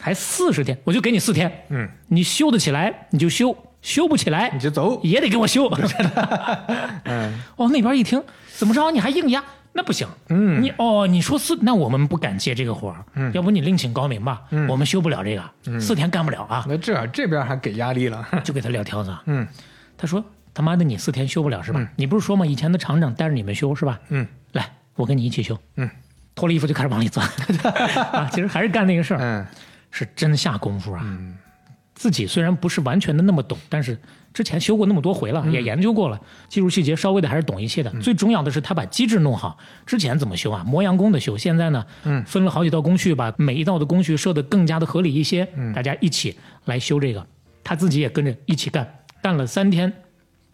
[0.02, 1.50] 还四十天，我就给你四天。
[1.70, 5.70] 嗯，你修得起来你就修，修不起来你就走，也得给我修。
[7.06, 7.40] 嗯。
[7.58, 8.24] 哦，那边一听，
[8.58, 9.44] 怎么着你还硬压？
[9.74, 10.62] 那不行，嗯。
[10.64, 13.32] 你哦，你说四，那我们不敢接这个活儿，嗯。
[13.34, 19.16] 要不你另请高明吧，我们修不了这个，四天干不了啊，那这这边还给压力了， 就给他撂挑子。
[19.26, 19.48] 嗯。
[19.98, 20.24] 他说
[20.54, 21.86] 他妈的你四天修不了是吧？
[21.98, 22.46] 你不是说吗？
[22.46, 24.00] 以前的厂长带着你们修是吧？
[24.10, 24.26] 嗯。
[24.54, 25.60] 来，我跟你一起修。
[25.76, 25.90] 嗯，
[26.36, 27.28] 脱了衣服就开始往里钻。
[28.14, 29.46] 啊，其实还是干那个事儿，嗯。
[29.96, 31.06] 是真下功夫啊。
[32.04, 33.98] 自己虽然不是完全的那么懂，但是
[34.34, 36.20] 之前修过那么多回了，也研究过了，
[36.50, 37.90] 技术细节稍微的还是懂一些的。
[38.02, 39.58] 最重要的是他把机制弄好。
[39.86, 40.66] 之前怎么修啊？
[40.68, 47.26] 磨洋工的修，现在呢，嗯分了好几道工序，把每一道的工序设得更加的合理一些，大家一起来修这个。
[47.64, 48.86] 他自己也跟着一起干，
[49.22, 49.94] 干了三天，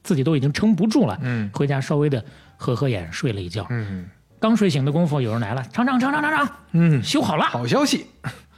[0.04, 2.24] 自己都已经撑不住了，嗯回家稍微的
[2.58, 3.66] 合合眼，睡了一觉。
[3.72, 4.08] 嗯
[4.40, 7.46] 刚睡醒的功夫，有人来了，厂长，厂长，厂长，嗯，修好了。
[7.46, 8.06] 好消息，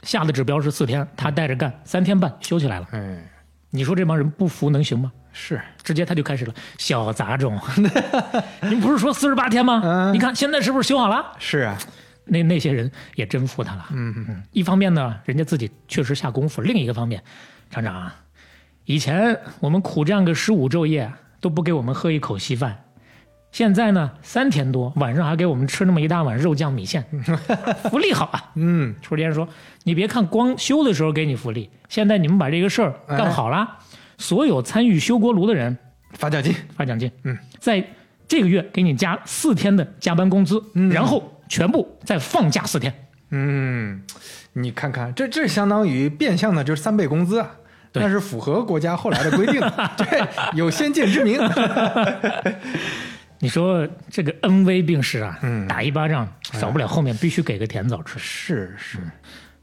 [0.02, 2.86] 下的指标是四天，他带着干，三天半修起来了。
[2.92, 3.22] 哎，
[3.70, 5.12] 你说这帮人不服能行吗？
[5.32, 7.58] 是，直接他就开始了，小杂种，
[8.62, 9.80] 您不是说四十八天吗？
[9.82, 11.32] 嗯你看现在是不是修好了？
[11.38, 11.78] 是啊，
[12.24, 13.86] 那那些人也真服他了。
[13.92, 17.22] 嗯嗯一方面呢，人家自己确实下功夫；另一个方面，
[17.70, 18.14] 厂长啊，
[18.84, 21.10] 以前我们苦战个十五昼夜
[21.40, 22.84] 都不给我们喝一口稀饭，
[23.52, 27.04] 现在呢三天多，晚上还给我们吃那么一大碗肉酱米线，
[27.90, 28.50] 福利好啊！
[28.54, 29.46] 嗯，楚天说
[29.84, 33.68] ：“你别看光修的时候给你福利，现在你们把这个事儿干好了，
[34.16, 35.76] 所有参与修锅炉的人
[36.14, 37.84] 发奖金，发奖金，嗯，在
[38.26, 42.92] 这个月给你加四天的加班工资，然后全部再放假四天。
[43.28, 44.02] 嗯，
[44.54, 47.50] 你看看，这这相当于变相的就是三倍工资啊。
[47.92, 48.02] 对。
[48.02, 49.60] 但是符合国家后来的规定，
[49.98, 51.38] 对，有先见之明。
[53.42, 58.16] 你说这个恩威并施啊，嗯打一巴掌少不了后面必须给个甜枣吃。
[58.20, 58.98] 是是，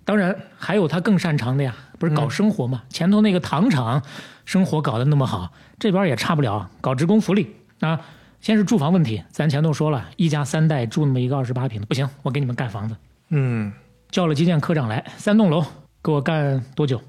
[0.03, 2.83] 当然还有他更擅长的呀，不是搞生活嘛？
[2.89, 4.03] 前头那个糖厂
[4.43, 8.01] 生活搞得那么好，这边也差不了，搞职工福利啊。
[8.41, 12.95] 先是住房问题，咱前头说了，一家三代住那么一个二十八平的，不行，我给你们盖房子。
[13.29, 13.71] 嗯
[14.11, 15.65] 叫了基建科长来，三栋楼
[16.03, 17.01] 给我干多久？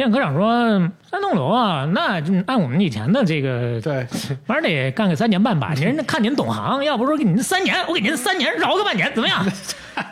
[0.00, 0.50] 基建科长说
[1.02, 4.06] 三栋楼啊，那就按我们以前的这个，对，
[4.46, 5.74] 反正得干个三年半吧。
[5.74, 9.44] 您看您懂行，要不说给您三年，我给您三年饶个半年，怎么样？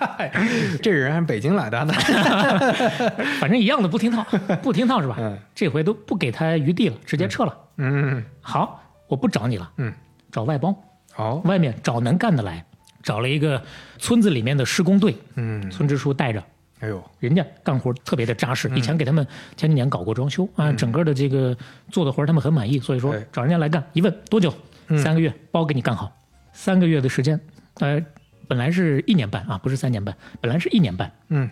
[0.83, 1.83] 这人还北京来的，
[3.41, 4.23] 反正一样的，不听套，
[4.63, 5.17] 不听套是吧？
[5.21, 7.57] 嗯这回都不给他余地了，直接撤了。
[7.79, 9.91] 嗯好，我不找你了，嗯，
[10.31, 10.77] 找外包，
[11.15, 12.63] 好，外面找能干的来，
[13.03, 13.63] 找了一个
[13.97, 16.45] 村子里面的施工队，嗯，村支书带着。
[16.81, 19.27] 哎呦，人家干活特别的扎实，以前给他们
[19.57, 21.57] 前几年搞过装修啊，整个的这个
[21.91, 24.55] 做的活儿他们很满意，所以说找人家来干，一问多久，
[25.03, 26.13] 三个月包给你干好，
[26.53, 27.41] 三个月的时间，
[27.81, 28.01] 呃，
[28.47, 31.51] 本来是一年半啊，不是三年半，本来是一年半，嗯。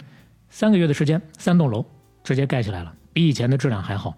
[0.48, 1.84] 三个月的时间，三栋楼
[2.22, 4.16] 直接盖起来了，比以前的质量还好。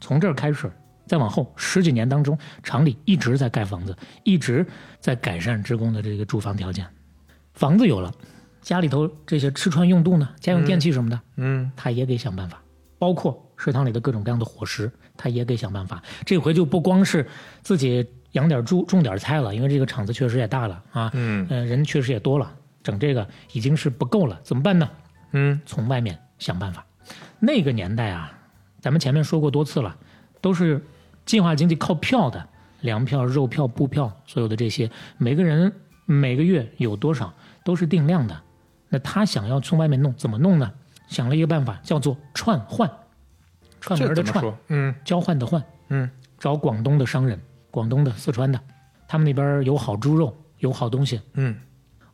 [0.00, 0.70] 从这儿开始，
[1.04, 4.64] 再往后十几年当中，厂里一直在盖房子，一直
[5.00, 6.86] 在改善职工的这个住房条件。
[7.54, 8.14] 房子有了，
[8.68, 12.62] 家里头这些吃穿用度呢，家用电器什么的，嗯他也得想办法，
[12.98, 16.02] 包括食堂里的各种各样的伙食，他也得想办法。
[16.26, 17.26] 这回就不光是
[17.62, 24.86] 自己养点猪、种点菜了，因为这个厂子确实也大了啊，嗯呃，人确实也多了，整这个已经是不够了，怎么办呢？
[25.32, 26.84] 嗯从外面想办法。
[27.38, 28.38] 那个年代啊，
[28.82, 29.96] 咱们前面说过多次了，
[30.42, 30.84] 都是
[31.24, 32.46] 计划经济靠票的，
[32.82, 35.72] 粮票、肉票、布票，所有的这些，每个人
[36.04, 37.32] 每个月有多少
[37.64, 38.42] 都是定量的。
[38.88, 40.72] 那他想要从外面弄，怎么弄呢？
[41.08, 42.90] 想了一个办法，叫做串换，
[43.80, 44.44] 串门的串？
[44.68, 44.94] 嗯。
[45.04, 46.10] 交换的换，嗯。
[46.38, 47.40] 找广东的商人，
[47.70, 48.60] 广东的、四川的，
[49.06, 51.56] 他们那边有好猪肉，有好东西，嗯。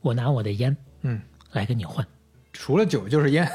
[0.01, 1.20] 我拿我的烟嗯，
[1.52, 2.06] 来跟你换。
[2.52, 3.48] 除了酒就是烟。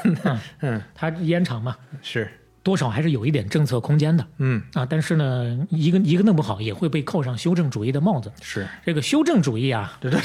[0.60, 2.30] 嗯， 他烟厂嘛，是，
[2.62, 4.26] 多少还是有一点政策空间的。
[4.38, 4.84] 嗯，啊。
[4.84, 8.30] 但是呢，一个一个弄不好，也会被扣上修正主义的帽子。
[8.40, 10.20] 是，这个修正主义啊， 这这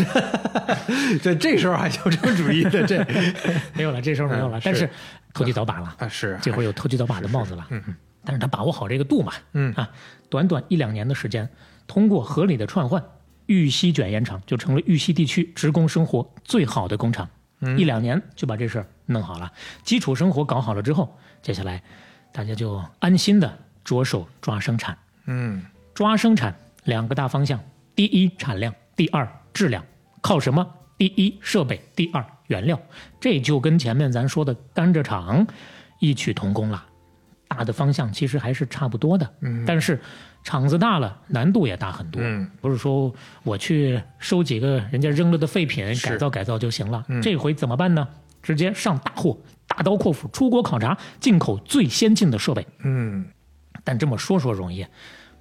[1.19, 2.97] 这这时候还修正主义的这。
[3.73, 4.59] 没有了，这时候没有了。
[4.59, 4.89] 嗯但是是
[5.33, 6.37] 投机倒把了，啊是。
[6.41, 7.65] 这会儿有投机倒把的帽子了。
[7.69, 7.95] 嗯嗯。
[8.23, 9.73] 但是他把握好这个度嘛，嗯。
[9.73, 9.89] 啊，
[10.29, 11.47] 短短一两年的时间，
[11.87, 13.03] 通过合理的串换，
[13.45, 17.29] 玉溪卷烟厂就成了玉溪地区职工生活最好的工厂。
[17.61, 17.77] 嗯。
[17.77, 19.51] 一两年就把这事儿弄好了，
[19.83, 21.81] 基础生活搞好了之后，接下来
[22.35, 24.97] 大家就安心的着手抓生产。
[25.27, 25.63] 嗯
[25.93, 26.53] 抓生产
[26.83, 27.57] 两个大方向：
[27.95, 29.81] 第一产量，第二质量。
[30.21, 30.67] 靠什么？
[30.97, 32.77] 第一设备，第二原料。
[33.21, 35.47] 这就跟前面咱说的甘蔗厂
[36.01, 36.83] 异曲同工了。
[37.47, 40.01] 大的方向其实还是差不多的，嗯但是
[40.43, 42.21] 厂子大了，难度也大很多。
[42.21, 43.13] 嗯不是说
[43.43, 47.05] 我去收几个人家扔了的废品改造改造就行了。
[47.07, 48.05] 嗯这回怎么办呢？
[48.43, 49.37] 直接上大货，
[49.75, 52.65] 大刀阔斧出国考察，进口最先进的设备。
[52.83, 53.25] 嗯。
[53.83, 54.85] 但这么说说容易，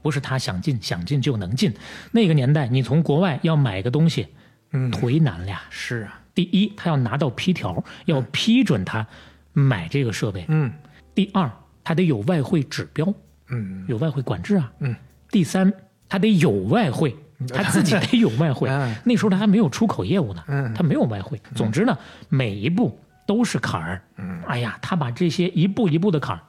[0.02, 1.72] 不是他想进想进就能进。
[2.10, 4.26] 那个年代，你从国外要买个东西，
[4.72, 4.90] 嗯。
[4.90, 5.62] 忒难了呀。
[5.70, 9.06] 是啊，第一，他要拿到批条，要批准他
[9.52, 10.72] 买这个设备；嗯。
[11.14, 11.48] 第二，
[11.84, 13.14] 他得有外汇指标，
[13.50, 13.84] 嗯。
[13.86, 14.96] 有外汇管制啊；嗯。
[15.30, 15.72] 第三，
[16.08, 17.14] 他得有外汇，
[17.54, 18.68] 他自己得有外汇。
[18.72, 18.94] 嗯。
[19.04, 20.74] 那时候他还没有出口业务呢，嗯。
[20.74, 21.40] 他没有外汇。
[21.54, 21.96] 总之呢，
[22.28, 24.02] 每一步都是坎儿。
[24.16, 24.42] 嗯。
[24.46, 26.42] 哎呀，他把这些一步一步的坎儿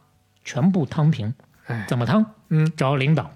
[0.43, 1.33] 全部趟平。
[1.67, 2.25] 哎，怎么趟？
[2.49, 3.31] 嗯，找领导，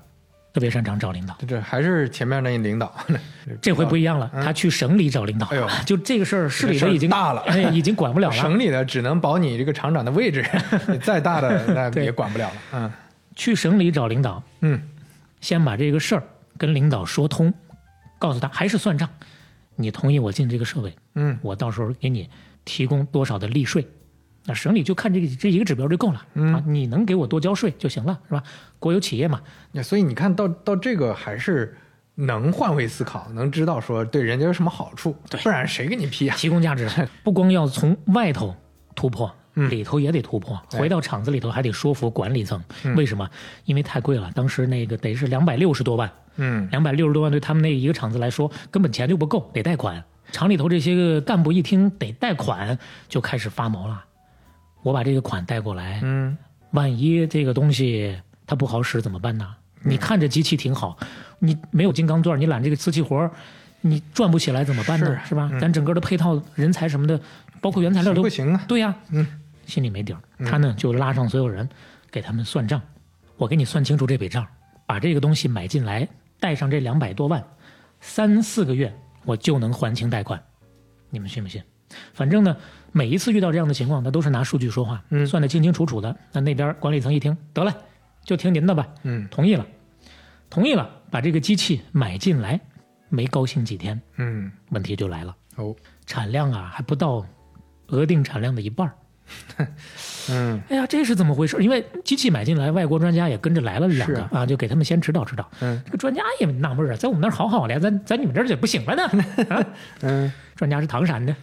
[0.54, 1.36] 特别擅长找领导。
[1.40, 2.94] 这这还是前面那领导，
[3.62, 5.48] 这回不一样了，他去省里找领导。
[5.48, 5.68] 哎呦。
[5.86, 7.42] 就这个事儿，市里这事儿头已经大了。
[7.50, 8.36] 哎，已经管不了了。
[8.36, 10.46] 省里的只能保你这个厂长的位置，
[10.88, 12.56] 你再大的那也管不了了。
[12.74, 12.92] 嗯。
[13.36, 14.82] 去省里找领导，嗯。
[15.42, 16.24] 先把这个事儿
[16.58, 17.54] 跟领导说通，
[18.20, 19.10] 告诉他还是算账，
[19.76, 21.40] 你同意我进这个设备，嗯。
[21.42, 22.30] 我到时候给你
[22.70, 23.88] 提供多少的利税。
[24.46, 28.44] 那省里就看这个这一个指标就够了、嗯啊，你能给我多交税就行了，是吧？
[28.78, 29.42] 国有企业嘛，
[29.72, 31.76] 那所以你看到到这个还是
[32.16, 36.36] 能换位思考，能知道说对人家有什么好处，不然谁给你批啊？
[36.38, 36.88] 提供价值，
[37.24, 38.56] 不光要从外头
[38.96, 40.56] 突破，嗯里头也得突破。
[40.72, 43.30] 哎回到厂子里头还得说服管理层，嗯为什么？
[43.66, 50.04] 因为太贵了，当时那个得是两百六十多万，嗯两百六十多万对他们那一个厂子来说根本钱就不够，得贷款。
[50.32, 52.78] 厂里头这些个干部一听得贷款，
[53.08, 54.06] 就开始发毛了。
[54.82, 56.38] 我把这个款贷过来，嗯
[56.72, 59.56] 万一这个东西它不好使怎么办呢？
[59.82, 60.98] 你看着机器挺好，
[61.40, 63.32] 你没有金刚钻，你揽这个瓷器活儿，
[63.82, 65.20] 你转不起来怎么办呢？
[65.26, 65.50] 是吧？
[65.60, 67.20] 咱整个的配套人才什么的，
[67.62, 68.66] 包括原材料都行不行啊？
[68.68, 69.26] 对呀、嗯，
[69.66, 70.20] 心里没底儿。
[70.46, 71.68] 他呢就拉上所有人，
[72.12, 72.82] 给他们算账。
[73.38, 74.46] 我给你算清楚这笔账，
[74.86, 76.08] 把这个东西买进来，
[76.40, 77.42] 带上这两百多万，
[78.02, 78.94] 三四个月
[79.30, 80.44] 我就能还清贷款。
[81.12, 81.62] 你们信不信？
[82.14, 82.58] 反正呢，
[82.92, 86.16] 每一次遇到这样的情况，他都是拿数据说话，嗯算得清清楚楚的。
[86.32, 87.72] 那那边管理层一听，得了，
[88.24, 89.64] 就听您的吧，嗯同意了，
[90.50, 92.60] 同意了，把这个机器买进来。
[93.12, 95.76] 没高兴几天，嗯问题就来了，哦
[96.08, 97.24] 产量啊还不到
[97.88, 98.96] 额定产量的一半儿。
[100.32, 101.58] 嗯哎呀，这是怎么回事？
[101.62, 105.50] 因为机器买进来，外国专家也跟着来了两个啊，就给他们先指导指导。
[105.62, 109.26] 嗯这个专家也纳闷啊，在我们那儿好好的，咱在你们这儿怎么不行了呢？
[109.50, 109.66] 啊，
[110.02, 111.36] 嗯专家是唐山的，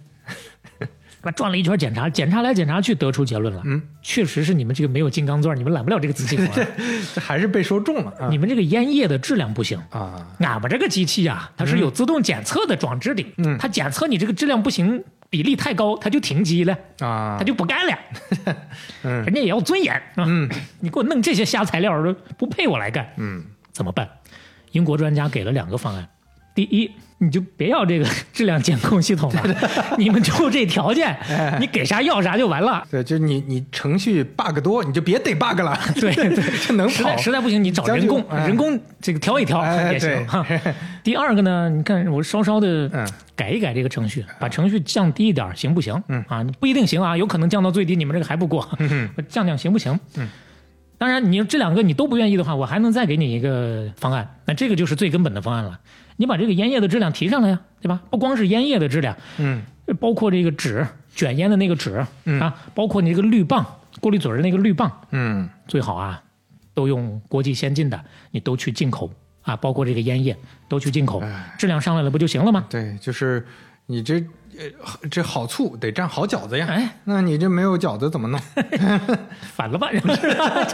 [1.22, 6.62] 那转了一圈检查，检查来检查去，得出结论了，嗯，确实是你们这个没有金刚钻，你们揽不了这个瓷器活，
[7.14, 9.76] 这还是被说中了啊你们这个烟叶的质量不行。
[9.90, 17.98] 啊俺们这个机器啊、它是有自动检测的装置的，嗯它检测你这个质量不行，比例太高，他就停机了，啊他就不干了。
[19.04, 20.24] 嗯人家也要尊严啊！
[20.26, 20.48] 嗯
[20.80, 24.08] 你给我弄这些瞎材料，都不配我来干，嗯怎么办？
[24.72, 26.08] 英国专家给了两个方案。
[26.54, 29.42] 第一，你就别要这个质量监控系统了，
[29.96, 31.16] 你们就这条件，
[31.58, 32.86] 你给啥要啥就完了。
[32.90, 37.16] 对，就你你程序 bug 多，你就别逮 bug 了，对 对，就能跑实在。
[37.16, 40.46] 实在不行，你找人工哎人工这个调一调哎也对行哈。
[41.02, 46.02] 第二个呢，你看我稍稍的嗯改一改这个程序，把程序降低一点，行不行？
[46.08, 49.98] 嗯啊，不一定行啊，有可能降到最低，你们这个还不过，嗯降降行不行？
[50.16, 50.28] 嗯。
[50.98, 54.26] 当然，你这两个你都不愿意的话，我还能再给你一个方案。
[54.46, 55.78] 那这个就是最根本的方案了。
[56.16, 58.00] 你把这个烟叶的质量提上来呀，对吧？
[58.10, 59.62] 不光是烟叶的质量，嗯
[60.00, 60.84] 包括这个纸
[61.14, 63.64] 卷烟的那个纸、嗯啊，包括你这个滤棒
[64.00, 66.20] 过滤嘴儿的那个滤棒，嗯最好啊，
[66.74, 69.10] 都用国际先进的，你都去进口
[69.42, 70.36] 啊，包括这个烟叶
[70.68, 72.66] 都去进口哎，质量上来了不就行了吗？
[72.68, 73.46] 对，就是
[73.86, 74.18] 你这
[74.58, 78.40] 呃这好醋得蘸好饺子呀，哎，那你这没有饺子怎么弄？
[79.54, 79.88] 反了吧？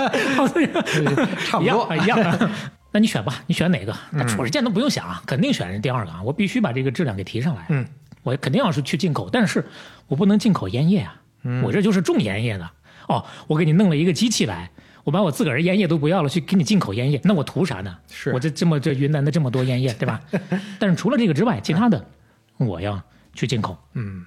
[1.44, 2.50] 差不多一样一样。
[2.92, 3.96] 那你选吧，你选哪个？
[4.10, 6.22] 那瞅着见都不用想啊，肯定选人第二个啊！
[6.22, 7.66] 我必须把这个质量给提上来。
[7.70, 7.86] 嗯，
[8.22, 9.64] 我肯定要是去进口，但是
[10.06, 12.70] 我不能进口烟叶啊，嗯我这就是种烟叶的。
[13.08, 14.70] 哦，我给你弄了一个机器来，
[15.04, 17.96] 我把我自个儿烟叶都不要了，去给你进口烟叶，那我图啥呢？
[18.10, 20.20] 是我这这么这云南的这么多烟叶，对吧？
[20.78, 22.04] 但是除了这个之外，其他的
[22.58, 23.02] 我要
[23.34, 23.76] 去进口。
[23.94, 24.24] 嗯，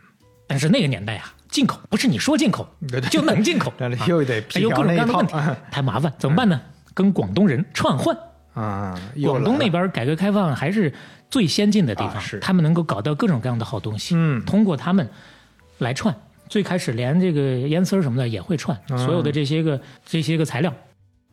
[0.48, 2.68] 但是那个年代啊，进口不是你说进口
[3.12, 3.72] 就能进口，
[4.08, 5.34] 又得哎有各种各样的问题，
[5.70, 6.60] 太麻烦，怎么办呢？
[6.96, 8.18] 跟广东人串换。
[8.56, 10.91] 啊，广东那边改革开放还是
[11.30, 15.07] 最先进的地方，啊是他们能够搞到各种各样的好东西，嗯通过他们
[15.77, 16.15] 来串。
[16.48, 20.73] 最开始连这个烟丝儿什么的也会串，嗯所有的这些个这些个材料，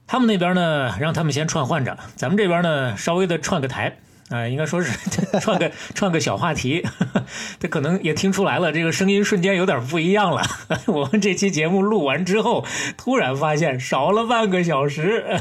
[0.06, 3.96] 他们那边呢让他们先串换着，咱们这边呢稍微的串个台。
[4.30, 4.90] 啊、应该说是
[5.40, 6.82] 串个串个小话题，
[7.60, 10.40] 这可能也听出来了，这个声音瞬间有点不一样了。
[10.88, 12.64] 我们这期节目录完之后，
[12.96, 15.38] 突然发现少了半个小时，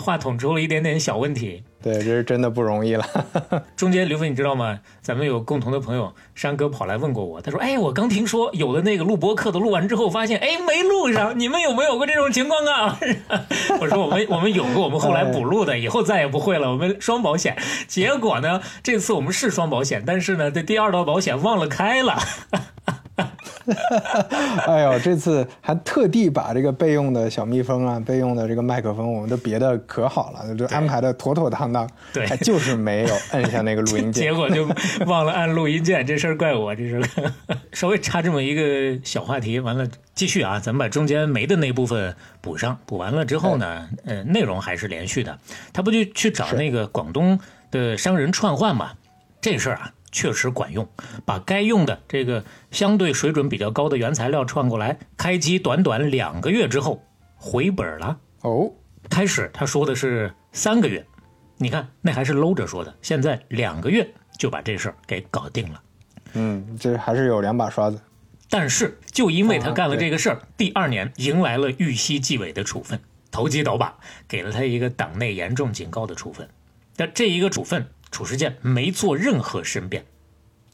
[0.00, 1.62] 话筒出了一点点小问题。
[1.82, 3.04] 对，这是真的不容易了。
[3.76, 4.80] 中间刘飞，你知道吗？
[5.02, 12.98] 咱们有共同的朋友山哥跑来问过我，他说：“哎，我刚听说有的那个录播课的录完之后，发现哎没录上，你们有没有过这种情况啊？”
[13.78, 16.70] 我说：“我们我们有过，我们后来补录的，以后再也不会了。
[16.70, 17.54] 我们双保险，
[17.86, 22.18] 结果呢，这次我们是双保险，但是呢，这第二道保险忘了开了。
[24.66, 31.88] 哎呦，这次还特地把这个备用的小蜜蜂啊，备用的这个麦克风，我们都别的可好了，就安排的妥妥当当。
[32.12, 34.24] 对还就是没有摁下那个录音键。
[34.24, 34.68] 结果就
[35.06, 37.32] 忘了按录音键，这事儿怪我，这事儿
[37.72, 45.38] 稍微插这么一个小话题，完了继续啊，咱们把中间没的那部分补上，补完了之后呢，呃，内容还是连续的，
[45.72, 47.38] 他不就去找那个广东
[47.70, 48.92] 的商人串换嘛？
[49.40, 49.90] 这事儿啊。
[50.14, 50.88] 确实管用，
[51.26, 57.02] 把该用的这个相对水准比较高的原材料串过来，开机短短两个月之后
[57.34, 58.16] 回本了。
[58.42, 58.70] 哦，
[59.10, 61.04] 开始他说的是三个月，
[61.56, 64.08] 你看那还是搂着说的，现在两个月
[64.38, 65.82] 就把这事儿给搞定了。
[66.34, 68.00] 嗯，这还是有两把刷子。
[68.48, 73.00] 但是就因为他干了这个事儿，第二年迎来了玉溪纪委的处分，
[73.32, 73.92] 投机倒把，
[74.28, 76.48] 给了他一个党内严重警告的处分。
[76.94, 80.06] 但这一个处分，褚时健没做任何申辩。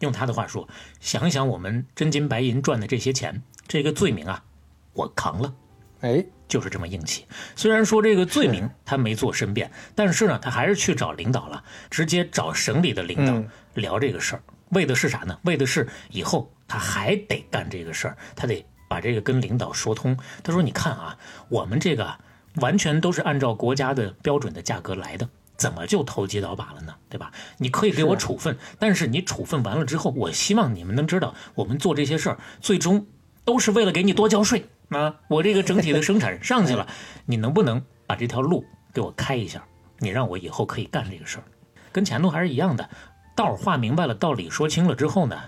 [0.01, 0.69] 用他的话说，
[1.01, 4.45] 想想我们真金白银赚的这些钱，这个罪名啊，
[4.93, 5.55] 我扛了。
[6.01, 7.27] 哎，就是这么硬气。
[7.57, 15.39] 虽然说这个罪名他没做申辩，但是呢，他还是去找领导了，直接找省里的领导嗯聊这个事儿，为的是啥呢？
[15.45, 20.17] 为的是以后他还得干这个事儿，他得把这个跟领导说通。
[20.43, 21.19] 他说：“你看啊，
[21.49, 22.19] 我们这个啊
[22.57, 25.29] 完全都是按照国家的标准的价格来的。”
[25.61, 26.95] 怎么就投机倒把了呢？
[27.11, 27.31] 对吧？
[27.59, 33.07] 你可以给我处分，但是你处分完了之后，我希望你们能知道，我们做这些事儿最终
[33.45, 35.16] 都是为了给你多交税啊！
[35.28, 36.87] 我这个整体的生产上去了，
[37.27, 38.65] 你能不能把这条路
[38.95, 39.62] 给我开一下？
[39.99, 41.45] 你让我以后可以干这个事儿，
[41.93, 42.89] 跟前头还是一样的。
[43.37, 45.39] 道儿画明白了，道理说清了之后呢，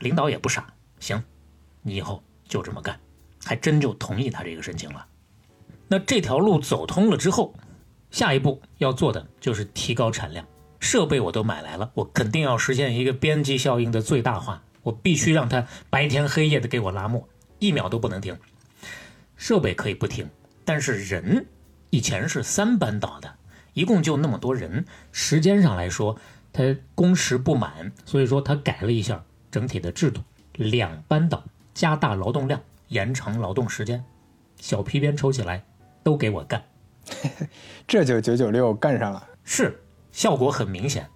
[0.00, 0.66] 领导也不傻，
[1.00, 1.24] 行，
[1.80, 3.00] 你以后就这么干，
[3.42, 5.06] 还真就同意他这个申请了。
[5.88, 7.54] 那这条路走通了之后，
[8.14, 10.46] 下一步要做的就是提高产量，
[10.78, 17.28] 设备我都买来了，我肯定要实现一个边际效应的最大化，我必须让它白天黑夜的给我拉磨，
[17.58, 18.38] 一秒都不能停。
[19.34, 20.30] 设备可以不停，
[20.64, 21.44] 但是人
[21.90, 23.34] 以前是三班倒的，
[23.72, 26.16] 一共就那么多人，时间上来说，
[26.52, 26.62] 他
[26.94, 30.20] 工时不满，所以说他改了一下整体的制度，
[30.52, 31.42] 两班倒，
[31.74, 34.04] 加大劳动量，延长劳动时间，
[34.60, 35.64] 小皮鞭抽起来，
[36.04, 36.62] 都给我干。
[37.86, 39.26] 这就九九六干上了。
[39.44, 41.08] 是，效果很明显，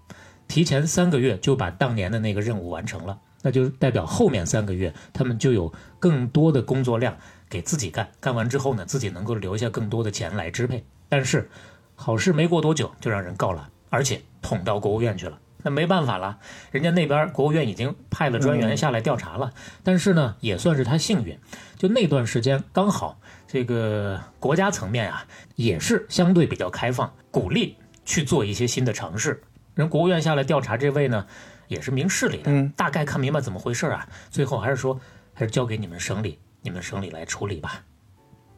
[0.46, 7.16] 提前三个月就把当年的那个任务完成了，那就代表后面三个月他们就有更多的工作量
[7.48, 10.84] 给自己干，干完之后呢，自己能够留下更多的钱来支配。
[11.08, 11.48] 但是
[11.94, 15.38] 好事没过多久就让人告了，而且捅到国务院去了。
[15.64, 16.38] 那没办法了，
[16.70, 19.52] 人家那边国务院已经派了专员下来调查了，
[19.82, 21.36] 但是呢，也算是他幸运，
[21.76, 23.18] 就那段时间刚好
[23.50, 25.26] 这个国家层面啊，
[25.56, 29.42] 也是相对比较开放，鼓励去做一些新的尝试。
[29.74, 31.26] 人国务院下来调查这位呢，
[31.66, 35.00] 也是明事理的，嗯大概看明白怎么回事啊，最后还是说
[35.32, 37.82] 还是交给你们省里，你们省里来处理吧。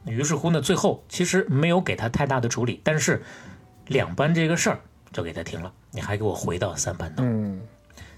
[0.06, 3.22] 于是乎呢，最后其实没有给他太大的处理，但是
[3.86, 4.80] 两班这个事儿
[5.12, 7.22] 就给他停了，你还给我回到三班倒。
[7.22, 7.60] 嗯，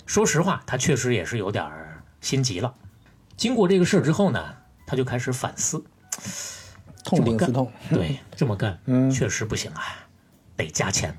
[0.06, 1.68] 说实话，他确实也是有点
[2.20, 2.72] 心急了。
[3.36, 4.54] 经过这个事儿之后呢，
[4.86, 5.84] 他就开始反思，
[7.04, 7.70] 痛定思痛。
[7.90, 9.82] 对，这么干，嗯确实不行啊，
[10.56, 11.14] 得加钱。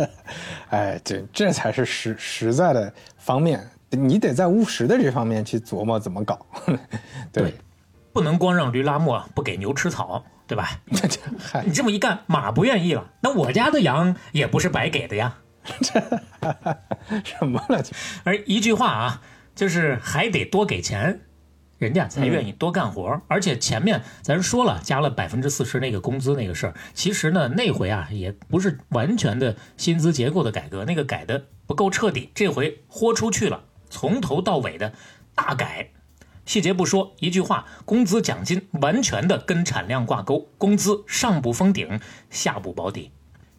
[0.70, 6.46] 哎，这这才是实实在的方面，你得在务实的这方面去琢磨怎么搞。
[7.32, 7.54] 对，
[8.12, 10.80] 不能光让驴拉磨，不给牛吃草，对吧？
[11.64, 15.38] 你，这么一干，马不愿意了，那我家的羊也不是白给的呀。
[15.80, 16.00] 这
[17.24, 17.92] 什么了就？
[18.24, 19.22] 而一句话啊，
[19.54, 21.20] 就是还得多给钱，
[21.78, 23.20] 人家才愿意多干活。
[23.28, 34.92] 而且前面咱说了，加了百分之四十那个工资那个事儿，其实呢那回啊也不是完全的薪资结构的改革，那个改的不够彻底，这回豁出去了，从头到尾的
[35.34, 35.90] 大改。
[36.44, 42.00] 细节不说，一句话，工资奖金完全的跟产量挂钩，工资上不封顶，
[42.30, 43.10] 下不保底。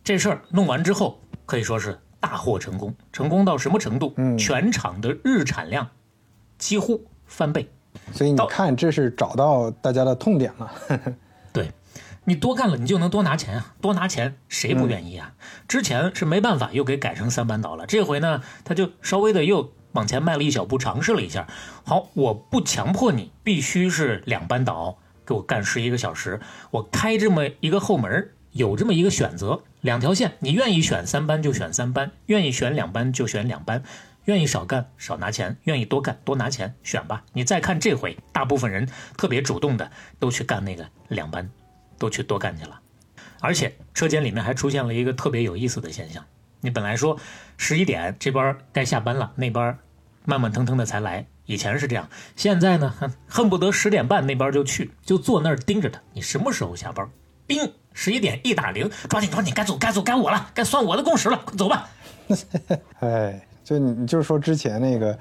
[0.04, 2.96] 这事儿弄完之后，可以说是大获成功。
[3.14, 4.16] 成功到什么程度？
[4.18, 5.88] 嗯全场的日产量
[6.58, 7.70] 几乎翻倍。
[8.11, 10.72] 所以你看，这是找到大家的痛点了。
[11.53, 11.72] 对，
[12.26, 13.74] 你多干了，你就能多拿钱啊！
[13.82, 15.34] 多拿钱，谁不愿意啊？
[15.68, 17.86] 之前是没办法，又给改成三班倒了。
[17.86, 21.48] 这回呢，他就稍微的又往前迈了一小步，尝试了一下。
[21.84, 26.40] 好，我不强迫你必须是两班倒，给我干十一个小时，
[26.72, 33.84] 我开这么一个后门，有这么一个选择，两条线，你愿意选三班就选三班，愿意选两班就选两班。
[34.30, 37.23] 愿意少干少拿钱，愿意多干多拿钱，选吧。
[37.34, 38.88] 你再看这回，大部分人
[39.18, 39.89] 特别主动的
[40.19, 41.49] 都去干那个两班，
[41.97, 42.80] 都去多干去了。
[43.41, 46.23] 而且车间里面还出现了一个特别有意思的现象：
[46.61, 47.19] 你本来说
[47.57, 49.80] 十一点这班该下班了，那班
[50.26, 52.93] 慢慢腾腾的才来，以前是这样，现在呢，
[53.27, 57.10] 恨不得十点半那班就去，就坐那儿盯着他，你什么时候下班？
[57.47, 61.89] 叮，十一点一打铃，抓紧抓紧，该走该走该我了，该算我的工时了，快走吧。
[63.01, 65.16] 哎，就你你就是说之前那个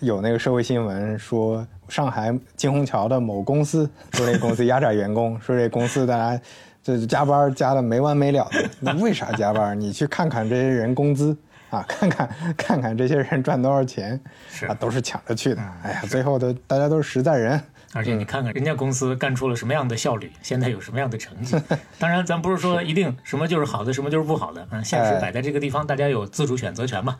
[0.00, 6.42] 有那个社会新闻说上海金虹桥的某公司说那公司压榨员工，说这公司大家
[6.82, 8.68] 这加班加的没完没了的。
[8.78, 9.80] 那为啥加班？
[9.80, 11.34] 你去看看这些人工资
[11.70, 12.28] 啊，看看
[12.58, 14.20] 看看这些人赚多少钱
[14.50, 15.62] 是啊，都是抢着去的。
[15.82, 17.58] 哎呀，最后的大家都是实在人。
[17.94, 21.56] 而且你看看人家公司干出了什么样的效率，现在有什么样的成绩。
[21.98, 24.68] 当然，咱不是说一定什么就是好的，什么就是不好的。
[24.72, 27.16] 嗯，现实摆在这个地方，大家有自主选择权嘛。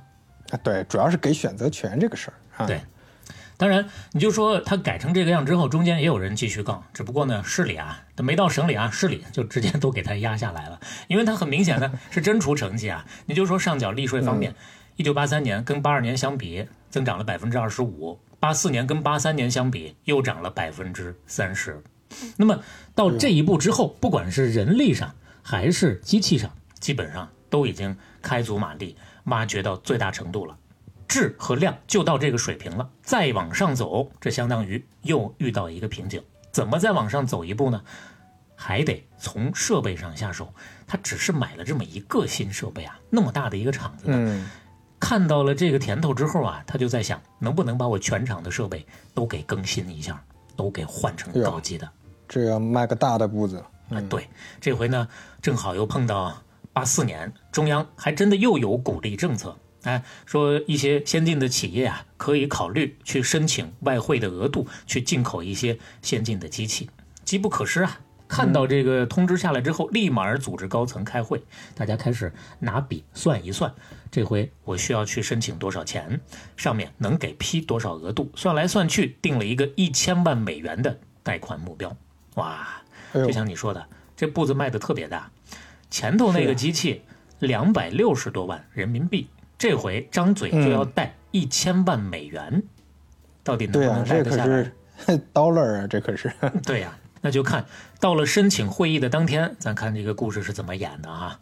[0.51, 2.67] 啊，对，主要是给选择权这个事儿啊。
[2.67, 2.81] 对，
[3.57, 13.05] 当然你就说他改成这个样之后，中间也有人继续杠，只不过呢，市里啊，他没到省里啊，市里就直接都给他压下来了，因为他很明显的 是真出成绩啊。
[13.27, 14.55] 你就说上缴利税方面，
[14.97, 18.19] 一九八三年跟八二年相比，增长了百分之二十五。
[18.41, 21.83] 八四年跟八三年相比，又涨了百分之三十。
[22.37, 22.63] 那么
[22.95, 25.13] 到这一步之后，不管是人力上
[25.43, 26.49] 还是机器上，
[26.79, 28.97] 基本上都已经开足马力，
[29.29, 30.57] 挖掘到最大程度了。
[31.07, 36.23] 质和量就到这个水平了，再往上走，这相当于又遇到一个瓶颈。
[36.53, 37.83] 怎么再往上走一步呢？
[38.55, 40.53] 还得从设备上下手。
[40.87, 44.51] 他只是买了这么一个新设备啊，那么大的一个厂子呢，嗯，
[44.99, 48.85] 看到了这个甜头之后啊，他就在想，能不能把我全场的设备
[49.15, 50.23] 都给更新一下，
[50.57, 51.89] 都给换成高级的。
[52.29, 53.65] 这要迈个大的步子。
[53.91, 54.29] 啊，对，
[54.61, 55.09] 这回呢，
[55.41, 56.37] 正好又碰到
[56.79, 66.89] 八四年，中央还真的又有鼓励政策，哎，说一些先进的企业啊，可以考虑去申请外汇的额度，去进口一些先进的机器，
[67.25, 67.99] 机不可失啊。
[68.29, 71.43] 看到这个通知下来之后，立马组织高层开会，
[71.75, 73.75] 大家开始拿笔算一算，
[74.09, 76.21] 这回我需要去申请多少钱，
[76.57, 81.93] 上面能给批多少额度，算来算去定了一个一千万美元的贷款目标。
[82.37, 82.81] 哇，
[83.13, 83.85] 就像你说的，
[84.17, 85.29] 这步子迈得特别大，
[85.91, 87.03] 前头那个机器
[87.39, 92.63] 两百六十多万人民币，这回张嘴就要贷一千万美元，
[93.43, 94.65] 到底能不能，贷得下来？
[94.65, 94.73] 是
[95.33, 96.33] dollar 啊，这可是。
[96.65, 97.65] 对呀、那就看
[98.01, 101.39] 到了申请会议的当天，咱看这个故事是怎么演的啊。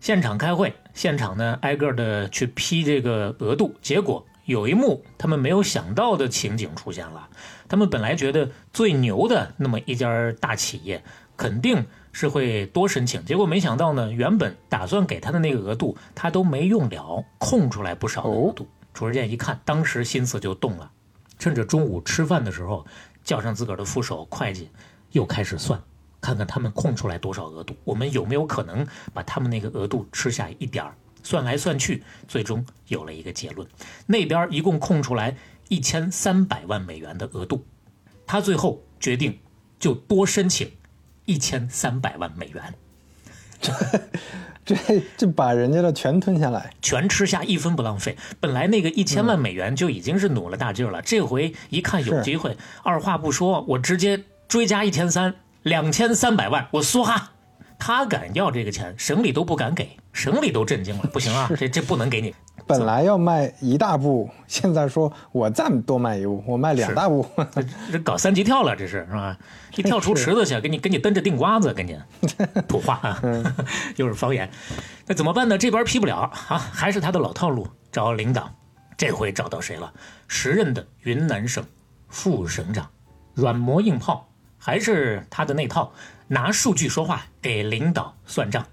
[0.00, 7.28] 现场开会，现场呢挨个的去批这个额度，结果有一幕他们没有想到的情景出现了。
[7.68, 11.02] 他们本来觉得最牛的那么一家大企业
[11.36, 18.68] 肯定是会多申请，结果没想到呢，原本打算给他的那个额度他都没用了，空出来不少的额度。
[18.92, 20.90] 褚时健一看，当时心思就动了，
[21.38, 22.84] 趁着中午吃饭的时候，
[23.22, 24.68] 叫上自个儿的副手会计，
[25.12, 25.80] 又开始算，
[26.20, 30.94] 看看他们空出来多少额度，我们有没有可能把他们那个额度吃下一点儿。
[31.22, 33.68] 算来算去，最终有了一个结论，
[34.06, 35.36] 那边一共空出来
[35.68, 37.62] 一千三百万美元的额度，
[38.26, 39.38] 他最后决定
[39.78, 40.72] 就多申请
[41.24, 42.74] 一千三百万美元，
[43.60, 43.72] 这
[44.86, 48.16] 这这把人家的全吞下来，全吃下，一分不浪费。
[48.38, 57.32] 本来那个一千万美元就已经是努了大劲儿了，这回一看有机会，二话不说，我直接追加一千三，两千三百万，我梭哈。
[57.80, 62.32] 他敢要这个钱，省里都不敢给，省里都震惊了， 不行啊，这这不能给你。
[62.66, 67.26] 本来要卖一大步，现在说我再多卖一步，我卖两大步。
[67.52, 69.36] 这这搞三级跳了，这是是吧？
[69.74, 71.98] 一跳出池子去，给你给你蹬着腚瓜子，给你
[72.68, 73.20] 土话啊，
[73.96, 74.48] 又是方言。
[75.06, 75.58] 那怎么办呢？
[75.58, 78.48] 这边批不了啊，还是他的老套路，找领导。
[78.96, 79.92] 这回找到谁了？
[80.28, 81.64] 时任的云南省
[82.08, 82.88] 副省长，
[83.34, 84.28] 软磨硬泡，
[84.58, 85.90] 还是他的那套，
[86.32, 88.64] 拿数据说话，给领导算账。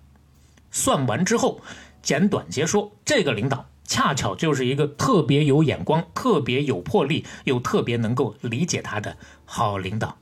[0.70, 1.60] 算完之后，
[2.04, 10.18] 简短截说，这个领导恰巧就是一个特别有眼光、特别有魄力，又特别能够理解他的好领导，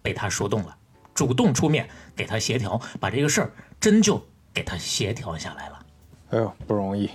[0.00, 0.74] 被他说动了，
[1.12, 1.86] 主动出面
[2.16, 5.86] 给他协调，把这个事儿真就给他协调下来了。
[6.30, 7.10] 哎呦，不容易。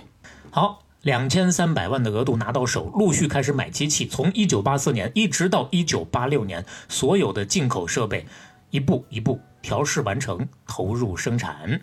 [0.52, 8.26] 好，两千三百万的额度拿到手，陆续开始买机器，从一九八四年一直到一九八六年，所有的进口设备
[8.70, 11.80] 一步一步调试完成，投入生产。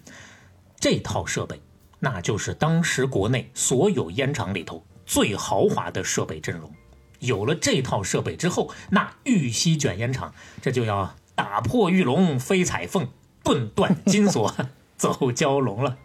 [0.80, 1.62] 这套设备，
[2.00, 6.72] 那就是当时国内所有烟厂里头最豪华的设备阵容。
[7.20, 13.08] 有了这套设备之后，那玉溪卷烟厂这就要打破玉龙飞彩凤，
[13.44, 14.54] 顿断金锁
[14.98, 15.98] 走蛟龙了。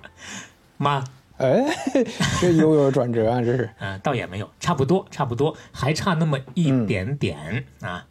[0.79, 1.05] 妈，
[1.37, 1.65] 哎，
[2.41, 3.43] 这又有转折啊！
[3.43, 8.07] 这是，嗯、 倒也没有，差不多，差不多，还差那么一点点、啊。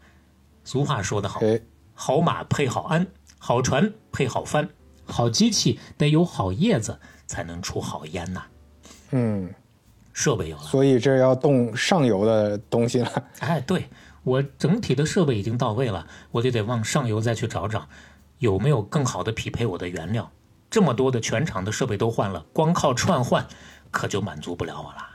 [0.63, 1.59] 俗话说得好，哎，
[2.03, 3.05] 好马配好鞍，
[3.37, 4.67] 好船配好帆，
[5.05, 8.41] 好机器得有好叶子才能出好烟呐。
[9.11, 9.53] 嗯，
[10.11, 13.23] 设备有了，所以这要动上游的东西了。
[13.37, 13.87] 哎，对
[14.23, 17.87] 我整体的设备已经到位了，我就得往上游再去找找，
[18.39, 20.31] 有没有更好的匹配我的原料。
[20.71, 23.45] 这么多的全厂的设备都换了，光靠串换
[23.91, 25.07] 可就满足不了我了。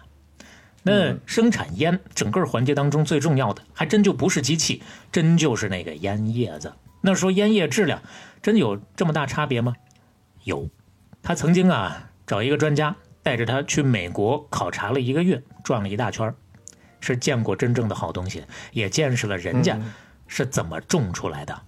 [0.86, 6.72] 那生产烟整个环节当中最重要的，还真就不是机器，真就是那个烟叶子。
[7.00, 8.00] 那说烟叶质量
[8.40, 9.74] 真有这么大差别吗？
[10.44, 10.70] 有，
[11.22, 16.34] 他曾经啊找一个专家带着他去美国考察了一个月，转了一大圈儿
[17.00, 19.76] 是见过真正的好东西，也见识了人家
[20.28, 21.62] 是怎么种出来的。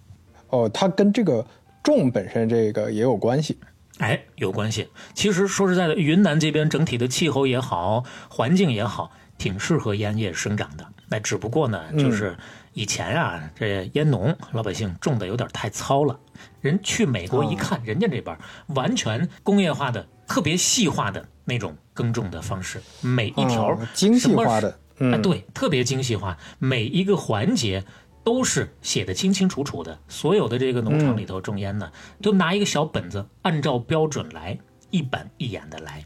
[0.51, 1.45] 哦，它跟这个
[1.83, 3.59] 种本身这个也有关系。
[3.99, 4.89] 哎，有关系。
[5.15, 10.87] 其实说实在的，云南这边整体的气候也好，环境也好，挺适合烟叶生长的。
[11.09, 12.37] 那只不过呢，就是
[12.75, 16.19] 以前啊，这烟农老百姓种的有点太糙了。
[16.61, 18.37] 人去美国一看，人家这边
[18.69, 24.79] 完全工业化的、特别细化的那种耕种的方式，每一条、哦精细化的，
[25.23, 27.85] 对，特别精细化，每一个环节
[28.29, 29.99] 都是写的清清楚楚的。
[30.07, 31.91] 所有的这个农场里头种烟呢，
[32.21, 34.59] 都拿一个小本子，按照标准来，
[34.91, 36.05] 一板一眼的来。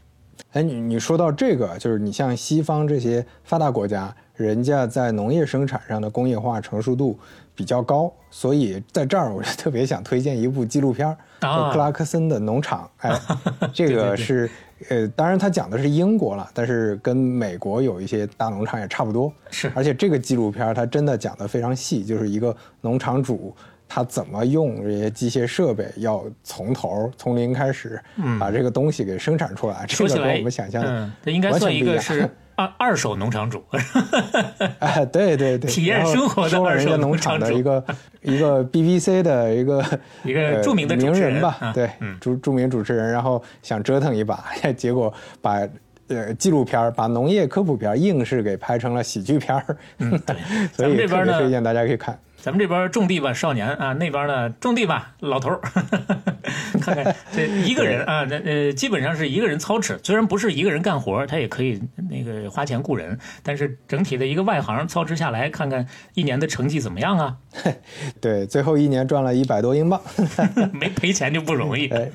[0.53, 7.19] 哎，你你说到这个，就是你像西方这些发达国家，人家在农业生产上的工业化成熟度
[7.53, 12.89] 比较高，所以在这儿我就特别想推荐一部纪录片儿，克拉克森的农场》。
[13.05, 13.19] 哎，
[13.73, 14.49] 这个是
[14.89, 19.31] 呃，当然他讲的是英国了，但是跟美国有一些大农场也差不多。
[19.49, 23.55] 是而且这个纪录片儿它真的讲的非常细，就是一个农场主
[23.87, 28.01] 他怎么用这些机械设备，要从头从零开始
[28.39, 29.85] 把这个东西给生产出来。
[29.87, 33.63] 这个跟我们想象的嗯，这应该完全算一不一样个是 二二手农场主。
[34.79, 37.83] 哎，对对对，体验生活的二手农场 的一个
[38.21, 39.83] 一个 BBC 的一个
[40.23, 44.43] 一个呃著名的主名持人人吧，啊对，嗯著著名主持人，然后想折腾一把，
[44.77, 45.59] 结果把
[46.07, 50.35] 呃纪录片儿把农业科普片儿硬是给拍成了喜剧片儿，嗯，对，
[50.73, 52.17] 所以这边呢特别推荐大家可以看。
[52.43, 55.61] 咱们这边种地吧，少年啊，那边呢种地吧，老头儿。
[56.81, 67.37] 看看这一个人啊，那呃，基本上是一个人操持，虽然不是一个人干活，他也可以那个花钱雇人，但是整体的一个外行操持下来，看看一年的成绩怎么样啊？
[68.19, 70.01] 对，最后一年赚了一百多英镑，
[70.73, 71.87] 没赔钱就不容易。
[71.87, 72.11] 哎，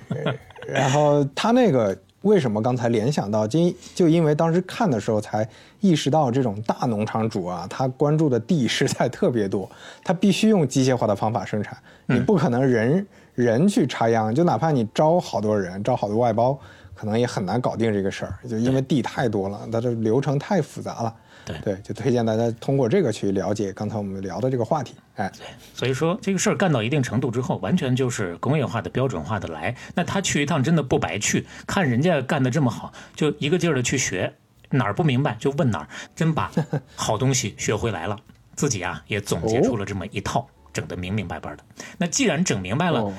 [0.66, 3.58] 然后他那个为什么刚才联想到，就
[3.94, 5.48] 就因为当时看的时候才
[5.80, 9.70] 意识到，这种大农场主啊，他关注的地实在特别多，
[10.02, 16.58] 他必须用机械化的方法生产，你不可能人人去插秧，就哪怕你招好多人，招好多外包，
[16.94, 21.14] 可能也很难搞定这个事儿，就因为地太多了，它这流程太复杂了。
[21.48, 24.94] 对对，就推荐大家通过这个去了解刚才我们聊的这个话题。
[25.16, 29.74] 哎，对所以说这个事儿干到一定程度之后，完全就是工业化的、标准化的来。
[29.94, 34.32] 那他去一趟真的不白去，看人家干的这么好，就一个劲儿的去学，
[34.70, 36.52] 哪儿不明白就问哪儿，真把
[36.94, 38.16] 好东西学回来了，
[38.54, 41.64] 自己啊也总结出了这么一套，整得明明白白的。
[41.96, 43.12] 那既然整明白了，哦，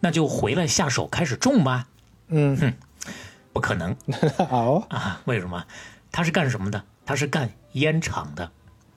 [0.00, 1.86] 那就回来下手开始种吧？
[2.28, 2.72] 嗯哼，
[3.54, 3.96] 不可能
[4.50, 5.22] 好，啊！
[5.24, 5.64] 为什么？
[6.12, 6.82] 他是干什么的？
[7.06, 8.50] 他是干烟厂的，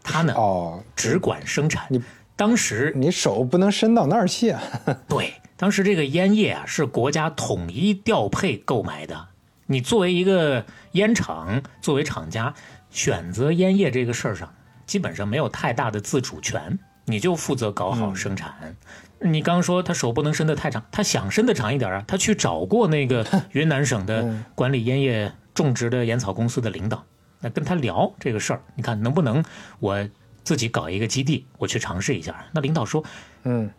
[0.03, 2.01] 他呢哦，只管生产你。
[2.35, 4.61] 当时你手不能伸到那儿去啊。
[5.07, 9.27] 对，当时这个烟叶啊是国家统一调配购买的。
[9.67, 12.51] 你作为一个烟厂，作为厂家，
[12.89, 14.51] 选择烟叶这个事儿上，
[14.87, 18.75] 基本上没有太大的自主权，你就负责搞好生产。
[19.19, 27.05] 你刚说他手不能伸得太长，他想伸得长一点啊，他去找过那个云南省的 管理烟叶种植的烟草公司的领导，
[27.41, 29.43] 那跟他聊这个事儿，你看能不能
[29.79, 30.07] 我
[30.43, 32.45] 自己搞一个基地，我去尝试一下。
[32.53, 33.03] 那领导说，
[33.43, 33.69] 嗯，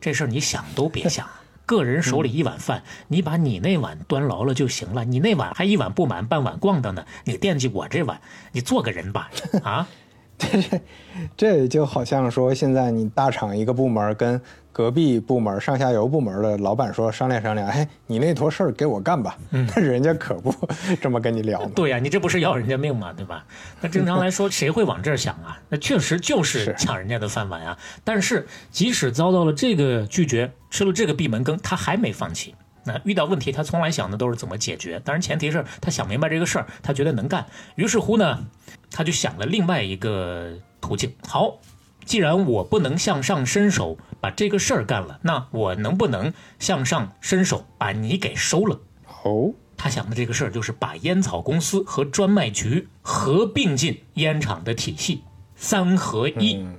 [0.00, 1.28] 这事儿你想都别想，
[1.66, 5.04] 个人手里一碗饭，你把你那碗端牢了就行了。
[5.04, 8.20] 你那碗还一碗不满，半碗咣当呢，你惦记我这碗，
[8.52, 9.30] 你做个人吧，
[9.62, 9.88] 啊？
[10.36, 10.80] 这
[11.36, 14.40] 这就好像说，现在你大厂一个部门跟
[14.74, 19.38] 隔壁部门、上下游部门的老板说商量商量，哎，你那坨事儿给我干吧。
[19.48, 20.52] 那 人家可不
[21.00, 21.70] 这么跟你聊呢。
[21.76, 23.12] 对呀、你这不是要人家命吗？
[23.16, 23.46] 对吧？
[23.80, 25.56] 那正常来说，谁会往这儿想啊？
[25.68, 27.78] 那确实就是是抢人家的饭碗啊。
[28.02, 32.56] 但是即使遭到了这个拒绝，吃了这个闭门羹，他还没放弃。
[32.86, 35.00] 那遇到问题，他从来想的都是怎么解决。
[35.04, 37.46] 当然，前提是他想明白这个事儿，他觉得能干。
[37.76, 38.44] 于是乎呢，
[38.90, 41.14] 他就想了另外一个途径。
[41.28, 41.58] 好，
[42.04, 48.78] 既然我不能向上伸手把这个事儿干了，那我能不能向上伸手把你给收了？
[49.24, 55.22] 哦，他想的这个事儿就是把烟草公司和专卖局合并进烟厂的体系，
[55.56, 56.56] 三合一。
[56.56, 56.76] 嗯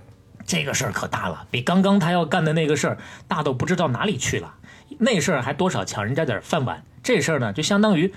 [0.47, 4.53] 这个事儿可大了，比刚刚他要干的那个事儿大到不知道哪里去了。
[4.99, 8.14] 那事儿还多少抢人家点饭碗，这事儿呢就相当于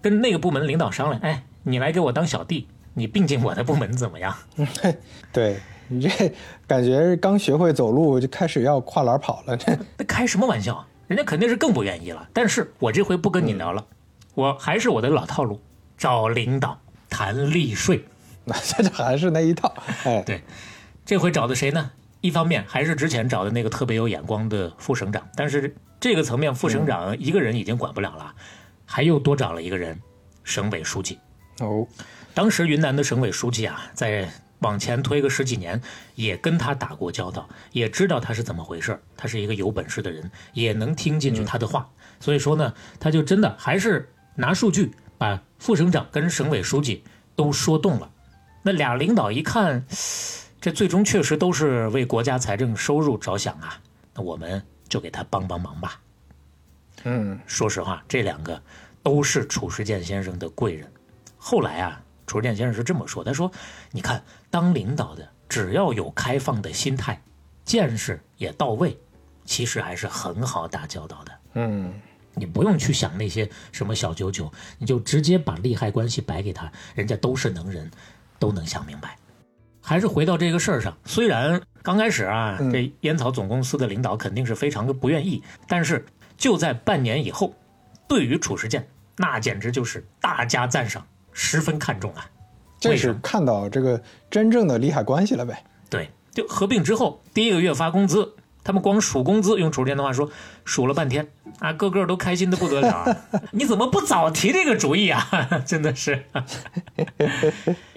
[0.00, 4.36] 跟那个部门领导商量，哎，你来给我当小弟，你并进我的部门怎么样？
[5.32, 5.58] 对
[5.88, 6.32] 你这
[6.66, 10.86] 感觉刚学会走路就开始要跨栏跑了，这那开什么玩笑？
[11.06, 12.28] 人家肯定是更不愿意了。
[12.32, 13.84] 但是我这回不跟你聊了，
[14.34, 15.60] 我还是我的老套路，
[15.96, 16.78] 找领导
[17.08, 18.04] 谈利税。
[18.44, 19.72] 那这就还是那一套。
[20.04, 20.42] 哎，对，
[21.04, 21.90] 这回找的谁呢？
[22.20, 28.34] 一方面还是之前找的那个特别有眼光的副省长，但是这个层面副省长一个人已经管不了了，
[28.84, 30.00] 还又多找了一个人，
[30.42, 31.18] 省委书记。
[31.60, 31.86] 哦，
[32.34, 34.28] 当时云南的省委书记啊，在
[34.60, 35.80] 往前推个十几年，
[36.14, 39.00] 也跟他打过交道，也知道他是怎么回事儿。
[39.16, 41.88] 他是一个有本事的人，也能听进去他的话。
[42.20, 47.04] 所以说呢，他就真的还是拿数据把副省长跟省委书记
[47.36, 48.10] 都说动了。
[48.62, 49.84] 那俩领导一看，
[50.60, 53.80] 这最终确实都是为国家财政收入着想啊，
[54.14, 56.00] 那我们就给他帮帮忙吧。
[57.04, 58.60] 嗯，说实话，这两个
[59.04, 60.90] 都是褚时健先生的贵人。
[61.36, 63.50] 后来啊，褚时健先生是这么说：“他说，
[63.90, 67.20] 你看，当领导的只要有开放的心态，
[67.64, 68.96] 见识也到位，
[69.44, 71.32] 其实还是很好打交道的。
[71.54, 71.92] 嗯，
[72.34, 77.90] 你不用去想那些什么小九九，你就直接把利害关系摆给他，人家都是能人，
[78.38, 79.16] 都能想明白。
[79.80, 86.04] 还是回到这个事儿上，虽然刚开始啊，嗯这烟草总公司的领导肯定是非常的不愿意，但是
[86.36, 87.54] 就在半年以后，
[88.06, 88.86] 对于褚时健，
[89.16, 91.06] 那简直就是大加赞赏，
[91.38, 92.28] 十分看重啊。
[92.80, 95.64] 这是看到这个真正的利害关系了呗。
[95.88, 98.34] 对，就合并之后第一个月发工资，
[98.64, 100.28] 他们光数工资，用褚时健的话说，
[100.64, 101.28] 数了半天
[101.60, 103.16] 啊，个个都开心的不得了啊。
[103.52, 105.28] 你怎么不早提这个主意啊？
[105.64, 106.24] 真的是。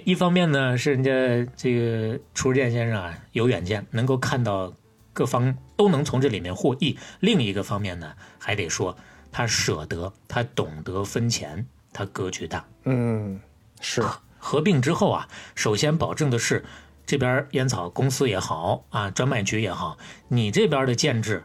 [0.03, 1.11] 一方面呢，是人家
[1.55, 4.73] 这个褚时健先生啊有远见，能够看到
[5.13, 8.95] 各方都能从这里面获益；另一个方面呢，还得说
[9.31, 12.65] 他舍得，他懂得分钱，他格局大。
[12.85, 13.39] 嗯，
[13.80, 14.03] 是，
[14.39, 16.63] 合并之后啊，首先保证的是，
[17.05, 19.97] 这边烟草公司也好啊，专卖局也好，
[20.27, 21.43] 你这边的建制，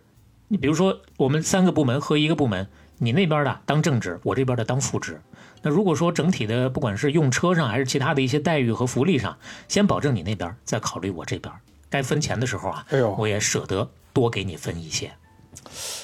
[0.48, 2.68] 你比如说我们三个部门和一个部门，
[2.98, 5.20] 你那边的当正职，我这边的当副职。
[5.62, 9.36] 那如果说整体的不管是用车上还是其他的一些待遇和福利上，
[9.68, 11.52] 先保证你那边，再考虑我这边。
[11.90, 12.86] 该分钱的时候啊，
[13.16, 15.10] 我也舍得多给你分一些。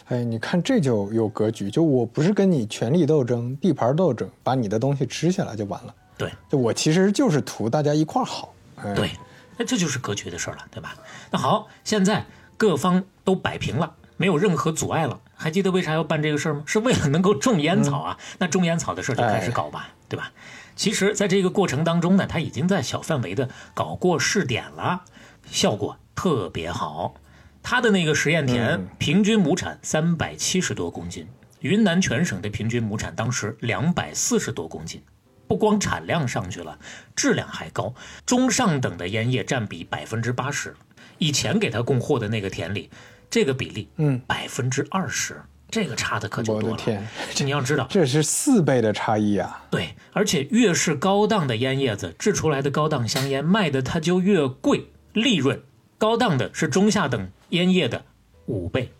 [0.08, 5.94] 哎，你看这就有格局，就我不是跟你权力斗争、地盘斗争，把你的东西吃下来就完了。
[6.18, 8.54] 对，就我其实就是图大家一块儿好。
[8.76, 9.10] 哎、对，
[9.56, 10.94] 那这就是格局的事儿了，对吧？
[11.30, 12.24] 那好，现在
[12.56, 15.20] 各方都摆平了，没有任何阻碍了。
[15.34, 16.62] 还记得为啥要办这个事儿吗？
[16.66, 18.18] 是为了能够种烟草啊。
[18.38, 20.32] 那种烟草的事儿就开始搞吧，对吧？
[20.74, 25.02] 其实，在这个过程当中呢，他已经在小范围的搞过试点了，
[25.50, 27.14] 效果特别好。
[27.62, 31.26] 他的那个实验田嗯平均亩产三百七十多公斤，
[31.60, 35.02] 云南全省的平均亩产当时两百四十多公斤。
[35.48, 36.78] 不光产量上去了，
[37.14, 37.94] 质量还高，
[38.24, 40.74] 中上等的烟叶占比百分之八十。
[41.18, 42.88] 以前给他供货的那个田里，
[43.28, 46.68] 这个比例，嗯，百分之二十，这个差的可就多了。
[46.70, 47.06] 我的天，
[47.44, 49.64] 你要知道，这是四倍的差异啊！
[49.70, 55.62] 对，而且越是高档的烟叶子制出来的高档香烟卖的它就越贵，利润
[55.98, 58.04] 高档的是中下等烟叶的
[58.46, 58.90] 五倍，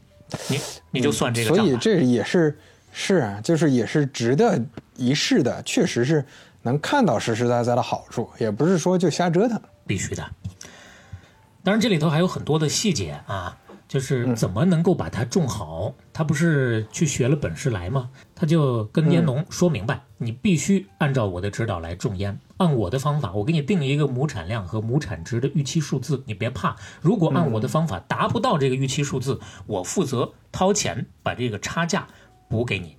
[0.48, 0.58] 你
[0.90, 1.54] 你就算这个。
[1.54, 2.58] 所以这也是
[2.90, 4.58] 是啊，就是也是值得
[4.96, 6.24] 一试的，确实是
[6.62, 9.60] 能看到实实在在的好处，也不是说就瞎折腾。
[9.86, 10.24] 必须的。
[11.62, 13.58] 当然，这里头还有很多的细节啊，
[13.88, 15.92] 就是怎么能够把它种好。
[16.12, 18.10] 他不是去学了本事来吗？
[18.34, 26.76] 他就跟烟农说明白，你必须按照我的指导来种烟，按我的方法，我给你定一个亩产量和亩产值的预期数字，你别怕。
[27.01, 32.06] 如果按我的方法达不到这个预期数字，我负责掏钱把这个差价
[32.48, 32.97] 补给你。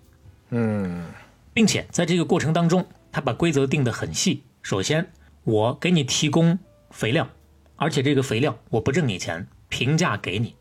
[0.50, 1.06] 嗯
[1.54, 4.44] 并且在这个过程当中，他把规则定得很细。
[4.64, 5.12] 首先，
[5.44, 6.58] 我给你提供
[6.90, 7.28] 肥料，
[7.76, 10.56] 而且这个肥料我不挣你钱，平价给你。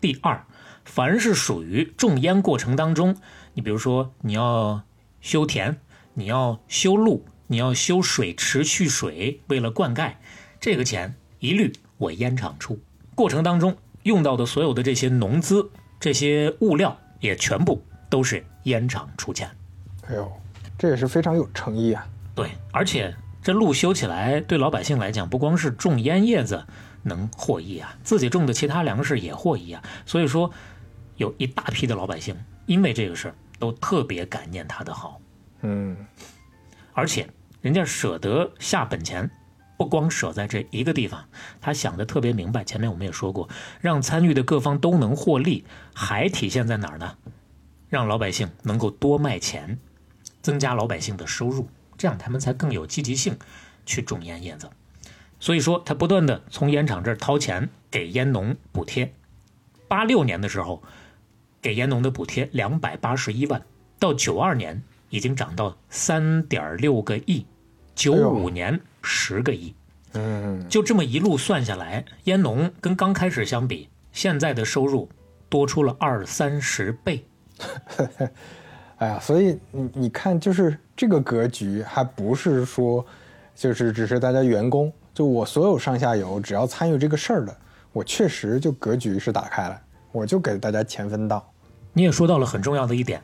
[0.00, 0.46] 第二，
[0.88, 3.14] 凡是属于种烟过程当中，
[3.52, 4.82] 你比如说你要
[5.20, 5.76] 修田，
[6.14, 10.14] 你要修路，你要修水池蓄水，为了灌溉，
[10.58, 12.80] 这个钱一律我烟厂出。
[13.14, 15.70] 过程当中用到的所有的这些农资、
[16.00, 19.48] 这些物料，也全部都是烟厂出钱。
[20.08, 20.32] 哎呦，
[20.78, 22.04] 这也是非常有诚意啊。
[22.34, 26.64] 对，而且这路修起来，对老百姓来讲，不光是种烟叶子
[27.02, 29.82] 能获益啊，自己种的其他粮食也获益啊。
[30.06, 30.50] 所以说，
[31.18, 32.34] 有一大批的老百姓
[32.64, 35.20] 因为这个事儿都特别感念他的好，
[35.60, 35.96] 嗯
[36.94, 37.28] 而且
[37.60, 39.30] 人家舍得下本钱，
[39.76, 41.24] 不光舍在这一个地方，
[41.60, 42.64] 他想的特别明白。
[42.64, 43.48] 前面我们也说过，
[43.80, 45.64] 让参与的各方都能获利，
[45.94, 47.16] 还体现在哪儿呢？
[47.88, 49.78] 让老百姓能够多卖钱，
[50.42, 53.36] 增加老百姓的收入，这样他们才更有积极性
[53.86, 54.68] 去种烟叶子。
[55.40, 59.14] 所以说，他不断的从烟厂这儿掏钱给烟农补贴。
[59.86, 60.82] 八六年的时候，
[61.60, 63.62] 给烟农的补贴两百八十一万，
[63.98, 67.44] 到九二年已经涨到三点六个亿，
[67.94, 69.74] 九五年十个亿。
[70.14, 75.08] 嗯，就这么一路算下来，烟农跟刚开始相比，现在的收入
[75.48, 77.24] 多出了二三十倍。
[78.98, 83.04] 哎呀，所以你你看，就是这个格局，还不是说，
[83.54, 87.56] 就是只是大家员工，就我所有上下游，只要参与这个事儿的，
[87.92, 89.80] 我确实就格局是打开了，
[90.18, 91.52] 我就给大家钱分到。
[91.92, 93.22] 你也说到了很重要的一点，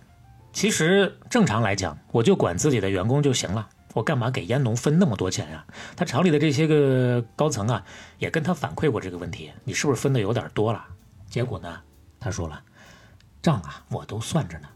[0.53, 5.65] 其实正常来讲，我就管自己的员工就行了，我干嘛给烟农分那么多钱呀、
[5.97, 7.85] 他厂里的这些个高层啊，
[8.19, 10.85] 也跟他反馈过这个问题，你是不是分的有点多了？
[11.29, 11.81] 结果呢，
[12.21, 12.63] 他说了，
[13.43, 14.69] 账啊我都算着呢，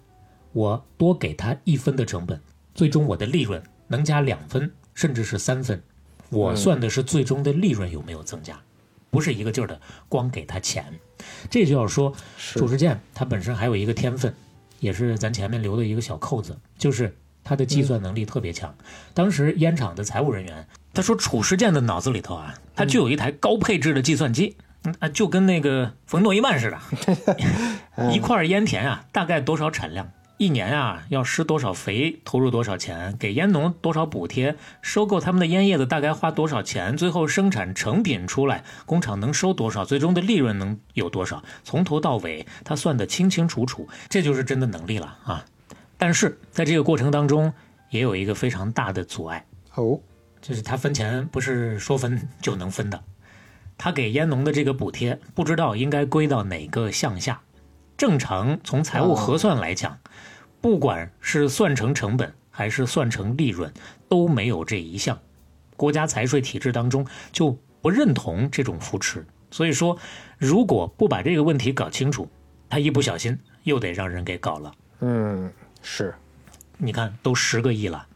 [0.53, 2.40] 我多给他一分的成本，
[2.74, 5.81] 最终我的利润能加两分，甚至是三分。
[6.31, 8.61] 我算的是最终的利润有没有增加，
[9.10, 10.85] 不是一个劲儿的光给他钱。
[11.51, 14.35] 这就要说，是褚时健他本身还有一个天分，
[14.80, 18.74] 也是咱前面留的一个小扣子，就是他的计算能力特别强。
[19.14, 24.56] 当时烟厂的财务人员他说，褚时健的脑子里头啊，他就有一台高配置的计算机。
[24.85, 26.78] 嗯啊，就跟那个冯诺依曼似的，
[28.14, 30.09] 一块烟田啊，大概多少产量？
[30.39, 45.44] 一年啊，要施多少肥，投入多少钱，给烟农多少补贴，收购他们的烟叶子大概花多少钱，最后生产成品出来，工厂能收多少，最终的利润能有多少，从头到尾他算得清清楚楚，这就是真的能力了啊！
[45.97, 47.52] 但是在这个过程当中，
[47.90, 49.44] 也有一个非常大的阻碍，
[49.74, 49.98] 哦，
[50.40, 53.02] 就是他分钱不是说分就能分的，
[53.77, 57.40] 他给烟农的这个补贴不知道应该归到哪个项下。
[57.98, 59.98] 正常从财务核算来讲，
[60.60, 63.74] 不管是算成成本还是算成利润，
[64.08, 65.18] 都没有这一项。
[65.76, 69.98] 国家财税体制当中就不认同这种扶持，所以说
[70.38, 72.30] 如果不把这个问题搞清楚，
[72.70, 74.72] 他一不小心又得让人给搞了。
[75.00, 75.52] 嗯，
[75.82, 76.14] 是，
[76.76, 78.06] 你看，都十个亿了，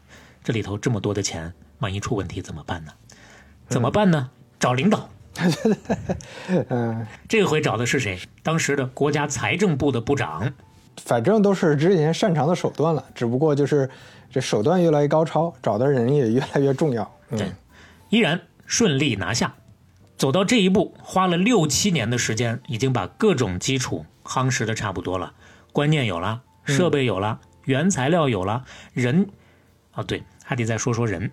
[0.41, 2.93] 这里头这么多的钱，万一出问题怎么办呢？
[3.67, 4.29] 怎么办呢？
[4.57, 5.09] 找领导。
[6.69, 8.19] 嗯， 这回找的是谁？
[8.41, 10.53] 当时的国家财政部的部长。
[11.05, 13.89] 反正都是之前擅长的手段了，只不过就是
[14.29, 17.03] 这手段越来越高超，找的人也越来越重要。
[17.31, 17.55] 对嗯，
[18.09, 19.55] 依然顺利拿下。
[20.17, 25.33] 走到这一步，花了六七年的时间，已经把各种基础夯实的差不多了，
[25.71, 29.27] 观念有了，设备有了，原材料有了，人，
[29.93, 31.31] 啊对，还得再说说人，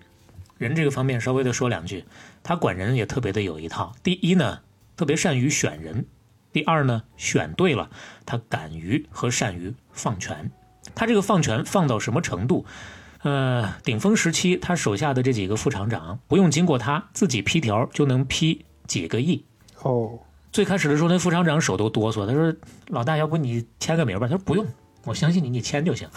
[0.56, 2.06] 人这个方面稍微的说两句，
[2.42, 3.94] 他管人也特别的有一套。
[4.02, 4.60] 第一呢，
[4.96, 6.04] 特别善于选人；
[6.52, 7.90] 第二呢，选对了，
[8.24, 10.50] 他敢于和善于放权。
[10.94, 12.64] 他这个放权放到什么程度？
[13.22, 19.44] 呃，顶峰时期，他手下的这几个副厂长不用经过他自己批条就能批几个亿。
[19.82, 20.18] 哦，
[20.50, 22.54] 最开始的时候，那副厂长手都哆嗦，他说
[22.88, 24.66] ：“老大，要不你签个名吧？”他说：“不用，
[25.04, 26.08] 我相信你，你签就行。”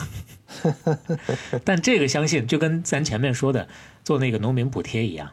[1.66, 3.68] 但这个相信就跟咱前面说的
[4.06, 5.30] 做那个农民补贴一样，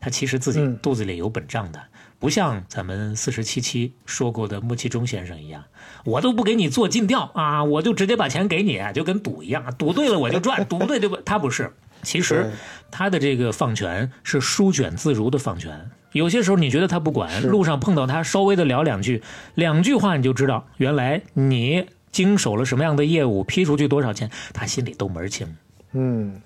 [0.00, 1.80] 他其实自己嗯肚子里有本账的，
[2.18, 5.62] 不像咱们四十七期说过的穆其中先生一样，
[6.04, 11.16] 我都不给你做尽调啊，我就直接把钱给你，就跟赌一样，赌对了我就赚，赌不对就不？
[11.16, 11.72] 他不是，
[12.02, 12.50] 其实
[12.90, 15.90] 他的这个放权是书卷自如的放权。
[16.12, 19.22] 有些时候你觉得他不管，路上碰到他稍微的聊两句，
[19.54, 25.56] 两句话你就知道，原来你经手了什么样的业务，批出去多少钱，他心里都门儿清。
[25.92, 26.40] 嗯，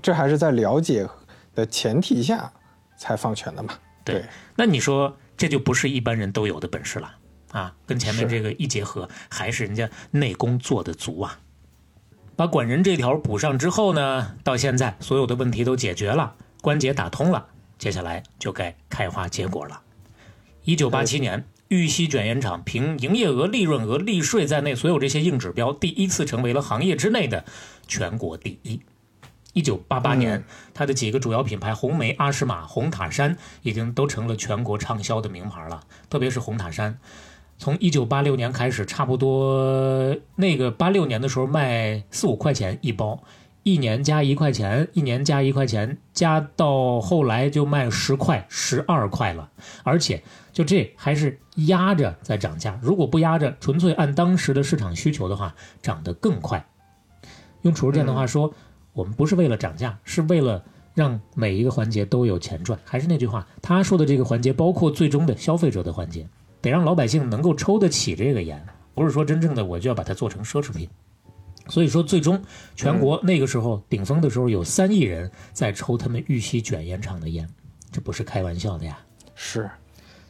[0.00, 1.06] 这还是在了解
[1.54, 2.50] 的前提下
[3.02, 3.74] 才放权的嘛。
[4.04, 4.24] 对，
[4.56, 7.16] 那你说这就不是一般人都有的本事了
[7.50, 7.74] 啊？
[7.84, 11.40] 跟前面这个一结合，还是人家内功做的足啊。
[12.36, 19.82] 把管人这条补上之后呢，到现在所有的问题都解决了，关节打通了，接下来就该开花结果了。
[20.62, 27.44] 一九八七年，玉溪卷烟厂凭营业额、利润额、利税在内所有这些硬指标，第一次成为了行业之内的
[27.88, 28.80] 全国第一。
[29.52, 35.82] 一九八八年，嗯它的几个主要品牌红梅、阿诗玛、红塔山已经都成了全国畅销的名牌了。
[36.08, 36.98] 特别是红塔山，
[37.58, 43.22] 从一九八六年开始，差不多那个八六年的时候卖四五块钱一包，
[43.62, 49.50] 一年加一块钱，一年加一块钱，加到后来就卖十块、十二块了。
[49.84, 50.22] 而且
[50.52, 56.66] 就这还是压着在涨价，如果不压着，纯粹按当时的市场需求的话，涨得更快。
[57.62, 58.52] 用褚时健的话说，
[58.92, 60.62] 我们不是为了涨价，是为了
[60.94, 62.78] 让每一个环节都有钱赚。
[62.84, 66.28] 还是那句话，他说的这个环节包括最终的消费者的环节，
[66.60, 68.64] 得让老百姓能够抽得起这个烟，
[68.94, 70.88] 不是说真正的我就要把它做成奢侈品。
[71.68, 72.42] 所以说，最终
[72.74, 77.48] 全国那个时候顶峰的时候，有三亿人在抽他们玉溪卷烟厂的烟，
[77.92, 78.98] 这不是开玩笑的呀。
[79.36, 79.70] 是，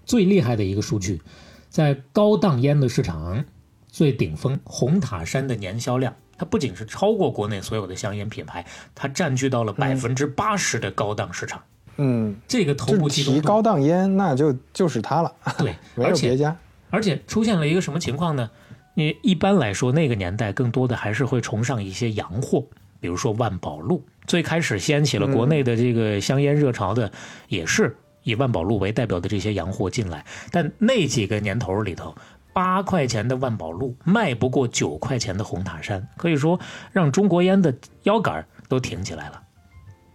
[0.05, 1.23] 最厉害的一个数据，
[1.71, 3.43] 在高档烟的市场
[3.89, 8.67] 最顶峰红塔山的年销量，它不仅是超过国内所有的香烟品牌，
[8.97, 11.63] 它占据到了百分之八十的高档市场。
[11.99, 16.57] 嗯，这个头就部集中高档烟，那就就是它了，对， 没而且有别家。
[16.91, 18.51] 而且出现了一个什么情况呢？
[18.95, 22.65] 你一般来说，那个年代更多的还是会崇尚一些洋货，
[22.99, 24.05] 比如说万宝路。
[24.27, 27.13] 最开始掀起了国内的这个香烟热潮的，
[27.47, 30.25] 也是以万宝路为代表的这些洋货进来。
[30.51, 32.13] 但那几个年头里头，
[32.53, 36.59] 八块钱的万宝路卖不过九块钱的红塔山，可以说
[36.91, 39.43] 让中国烟的腰杆儿都挺起来了。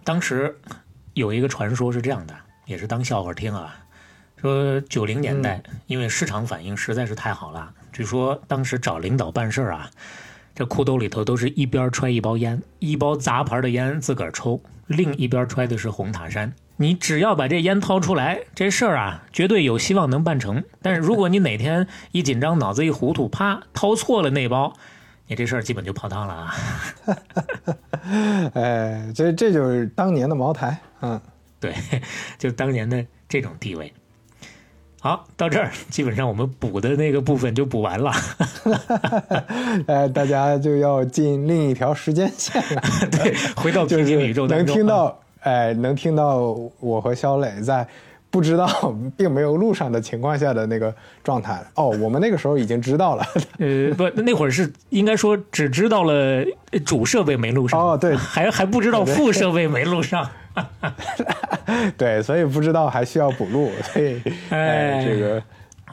[0.04, 0.56] 当时
[1.14, 2.36] 有一个传说是这样的，
[2.66, 3.76] 也是当笑话听啊。
[4.40, 9.90] 说九零年代，因为市场反应实在是太好了，据说当时找领导办事儿啊，
[10.54, 16.54] 这裤兜里头都是一边揣一包烟，一包杂牌的烟自个儿抽，另一边揣的是红塔山。
[16.78, 20.64] 你只要把这烟掏出来，这事儿啊，绝对有希望能办成。
[20.82, 24.74] 但是如果你哪天一紧张，脑子一糊涂，啪掏错了那包，
[25.28, 26.56] 你这事儿基本就泡汤了啊！
[28.54, 31.20] 哎，这这就是当年的茅台，嗯，
[31.60, 31.74] 对，
[32.38, 33.92] 就当年的这种地位。
[35.00, 38.12] 好，到这儿基本上我们补的那个部分就补完了。
[39.88, 42.82] 哎，大家就要进另一条时间线了，
[43.12, 47.88] 对，回到平行宇宙当中，能听到，哎，能听到我和肖磊在
[48.30, 48.68] 不知道
[49.16, 50.94] 并没有录上的情况下的那个
[51.24, 51.64] 状态。
[51.76, 53.26] 哦，我们那个时候已经知道了。
[53.60, 56.44] 呃，不，那会儿是应该说只知道了
[56.86, 60.28] 主设备没录上，哦对还还不知道副设备没录上。
[61.98, 65.42] 对，所以不知道还需要补录，所以哎哎，这个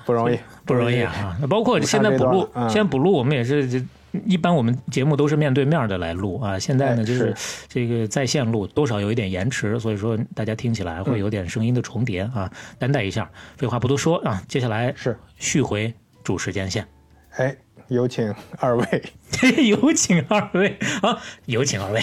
[0.04, 1.36] 不容易，不容易啊！
[1.48, 3.84] 包括现在补录现在补录我们也是这。
[4.26, 7.34] 一般我们节目都是面对面的来录啊，现在呢哎就是
[7.68, 13.30] 这个在线录，多少有一点延迟，所以说大家听起来会有点声音的重叠啊，担待一下。
[13.56, 15.92] 废话不多说啊，接下来是，续回
[16.22, 16.86] 主时间线，
[17.36, 17.56] 哎，
[17.88, 19.02] 有请二位。
[19.68, 22.02] 有请二位啊，有请二位。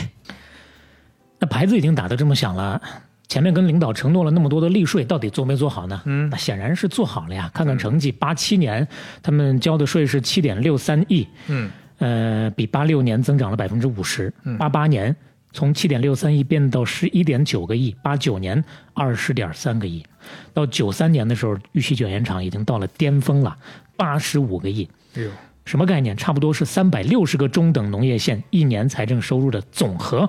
[1.39, 2.79] 那牌子已经打得这么响了，
[3.27, 6.01] 前面跟领导承诺了那么多的利税，到底做没做好呢？
[6.05, 7.49] 嗯，那显然是做好了呀。
[7.53, 8.87] 看看成绩，八七年
[9.23, 11.71] 他们交的税是七点六三亿，嗯，
[12.01, 14.33] 呃，比八六年增长了百分之五十。
[14.57, 15.15] 八八年
[15.53, 18.63] 从七点六三亿变到十一点九个亿，八九年
[18.93, 20.03] 二十点三个亿，
[20.51, 23.55] 到九三年的时候，玉溪卷烟厂已经到了巅峰了，
[23.95, 24.89] 八十五个亿。
[25.15, 25.29] 哎呦，
[25.65, 26.17] 什么概念？
[26.17, 30.27] 差不多是三百六十个中等农业县一年财政收入的总和，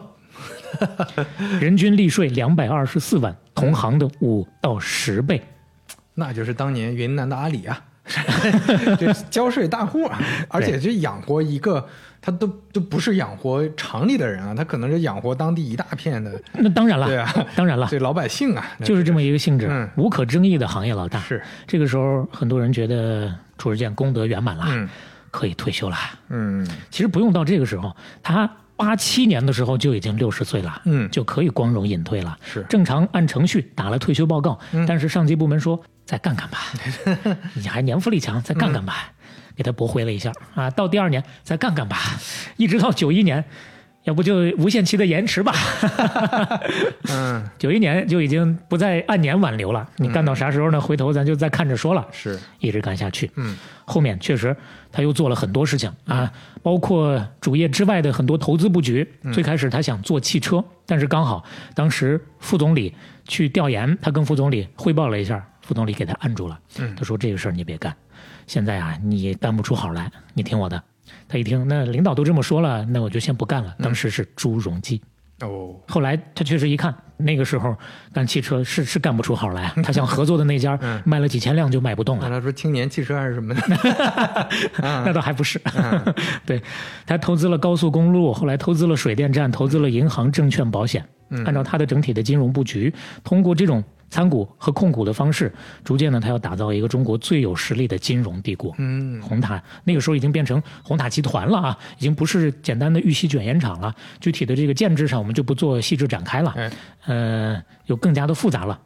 [1.58, 5.40] 人均利税两百二十四万，同行的五到十倍。
[6.14, 7.82] 那就是当年云南的阿里啊，
[8.98, 10.18] 这交税大户啊，
[10.48, 11.86] 而且这养活一个，
[12.20, 21.20] 他都都不是养活厂里的人啊，他可能是养活当地一大片的，那当然了，对啊，当然了， 这老百姓啊，就是这么一个性质，嗯无可争议的行业老大。
[21.20, 24.88] 是，这个时候，很多人觉得褚时健功德圆满了，嗯
[25.30, 25.96] 可以退休了。
[26.28, 32.36] 嗯其实不用到这个时候，他八七年的时候就已经六十岁了，嗯就可以光荣隐退了。
[32.42, 34.58] 是正常按程序打了退休报告，
[34.88, 36.58] 但是上级部门说再干干吧，
[37.54, 39.12] 你还年富力强，再干干吧，
[39.56, 40.68] 给他驳回了一下啊。
[40.70, 41.96] 到第二年再干干吧，
[42.56, 43.44] 一直到九一年，
[44.04, 45.54] 要不就无限期的延迟吧。
[47.08, 50.80] 嗯，九一年就已经不再按年挽留了，你干到啥时候呢？
[50.80, 52.06] 回头咱就再看着说了。
[52.12, 53.30] 是，一直干下去。
[53.36, 54.54] 嗯，后面确实
[54.90, 56.30] 他又做了很多事情啊，
[56.62, 59.08] 包括主业之外的很多投资布局。
[59.32, 62.94] 最开始他想做汽车，但是刚好当时副总理
[63.26, 66.58] 去调研，他跟副总理汇报了一下，副总理给他按住了。
[66.78, 67.96] 嗯他说这个事儿你别干，
[68.46, 70.82] 现在啊你干不出好来，你听我的。
[71.28, 73.74] 他一听，那领导都这么说了，那我就先不干了。
[73.78, 75.00] 当时是朱镕基。
[75.40, 77.76] 哦，后来他确实一看，那个时候
[78.12, 79.72] 干汽车是是干不出好来。
[79.82, 83.60] 他想合作的那家卖了几千辆就卖不动了那，他说青年汽车还是什么的？
[84.78, 85.60] 那倒还不是。
[86.46, 86.62] 对，
[87.04, 91.04] 他投资了高速公路，后来投资了水电站，投资了银行、证券、保险。
[91.44, 92.94] 按照他的整体的金融布局，
[93.24, 93.82] 通过这种
[94.12, 95.50] 参股和控股的方式，
[95.82, 98.74] 逐渐呢，他要打造一个中国最有实力的金融帝国。
[98.76, 103.94] 嗯，红塔那个时候已经变成红塔集团了啊，已经不是简单的玉溪卷烟厂了。
[104.20, 106.52] 具体的这个建制上，我们就不做细致展开了。
[106.56, 106.72] 嗯，
[107.06, 108.78] 呃，有更加的复杂了。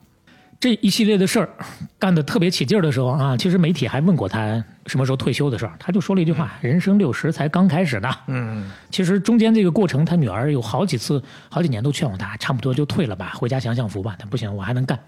[0.59, 1.51] 这一系列的事儿
[1.99, 14.17] 干得特别起劲儿的时候啊，其实媒体还问过他什么时候退休的事儿，他就说了一句话：“人生六十才刚开始呢。”嗯，其实中间这个过程，他女儿有好几次、好几年都劝我他，差不多就退了吧，回家享享福吧。
[14.19, 14.99] 他不行，我还能干，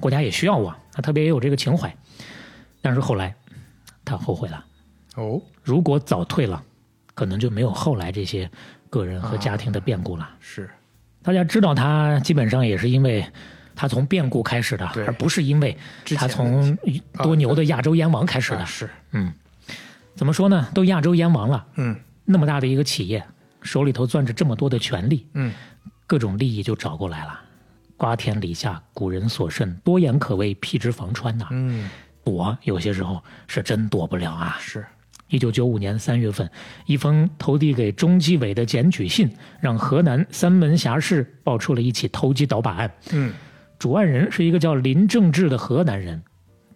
[0.00, 1.94] 国家也需要我，他特别也有这个情怀。
[2.82, 3.34] 但是后来，
[4.04, 4.64] 他后悔了。
[5.16, 6.62] 哦，如果早退了，
[7.14, 8.50] 可能就没有后来这些
[8.88, 10.28] 个人和家庭的变故了。
[10.40, 10.70] 是，
[11.22, 13.24] 大家知道他基本上也是因为
[13.76, 15.76] 他从变故开始的，而不是因为
[16.16, 16.76] 他从
[17.22, 18.60] 多牛的亚洲烟王开始的。
[18.60, 19.32] 啊是，嗯，
[20.14, 20.68] 怎么说呢？
[20.72, 21.94] 都亚洲烟王了，嗯
[22.24, 23.22] 那么大的一个企业，
[23.60, 25.52] 手里头攥着这么多的权利，嗯，
[26.06, 27.40] 各种利益就找过来了。
[28.00, 31.90] 瓜田李下，古人所甚，多言可谓辟之防川呐、嗯，
[32.24, 34.56] 躲有些时候是真躲不了啊。
[34.58, 34.82] 是，
[35.28, 36.50] 一九九五年三月份，
[36.86, 42.90] 一封投递给中纪委的检举信，让河南三门峡市爆出了一起投机倒把案。
[43.12, 43.34] 嗯
[43.78, 46.22] 主案人是一个叫林正志的河南人，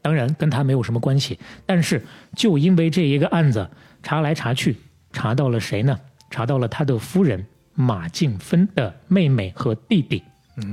[0.02, 1.38] 当然跟他没有什么关系。
[1.64, 2.04] 但是
[2.36, 3.66] 就因为这一个案子，
[4.02, 4.76] 查来查去，
[5.10, 5.98] 查到了谁呢？
[6.28, 10.22] 查到了他的夫人马静芬的妹妹和弟弟。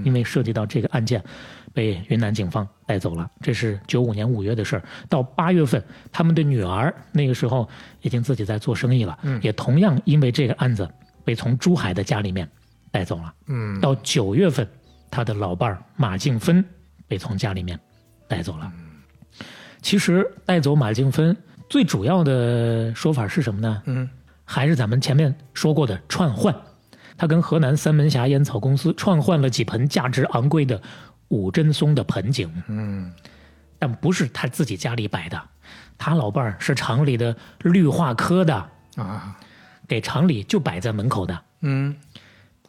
[0.03, 1.23] 因为涉及到这个案件，
[1.73, 3.29] 被云南警方带走了。
[3.41, 4.83] 这是九五年五月的事儿。
[5.09, 7.67] 到八月份，他们的女儿那个时候
[8.01, 10.87] 已经自己在做生意了，也同样因为这个案子
[11.23, 12.47] 被从珠海的家里面
[12.91, 13.33] 带走了。
[13.47, 14.67] 嗯，到九月份，
[15.09, 16.63] 他的老伴儿马静芬
[17.07, 17.79] 被从家里面
[18.27, 18.71] 带走了。
[19.81, 21.35] 其实带走马静芬
[21.67, 23.81] 最主要的说法是什么呢？
[23.85, 24.07] 嗯，
[24.45, 26.55] 还是咱们前面说过的串换。
[27.21, 30.81] 他跟河南三门峡烟草公司串换了几盆价值昂贵的
[31.27, 33.13] 五针松的盆景，嗯，
[33.77, 35.39] 但不是他自己家里摆的，
[35.99, 38.55] 他老伴儿是厂里的绿化科的，
[38.95, 39.37] 啊，
[39.87, 41.39] 给厂里就摆在门口的。
[41.59, 41.95] 嗯，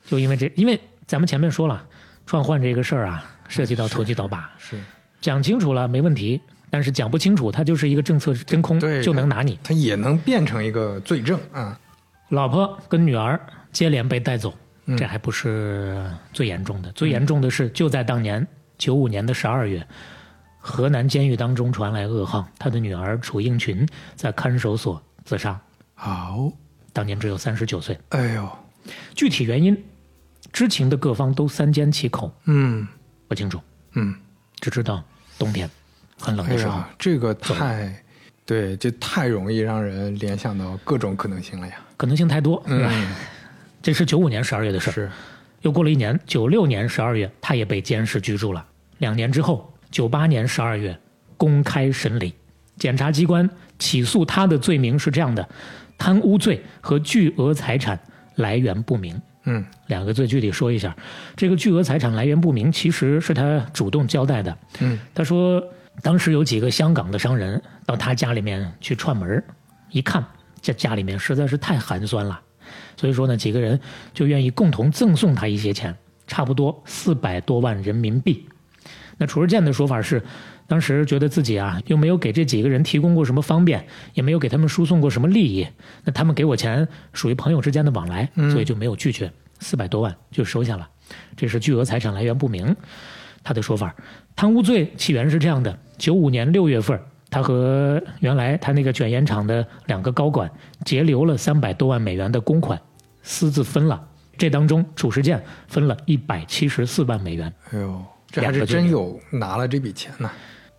[0.04, 1.82] 就因为这，因为咱们前面说了，
[2.26, 4.78] 串换这个事儿啊，涉及到投机倒把，是，
[5.22, 6.38] 讲清楚了没问题，
[6.68, 9.58] 但是讲不清楚，它就是一个政策真空，对就能拿你。
[9.64, 11.80] 他也能变成一个罪证啊。
[12.28, 13.40] 老婆跟女儿
[13.72, 14.54] 接连被带走，
[14.84, 14.96] 嗯。
[14.96, 18.46] 这还不是最严重的，最严重的是就在当年
[18.78, 19.84] 九五年的十二月，
[20.60, 25.60] 河南监狱当中传来噩耗，他的女儿楚英群在看守所自杀，
[25.94, 26.52] 好，
[26.92, 27.98] 当年只有三十九岁。
[28.10, 28.48] 哎呦，
[29.14, 29.76] 具体原因，
[30.52, 32.86] 知情的各方都三缄其口，嗯。
[33.28, 33.58] 不清楚，
[33.94, 34.14] 嗯，
[34.60, 35.02] 只知道
[35.38, 35.70] 冬天
[36.18, 36.76] 很冷哎的时候。
[36.76, 38.04] 呀，这个太，
[38.44, 41.76] 对，这太容易让人联想到各种可能性了呀。
[41.96, 42.90] 可能性太多，是吧？
[42.92, 43.14] 嗯，
[43.82, 44.92] 这是九五年十二月的事儿。
[44.92, 45.10] 是，
[45.62, 48.64] 又过了一年，九六年十二月，他也被监视居住了。
[48.98, 50.96] 两年之后，九八年十二月，
[51.36, 52.32] 公开审理，
[52.76, 53.48] 检察机关
[53.78, 55.46] 起诉他的罪名是这样的：
[55.98, 57.98] 贪污罪和巨额财产
[58.36, 59.20] 来源不明。
[59.44, 60.96] 嗯两个罪具体说一下，
[61.34, 64.56] 这个巨额财产来源不明，其实是他主动交代的。
[64.78, 65.60] 嗯他说，
[66.00, 69.44] 当时有几个香港的商人到他家里面去串门儿，
[69.90, 70.24] 一看
[70.60, 72.40] 这家里面实在是太寒酸了，
[73.02, 73.80] 所以说呢，几个人
[74.14, 75.92] 就愿意共同赠送他一些钱，
[76.28, 78.46] 差不多四百多万人民币。
[79.18, 80.22] 那褚日健的说法是，
[80.68, 83.84] 当时觉得自己啊又没有给这几个人提供过什么方便，
[84.14, 85.66] 也没有给他们输送过什么利益，
[86.04, 90.88] 那他们给我钱属于朋友之间的往来，所以就没有拒绝，四百多万就收下了。
[91.36, 92.76] 这是巨额财产来源不明。
[93.42, 93.92] 他的说法，
[94.36, 96.96] 贪污罪起源是这样的：九五年六月份，
[97.28, 100.48] 他和原来他那个卷烟厂的两个高管
[100.84, 102.80] 截留了三百多万美元的公款，
[103.22, 104.02] 私自分了。
[104.36, 107.52] 这当中，褚时健分了一百七十四万美元。
[107.70, 110.30] 哎呦，这还是真有拿了这笔钱呢。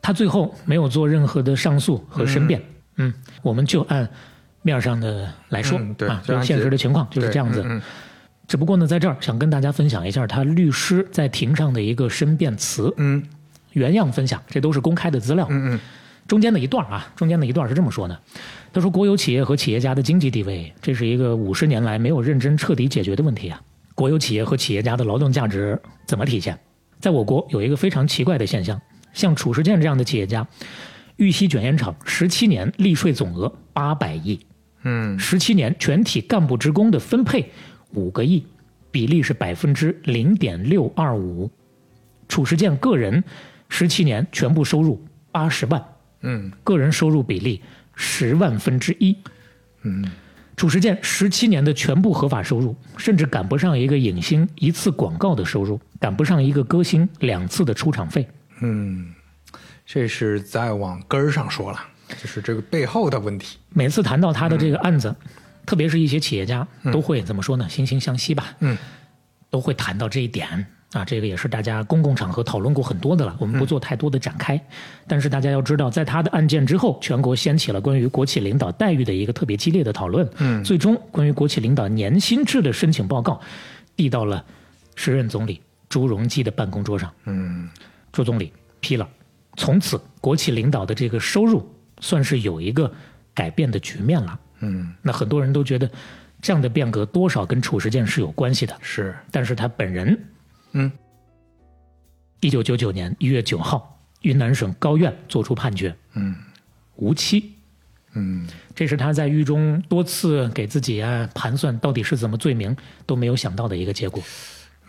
[0.02, 2.62] 他最后没有做任何的上诉和申辩。
[2.98, 4.10] 嗯我们就按
[4.62, 7.82] 面上的来说、啊，就是现实的情况就是这样子。
[8.48, 13.24] 只不过呢，在这儿想跟大家分享一下他律师在庭上的一个申辩词，嗯
[13.72, 15.48] 原样分享，这都是公开的资料。
[15.50, 15.80] 嗯嗯
[16.28, 18.20] 中间的一段啊，中间的一段是这么说的：
[18.72, 23.62] 他说，国有企业和企业家的经济地位，这是一个五十年来没有认真彻底解决的问题啊。
[23.96, 26.58] 国有企业和企业家的劳动价值怎么体现？
[27.00, 28.82] 在我国有一个非常奇怪的现象，
[29.14, 30.48] 像褚时健这样的企业家，
[31.18, 34.40] 玉溪卷烟厂十七年利税总额八百亿，
[34.84, 37.52] 嗯十七年全体干部职工的分配
[37.92, 38.44] 五个亿，
[38.90, 41.52] 比例是百分之零点六二五。
[42.28, 43.24] 褚时健个人
[43.70, 45.00] 十七年全部收入
[45.32, 45.86] 八十万，
[46.24, 47.62] 嗯个人收入比例
[47.96, 49.16] 十万分之一。
[49.84, 50.04] 嗯
[50.56, 58.28] 褚时健十七年的全部合法收入，甚至赶不上一个影星一次广告的收入，赶不上一个歌星两次的出场费。
[58.62, 59.12] 嗯，
[59.84, 61.80] 这是在往根儿上说了，
[62.22, 63.58] 就是这个背后的问题。
[63.70, 65.14] 每次谈到他的这个案子，
[65.66, 67.68] 特别是一些企业家都会怎么说呢？
[67.68, 68.56] 惺惺相惜吧。
[68.60, 68.78] 嗯，
[69.50, 74.60] 都会谈到这一点啊，这个也是大家公共场合讨论过很多的了，我们不做太多的展开。
[75.08, 80.28] 但是大家要知道，在他的案件之后，全国掀起了关于国企领导待遇的一个特别激烈的讨论。
[80.38, 83.42] 嗯最终关于国企领导年薪制的申请报告，
[83.96, 84.44] 递到了
[84.96, 85.60] 时任总理
[85.90, 87.12] 朱镕基的办公桌上。
[87.26, 87.68] 嗯
[88.12, 89.10] 朱总理批了，
[89.58, 91.68] 从此国企领导的这个收入
[92.00, 92.92] 算是有一个
[93.34, 94.40] 改变的局面了。
[94.60, 95.90] 嗯，那很多人都觉得
[96.40, 100.18] 这样的变革多少跟褚时健是有关系的，是但是他本人，
[100.74, 100.92] 嗯，
[102.42, 106.36] 一九九九年一月九号，云南省高院作出判决，嗯
[106.96, 107.54] 无期。
[108.16, 108.46] 嗯
[108.76, 112.76] 这是他在狱中多次给自己啊盘算到底是怎么罪名
[113.08, 114.22] 都没有想到的一个结果，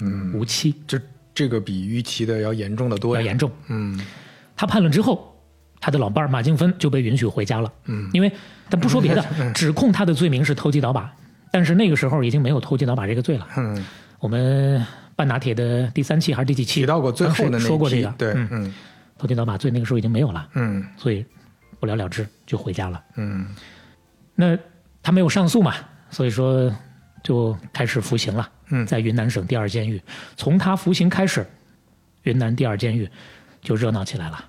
[0.01, 1.01] 嗯，无期这
[1.35, 3.15] 这个比预期的要严重的多。
[3.17, 3.51] 要严重。
[3.69, 3.99] 嗯
[4.55, 5.35] 他判了之后，
[5.81, 7.73] 他的老伴儿马静芬就被允许回家了。
[7.87, 8.31] 嗯因为
[8.69, 11.11] 他不说别的，指控他的罪名是投机倒把，
[11.51, 13.49] 但是那个时候已经没有投机倒把这个罪了。
[13.57, 13.85] 嗯，
[14.21, 14.85] 我们
[15.17, 16.81] 半拿铁的第三期还是第几期？
[16.81, 18.75] 提到过最后的说过这个，对，嗯，嗯。
[19.17, 20.85] 投机倒把罪那个时候已经没有了，嗯。
[20.97, 21.25] 所以
[21.79, 23.03] 不了了之就回家了。
[23.17, 23.47] 嗯。
[24.35, 24.59] 那
[25.03, 25.75] 他没有上诉嘛，
[26.11, 26.75] 所以说
[27.23, 28.51] 就开始服刑了。
[28.71, 28.87] 嗯。
[28.87, 30.03] 在云南省第二监狱，
[30.37, 31.47] 从他服刑开始，
[32.23, 33.09] 云南第二监狱
[33.63, 34.45] 就热闹起来了，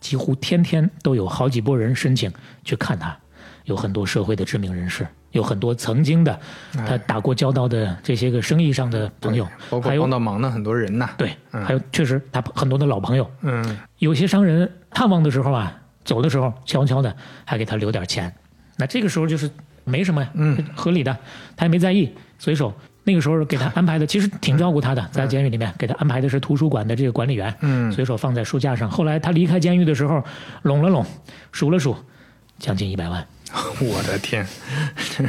[0.00, 2.30] 几乎天天都有好几波人申请
[2.64, 3.16] 去看他，
[3.64, 5.06] 有很多社会的知名人士，
[5.36, 6.38] 有很多曾经的
[6.72, 11.10] 他打过交道的这些个生意上的朋友，包括帮到忙的很多人呐。
[11.16, 11.64] 对，嗯。
[11.64, 13.78] 还有确实他很多的老朋友，嗯。
[13.98, 15.72] 有些商人探望的时候啊，
[16.04, 17.14] 走的时候悄悄的
[17.44, 18.34] 还给他留点钱，
[18.76, 19.50] 那这个时候就是
[19.84, 21.16] 没什么呀，嗯，合理的，
[21.54, 22.72] 他也没在意，随手
[23.04, 27.92] 那个时候给他安排的其实挺照顾他的，在监狱里面给他安排的是图书馆的这个管理员，嗯。
[27.92, 28.90] 随手放在书架上。
[28.90, 30.22] 后来他离开监狱的时候，
[30.62, 31.04] 拢了拢，
[31.52, 31.94] 数了数，
[32.58, 33.26] 将近一百万。
[33.80, 34.46] 我的天，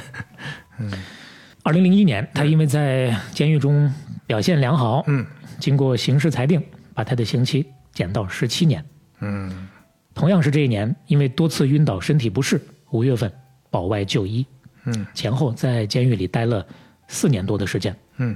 [1.64, 3.94] 二零零一年，他因为在监狱中
[4.26, 5.26] 表现良好，嗯
[5.60, 6.64] 经过刑事裁定，
[6.94, 8.84] 把他的刑期减到十七年。
[9.20, 9.68] 嗯
[10.14, 12.60] 同样是这一年，因为多次晕倒、身体不适，
[12.92, 13.32] 五月份
[13.70, 14.46] 保外就医，
[14.86, 16.66] 嗯前后在监狱里待了
[17.08, 17.96] 四年多的时间。
[18.18, 18.36] 嗯，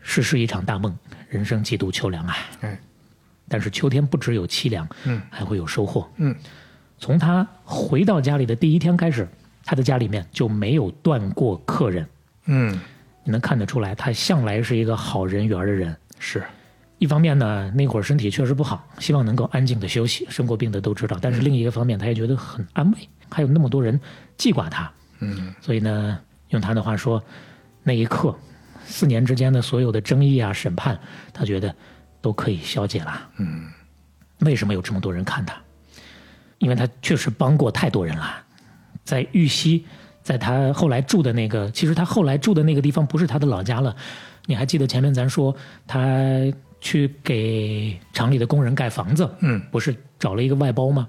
[0.00, 0.96] 世事一场大梦，
[1.28, 2.36] 人生几度秋凉啊！
[2.60, 2.78] 哎，
[3.48, 6.08] 但是秋天不只有凄凉，嗯还会有收获。
[6.16, 6.34] 嗯
[6.98, 9.26] 从他回到家里的第一天开始，
[9.64, 12.06] 他的家里面就没有断过客人。
[12.46, 12.80] 嗯
[13.24, 15.94] 你能看得出来，他向来是一个好人缘的人。
[16.18, 16.42] 是，
[16.98, 20.26] 一方面呢，那会儿身体确实不好，希望能够安静的休息。
[20.30, 24.00] 生过病的都知道，但是另一个方面，他也觉得很安慰，还有那么多人
[24.38, 26.18] 记挂他，嗯所以呢，
[26.48, 27.22] 用他的话说，
[27.82, 28.34] 那一刻，
[28.86, 30.98] 四年之间的所有的争议啊、审判，
[31.34, 31.74] 他觉得
[32.22, 33.28] 都可以消解了。
[33.36, 33.66] 嗯
[34.40, 35.54] 为什么有这么多人看他？
[36.58, 38.42] 因为他确实帮过太多人了，
[39.04, 39.84] 在玉溪，
[40.22, 43.94] 在他后来住的那个，其实他后来住的那个地方不是他的老家了。
[44.46, 45.54] 你还记得前面咱说
[45.86, 46.10] 他
[46.80, 51.08] 去给厂里的工人盖房子，嗯不是找了一个外包吗？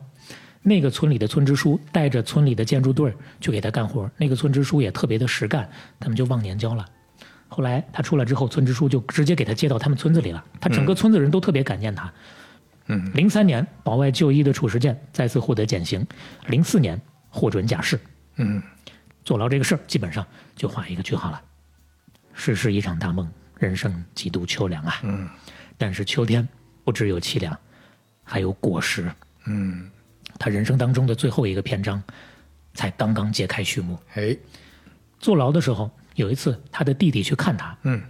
[0.62, 5.68] 那个村里的村支书带着村里的建筑队儿去给他干活，那个村支书也特别的实干，
[6.00, 6.86] 他们就忘年交了。
[7.48, 12.06] 后来他出来之后，村支书就直接给他接到他们村子里了，他整个村子人都特别感念他。
[12.06, 12.14] 嗯
[13.14, 16.06] 零三年保外就医的褚时健再次获得减刑，
[16.48, 17.00] 零四年
[17.30, 18.00] 获准假释，
[18.38, 18.62] 嗯
[19.24, 20.26] 坐牢这个事儿基本上
[20.56, 21.42] 就画一个句号了。
[22.34, 25.00] 世事一场大梦，人生几度秋凉啊！
[25.04, 25.30] 嗯
[25.78, 26.48] 但是秋天
[26.84, 27.58] 不只有凄凉，
[28.24, 29.12] 还有果实。
[29.46, 29.90] 嗯，
[30.38, 32.02] 他人生当中的最后一个篇章，
[32.74, 33.98] 才刚刚揭开序幕。
[34.16, 34.36] 哎，
[35.20, 38.02] 坐牢的时候，有一次他的弟弟去看他，嗯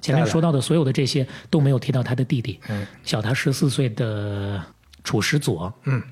[0.00, 4.62] 前面说到的所有的这些都没有提到他的弟弟，嗯小他十四岁的
[5.02, 5.72] 楚石佐。
[5.84, 6.02] 嗯，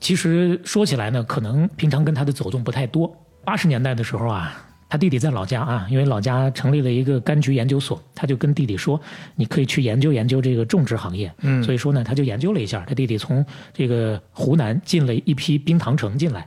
[0.00, 3.14] 其实说起来呢，可能平常跟他的走动不太多。
[3.44, 4.54] 八十年代的时候啊，
[4.88, 9.00] 他弟弟在老家啊，因为老家成立了一个柑橘研究所，他就跟弟弟说，
[9.34, 11.32] 你可以去研究研究这个种植行业。
[11.40, 16.46] 嗯所以说呢，他就研究了一下，他弟弟从这个湖南进了一批冰糖橙进来，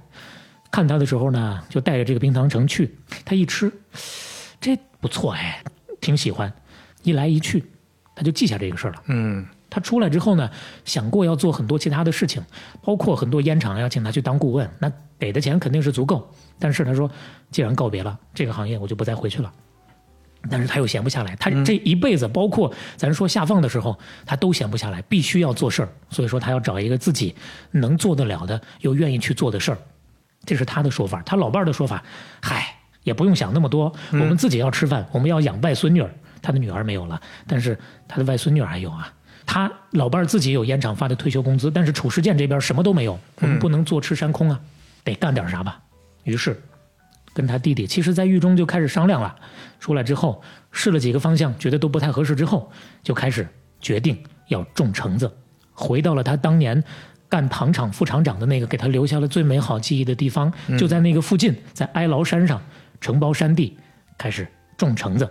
[0.72, 2.96] 看他的时候呢，就带着这个冰糖橙去，
[3.26, 3.72] 他一吃，
[4.62, 5.64] 这不错哎，
[6.04, 6.54] 挺喜欢，
[7.02, 7.64] 一来一去，
[8.14, 9.02] 他就记下这个事儿了。
[9.08, 10.48] 嗯他出来之后呢，
[10.86, 12.44] 想过要做很多其他的事情，
[12.84, 16.30] 包括很多烟厂要请他去当顾问，那给的钱肯定是足够。
[16.60, 17.10] 但是他说，
[17.50, 19.52] 既然告别了这个行业，我就不再回去了。
[20.48, 25.90] 但是他又闲不下来，他这一辈子，包括咱说下放的时候，他都闲不下来，必须要做事儿。
[26.12, 27.34] 所以说，他要找一个自己
[27.72, 29.78] 能做得了的，又愿意去做的事儿。
[30.46, 31.24] 这是他的说法。
[31.26, 32.04] 他老伴儿的说法，
[32.42, 36.10] 嗨，也不用想那么多，我们自己要吃饭，我们要养外孙女儿。
[36.42, 37.78] 他的女儿没有了，但是
[38.08, 39.14] 他的外孙女儿还有啊。
[39.46, 44.60] 他老伴儿自己有烟厂发的退休工资，但是褚时健这边什么都没有，我们不能坐吃山空啊，
[45.04, 45.80] 得干点啥吧。
[46.24, 46.62] 于是
[47.34, 49.36] 跟他弟弟，其实在狱中就开始商量了。
[49.80, 52.72] 出来之后试了几个方向，觉得都不太合适，之后
[53.04, 53.48] 就开始
[53.80, 54.18] 决定
[54.48, 55.32] 要种橙子，
[55.74, 56.82] 回到了他当年
[57.28, 62.62] 干糖厂副厂长的那个给他留下了最美好记忆的地方，就在那个附近，在哀牢山上
[63.04, 63.78] 承包山地，
[64.18, 64.48] 开始
[64.78, 65.30] 种橙子。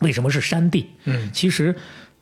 [0.00, 0.90] 为什么是山地？
[1.04, 1.72] 嗯，其实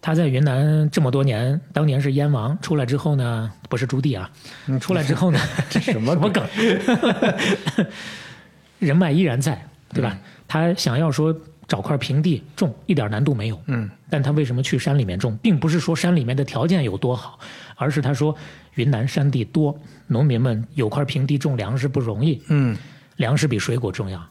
[0.02, 4.30] 他在云南这么多年，当年是燕王，出来之后呢，不是朱棣啊，
[4.78, 5.40] 出来之后呢，
[5.70, 6.46] 这什么 什么梗？
[8.80, 10.14] 人脉依然在，对吧？
[10.46, 11.34] 他想要说
[11.66, 13.58] 找块平地种，一点难度没有。
[13.66, 17.38] 嗯，但他为什么去山里面种，并不是说山里面的条件有多好，
[17.76, 18.36] 而是他说
[18.74, 19.74] 云南山地多，
[20.06, 22.76] 农民们有块平地种粮食不容易，嗯
[23.16, 24.22] 粮食比水果重要，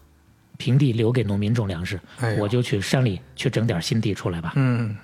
[0.57, 4.53] 平地留给农民种粮食，哎我就去山里去整点新地出来吧。
[4.55, 4.95] 嗯。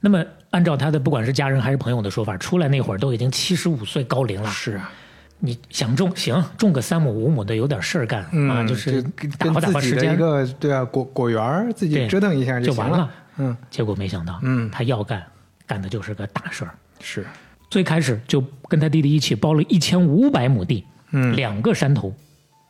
[0.00, 4.92] 那么按照他的不管是家人还是朋友的说法，出来那会儿都已经七十五岁高龄了，是啊，
[5.40, 9.02] 你想种行，种个三亩五亩的有点事儿干、嗯啊，就是
[9.36, 13.10] 打发打发时间，一个对啊果果园自己折腾一下就完了。
[13.38, 13.56] 嗯。
[13.70, 14.70] 结果没想到，嗯。
[14.70, 15.20] 他要干，
[15.66, 16.72] 干的就是个大事儿。
[17.00, 17.26] 是。
[17.68, 21.34] 最开始就跟他弟弟一起包了一千五百亩地，嗯。
[21.34, 22.14] 两个山头，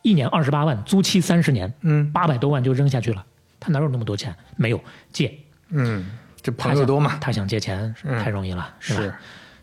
[0.01, 3.25] 一年二十八万，租期三十年，嗯八百多万就扔下去了。
[3.59, 4.33] 他哪有那么多钱？
[4.55, 4.81] 没有
[5.11, 5.37] 借，
[5.69, 6.09] 嗯，
[6.41, 7.17] 这朋友多嘛？
[7.19, 9.13] 他想借钱嗯太容易了，是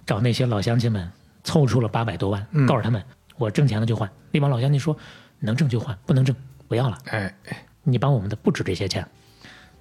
[0.04, 1.10] 找那些老乡亲们
[1.44, 3.02] 凑出了八百多万，嗯告诉他们
[3.36, 4.10] 我挣钱了就换。
[4.30, 4.96] 那帮老乡亲说
[5.38, 6.36] 能挣就换，不能挣
[6.68, 6.98] 不要了。
[7.06, 9.06] 哎哎你帮我们的不止这些钱，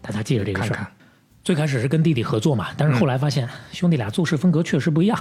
[0.02, 0.88] 但他记着这个事儿。
[1.44, 5.20] 最开始是跟弟弟合作嘛，但是后来发现、兄弟俩做事风格确实不一样，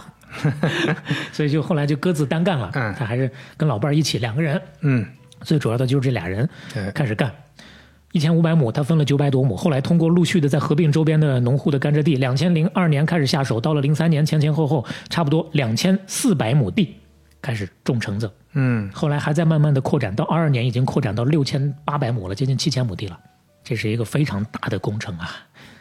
[1.32, 2.70] 所以就后来就各自单干了。
[2.74, 5.06] 嗯他还是跟老伴儿一起两个人，嗯
[5.44, 7.30] 最主要的就是这俩人哎开始干。
[8.12, 16.94] 一千五百亩，他分了九百多亩，后来通过陆续的在合并周边的农户的甘蔗地，两千零二年开始下手，到了零三年前前后后差不多两千四百亩地
[17.42, 23.18] 开始种橙子，嗯后来还在慢慢的扩展，到二二年已经扩展到六千八百亩了，接近七千亩地了。
[23.64, 25.28] 这是一个非常大的工程啊！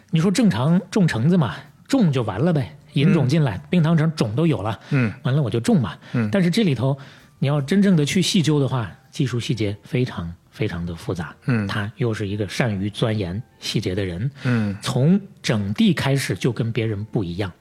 [0.10, 1.54] 你说正常种橙子嘛，
[1.88, 5.94] 种就完了呗，引种进来，冰糖橙种都有了，嗯完了我就种嘛。
[6.14, 6.98] 嗯但是这里头
[7.38, 11.36] 你要真正的去细究的话，技术细节非常非常的复杂。
[11.46, 17.52] 嗯他又是一个善于钻研细节的人，嗯从整地开始就跟别人不一样，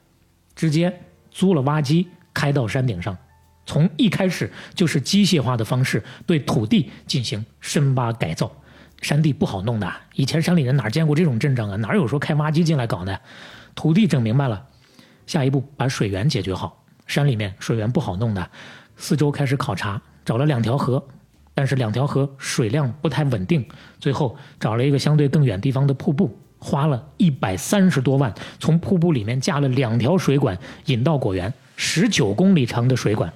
[0.57, 0.91] 直接
[1.31, 3.15] 租了挖机开到山顶上，
[3.67, 8.51] 从一开始就是机械化的方式对土地进行深挖改造。
[9.03, 11.77] 山地不好弄的，以前山里人哪见过这种阵仗啊？
[11.77, 13.21] 哪有说开挖机进来搞的？
[13.75, 14.65] 土地整明白了，
[15.27, 16.85] 下一步把水源解决好。
[17.09, 18.49] 山里面水源不好弄的，
[18.97, 21.05] 四周开始考察，找了两条河，
[21.55, 23.65] 但是两条河水量不太稳定，
[23.99, 33.33] 最后找了一个相对更远地方的瀑布，花了一百三十多万，从瀑布里面架了两条水管引到果园，十九公里长的水管，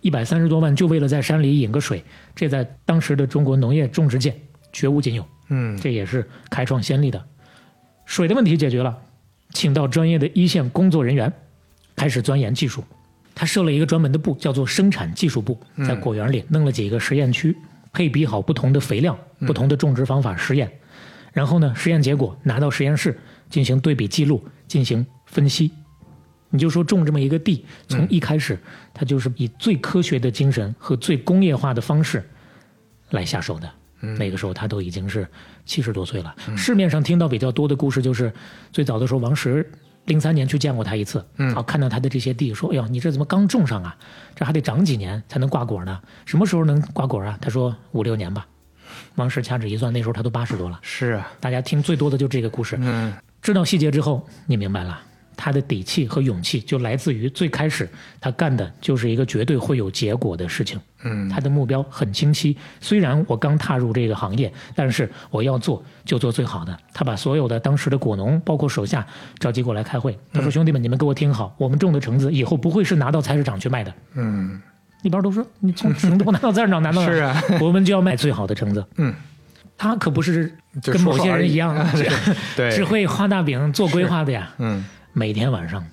[0.00, 2.04] 一百三十多万就为了在山里引个水，
[2.34, 4.38] 这在当时的中国农业种植界
[4.72, 7.24] 绝无仅有，嗯这也是开创先例的。
[8.04, 8.98] 水的问题解决了，
[9.54, 11.32] 请到专业的一线工作人员，
[11.96, 12.84] 开始钻研技术。
[13.40, 15.58] 他设了一个专门的部，叫做生产技术部，
[15.88, 17.56] 在果园里弄了几个实验区，
[17.90, 20.70] 配比好不同的肥料、不同的种植方法实验，
[21.32, 23.18] 然后呢，实验结果拿到实验室
[23.48, 25.70] 进行对比记录，进行分析。
[26.50, 28.58] 你就说种这么一个地，从一开始，
[28.92, 32.22] 他就是以最科学的精神和最工业化的方式
[33.08, 33.72] 来下手的。
[34.18, 35.26] 那个时候他都已经是
[35.64, 36.36] 七十多岁了。
[36.54, 38.30] 市面上听到比较多的故事就是，
[38.70, 39.66] 最早的时候王石
[40.10, 43.96] 零三年去见过他一次，嗯啊，看到他的这些地，说：“哎呦，你这怎么刚种上啊？
[44.34, 46.00] 这还得长几年才能挂果呢？
[46.26, 48.44] 什么时候能挂果啊？”他说：“五六年吧。”
[49.14, 50.80] 王石掐指一算，那时候他都八十多了。
[50.82, 52.76] 是啊大家听最多的就这个故事。
[52.80, 55.00] 嗯知道细节之后，你明白了，
[55.42, 57.88] 他的底气和勇气就来自于最开始
[58.20, 60.78] 他干的就是一个绝对会有结果的事情。
[61.02, 62.54] 嗯，他的目标很清晰。
[62.78, 66.78] 虽然我刚踏入这个行业，但是我要做就做最好的。
[66.92, 69.06] 他把所有的当时的果农，包括手下
[69.38, 70.14] 召集过来开会。
[70.30, 73.94] 他说：“兄弟们，你们给我听好，我们种的橙子以后不会是拿到菜市场去卖的。
[74.12, 74.60] 嗯，
[75.02, 78.84] 一般都说你从橙子不拿到菜市场，难 道是啊，我们就要卖最好的橙子。
[78.96, 79.14] 嗯，
[79.78, 81.74] 他可不是跟某些人一样，
[82.54, 84.52] 对 只会画大饼做规划的呀。
[84.58, 85.84] 嗯每天晚上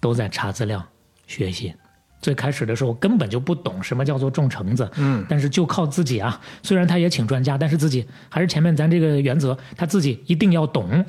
[0.00, 0.84] 都在查资料
[1.26, 1.74] 学习。
[2.20, 6.40] 最开始的时候根本就不懂什么叫做种橙子，嗯但是就靠自己啊。
[6.62, 11.04] 虽然他也请专家，但是自己还是前面咱这个原则，他自己一定要懂，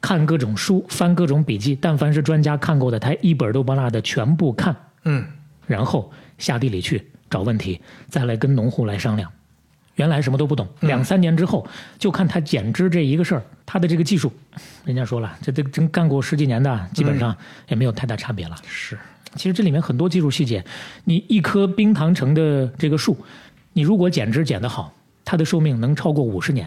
[0.00, 5.26] 看各种书，翻各种笔记，但凡是专家看过的，他一本都不落的全部看，嗯
[5.66, 9.28] 然后下地里去找问题，再来跟农户来商量。
[9.96, 11.66] 原来什么都不懂，两三年之后
[11.98, 14.32] 就看他剪枝这一个事儿，他的这个技术，
[14.84, 17.36] 人家说了，这这真干过十几年的，基本上
[17.68, 18.56] 也没有太大差别了。
[18.66, 18.98] 是。
[19.34, 20.64] 其实这里面很多技术细节，
[21.04, 23.16] 你一棵冰糖橙的这个树，
[23.72, 24.94] 你如果剪枝剪得好，
[25.24, 26.66] 它的寿命能超过五十年；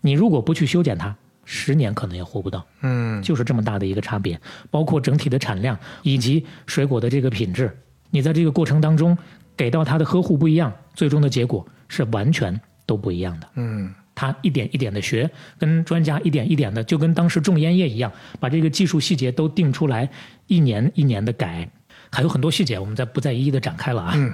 [0.00, 2.64] 你如果不去修剪它，十年可能也活不到。
[2.82, 3.22] 嗯。
[3.22, 4.40] 就是这么大的一个差别，
[4.70, 7.76] 包括整体的产量以及水果的这个品质，
[8.10, 9.16] 你在这个过程当中
[9.56, 13.48] 给到它的呵护不一样，最终的结果是完全都不一样的。
[13.56, 20.08] 嗯他一点一点的学，跟专家一点一点的，就跟当时种烟叶一样，把这个技术细节都定出来，
[20.48, 21.70] 一年一年的改，
[22.10, 24.12] 还有很多细节，我们再不再一一的展开了啊。
[24.16, 24.32] 嗯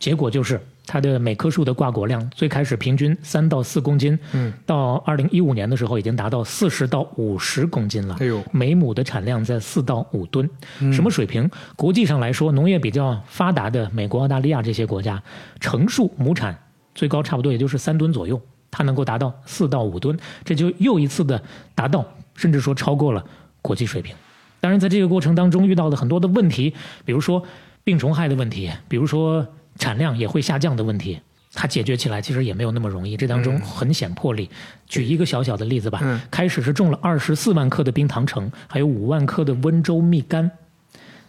[0.00, 8.16] 结果就是它的每棵树的挂果量，最开始平均三到四公斤，嗯，到二零一五年的时候已经达到四十到五十公斤了。
[8.18, 10.50] 哎呦每亩的产量在四到五吨，
[10.92, 11.48] 什么水平？
[11.76, 15.22] 国际上来说，农业比较发达的美国、澳大利亚这些国家，
[15.60, 16.58] 成树亩产
[16.94, 18.40] 最高差不多也就是三吨左右，
[18.70, 21.42] 它能够达到四到五吨，这就又一次的
[21.74, 22.04] 达到，
[22.34, 23.24] 甚至说超过了
[23.60, 24.14] 国际水平。
[24.60, 26.72] 当然，在这个过程当中遇到的很多的问题，
[27.04, 27.42] 比如说
[27.82, 29.46] 病虫害的问题，比如说
[29.76, 31.18] 产量也会下降的问题，
[31.52, 34.48] 它解决起来其实也没有那么容易，这当中很显魄力。
[34.86, 40.48] 举一个小小的例子吧，嗯开始是种了二十四万颗的冰糖橙，还有五万颗的温州蜜柑，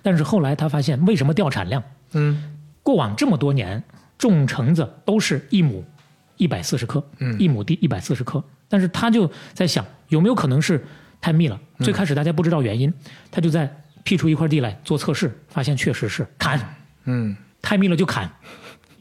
[0.02, 1.82] 但是后来他发现为什么掉产量？
[2.14, 2.52] 嗯
[2.84, 3.82] 过往这么多年
[4.18, 5.84] 种橙子都是一亩
[6.38, 7.38] 一百四十克，嗯。
[7.40, 10.84] 一亩地一百四十克，但是他就在想有没有可能是
[11.20, 11.60] 太密了？
[11.78, 11.84] 嗯。
[11.84, 12.94] 最开始大家不知道原因，
[13.32, 13.74] 他就在
[14.04, 16.60] 辟出一块地来做测试，发现确实是砍
[17.06, 17.36] 嗯。
[17.62, 18.30] 太密了就砍，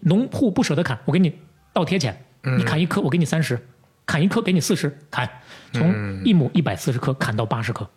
[0.01, 1.32] 农户不舍得砍，我给你
[1.72, 2.59] 倒贴钱，嗯。
[2.59, 3.59] 你砍一棵我给你三十，
[4.06, 5.28] 砍一棵给你四十，砍。
[5.72, 7.89] 从一亩一百四十颗砍到八十颗。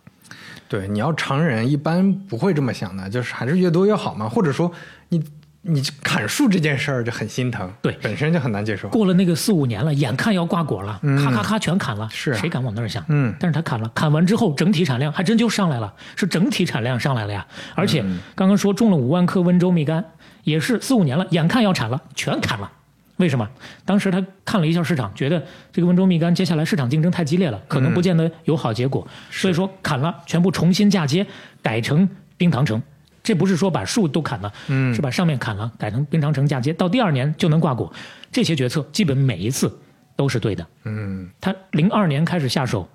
[0.67, 4.71] 对，你要常人一般不会这么想的，就是还是越多越好嘛，或者说
[5.09, 5.23] 你
[5.67, 8.87] 你砍树这件事儿就很心疼，对本身就很难接受。
[8.89, 13.03] 过了那个四五年了，眼看要挂果了，咔咔咔全砍了，是啊谁敢往那儿想？
[13.07, 17.45] 嗯但是他砍了，砍完之后整体产量还真就上来了，是整体产量上来了呀。
[17.73, 18.05] 而且
[18.35, 20.03] 刚刚说种了五万棵温州蜜柑，
[20.43, 22.71] 也是四五年了，眼看要产了，全砍了。
[23.17, 23.49] 为什么？
[23.85, 31.25] 当时他看了一下市场，觉得这个温州蜜柑接下来市场竞争太激烈了，可能不见得有好结果，所以说砍了，全部重新嫁接，
[31.63, 32.79] 改成冰糖橙。
[33.25, 37.91] 这不是说把树都砍了，嗯是把上面砍了，改成冰长城嫁接，到第二年就能挂果。
[38.31, 39.75] 这些决策基本每一次
[40.15, 40.65] 都是对的。
[40.83, 42.87] 嗯他零二年开始下手，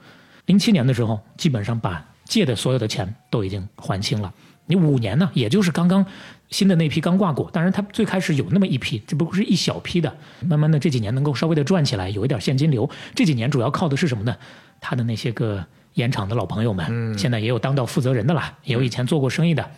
[0.47, 4.32] 零七年的时候基本上把借的所有的钱都已经还清了。
[4.66, 6.07] 你五年呢，也就是刚刚
[6.48, 10.16] 新的那批刚挂果，当然他最开始有那么一批，这不过是一小批的，
[10.47, 12.89] 慢慢的这几年能够稍微的赚起来，有一点现金流。
[13.12, 14.36] 这几年主要靠的是什么呢？
[14.81, 19.69] 他的那些个盐场的老朋友们，现在也有当到负责人的了，也有以前做过生意的，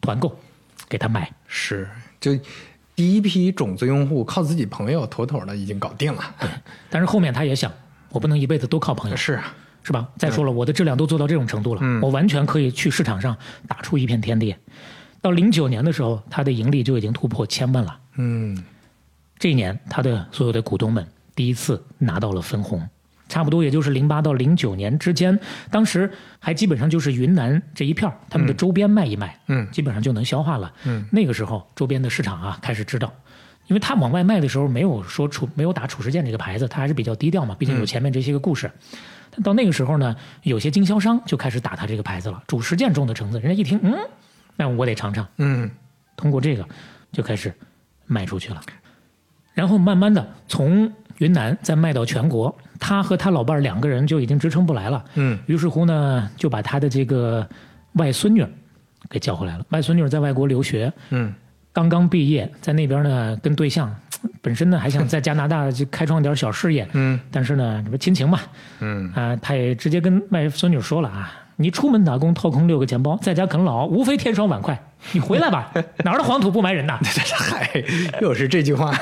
[0.00, 0.38] 团购
[0.88, 1.30] 给他买。
[1.46, 1.88] 是，
[2.20, 2.38] 就
[2.94, 6.34] 第一批种子用户靠自己朋友妥妥的已经搞定了。
[6.88, 7.72] 但是后面他也想，
[8.10, 10.08] 我不能一辈子都靠朋友，是啊，是吧？
[10.18, 13.36] 再说了，我的质量都做到这种程度了，嗯我完全可以去市场上
[13.66, 14.54] 打出一片天地。
[15.22, 17.98] 到零九年的时候，他的盈利就已经突破千万了。
[18.16, 18.64] 嗯
[19.38, 22.86] 这一年，他的所有的股东们第一次拿到了分红，
[23.30, 25.38] 差不多也就是零八到零九年之间，
[25.70, 29.66] 当时还基本上就是云南这一片儿他们的周边卖一卖，嗯。
[29.70, 30.70] 基本上就能消化了。
[30.84, 31.06] 嗯。
[31.10, 33.10] 那个时候周边的市场啊开始知道，
[33.68, 38.70] 因为他往外卖的时候没有说褚没有打褚时健这个牌子，他还是比较低调嘛，毕竟有前面这些个故事。
[39.30, 43.96] 但到那个时候呢，有些经销商就开始打他这个牌子了，褚时健种的橙子，人家一听，嗯，
[44.56, 45.70] 那我得尝尝，嗯。
[46.16, 46.68] 通过这个
[47.12, 47.50] 就开始
[48.04, 48.60] 卖出去了，
[49.54, 57.46] 然后慢慢的从云南再卖到全国，他和他老伴儿两个人就已经支撑不来了，嗯于是乎呢，就把他的这个
[57.92, 58.44] 外孙女
[59.08, 59.64] 给叫回来了。
[59.68, 61.32] 外孙女在外国留学，嗯
[61.72, 63.94] 刚刚毕业，在那边呢跟对象，
[64.42, 68.40] 本身呢还想在加拿大就开创点小事业， 嗯但是呢，这不亲情嘛，
[68.80, 74.76] 嗯啊，他也直接跟外孙女说了啊，你出门打工掏空六个钱包，在家啃老，无非添双碗筷。
[75.12, 75.72] 你回来吧，
[76.04, 76.98] 哪儿的黄土不埋人呐？
[77.02, 77.70] 嗨，
[78.20, 78.92] 又是这句话。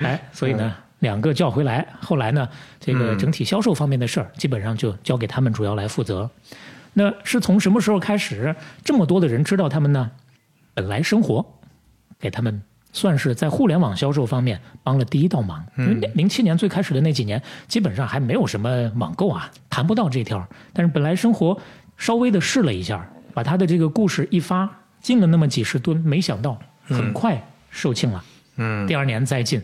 [0.00, 0.74] 哎，所以呢，
[1.04, 2.48] 两个叫回来，后来呢，
[2.80, 6.28] 这个整体销售方面的事儿，基本上就交给他们主要来负责。
[6.94, 10.10] 那是从什么时候开始，这么多的人知道他们呢？
[10.74, 11.44] 本来生活
[12.18, 12.60] 给他们
[12.92, 15.64] 算是在互联网销售方面帮了第一道忙。
[15.76, 20.44] 因为零七年最开始的那几年，基本上还没有什么网购啊，谈不到这条。
[20.72, 21.56] 但是本来生活
[21.96, 24.68] 稍微的试了一下，把他的这个故事一发，
[25.00, 26.58] 进了那么几十吨，没想到
[26.88, 27.40] 很快
[27.70, 28.24] 售罄了。
[28.56, 29.60] 嗯第二年再进，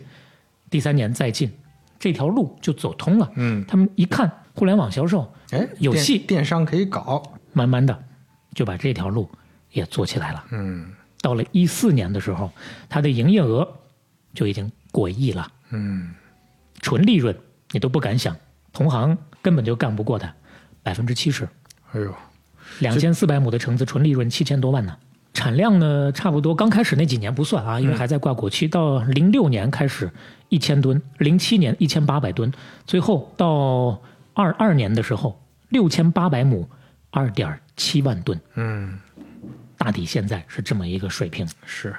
[0.71, 1.51] 第三年再进，
[1.99, 3.31] 这条路就走通了。
[3.35, 7.21] 嗯，他们一看互联网销售哎，有戏电商可以搞。
[7.53, 8.03] 慢慢的
[8.55, 9.29] 就把这条路
[9.71, 10.45] 也做起来了。
[10.51, 10.91] 嗯
[11.21, 12.49] 到了一四年的时候，
[12.89, 13.67] 它的营业额
[14.33, 16.15] 就已经过亿了，嗯
[16.81, 17.37] 纯利润
[17.71, 18.35] 你都不敢想，
[18.73, 20.33] 同行根本就干不过它，
[20.81, 21.47] 百分之七十，
[21.91, 22.15] 哎呦，
[22.79, 24.97] 两千四百亩的橙子纯利润七千多万呢。
[25.33, 28.67] 产量呢，差不多刚开始那几年不算啊，因为还在挂果期。
[28.67, 30.11] 到零六年开始
[30.49, 32.51] 一千吨，零七年一千八百吨，
[32.85, 34.01] 最后到
[34.33, 36.67] 二二年的时候六千八百亩，
[37.11, 38.39] 二点七万吨。
[38.55, 38.99] 嗯
[39.77, 41.47] 大抵现在是这么一个水平。
[41.65, 41.95] 是，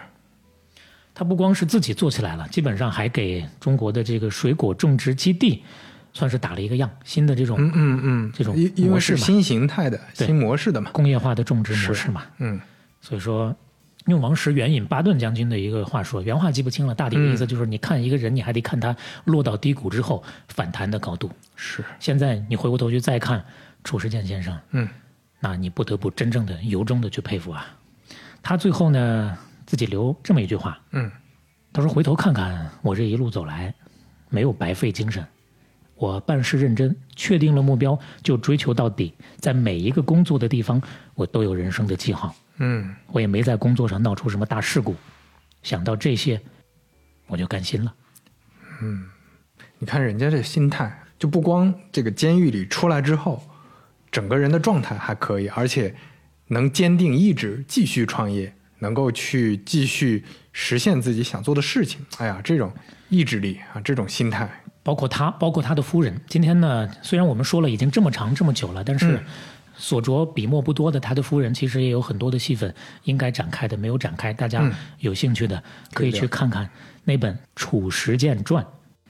[1.15, 5.65] 它不光是自己做起来了，基本上还给中国的这个水果种植基地
[6.13, 10.91] 算是打了一个样，新的这种嗯嗯嗯，这种因因为模式嘛是新形态的新模式的嘛。
[10.93, 12.23] 工业化的种植模式嘛。
[12.39, 12.61] 嗯
[13.03, 13.55] 所以说，
[14.07, 21.31] 用王石援引巴顿将军的一个话说，原话记不清了，大体的意思就是，你看一个人，你还得看他落到低谷之后反弹的高度。
[21.55, 23.45] 是，现在你回过头去再看
[23.85, 24.89] 褚时健先生，嗯
[25.41, 27.67] 那你不得不真正的由衷的去佩服啊。
[28.41, 31.11] 他最后呢自己留这么一句话，嗯
[31.73, 33.75] 他说：“回头看看我这一路走来，
[34.29, 35.27] 没有白费精神。
[35.97, 40.83] 我办事认真，确定了目标就追求到底，在每一个工作的地方，
[41.15, 42.35] 我都有人生的记号。
[42.59, 44.95] 嗯我也没在工作上闹出什么大事故。
[45.63, 46.41] 想到这些，
[47.27, 47.95] 我就甘心了。
[48.81, 49.05] 嗯
[49.79, 53.43] 你看人家这心态，就不光这个监狱里出来之后，
[54.11, 55.95] 整个人的状态还可以，而且
[56.49, 62.05] 能坚定意志继续创业，能够去继续实现自己想做的事情。
[62.19, 62.73] 哎呀，这种
[63.09, 64.49] 意志力啊，这种心态，
[64.83, 66.21] 包括他，包括他的夫人。
[66.29, 69.25] 今天呢，虽然我们说了已经这么长这么久了，但是嗯
[69.83, 72.73] 所着笔墨不多的他的夫人，其实也有很多的戏份
[73.03, 74.33] 应该展开的没有展开。
[74.33, 75.61] 大家嗯有兴趣的
[75.93, 76.71] 可以去看看
[77.03, 78.63] 那本《褚时健传》。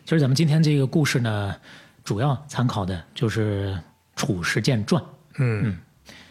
[0.05, 1.55] 其实咱们今天这个故事呢，
[2.03, 3.79] 主要参考的就是
[4.27, 5.01] 《褚时健传》。
[5.37, 5.79] 嗯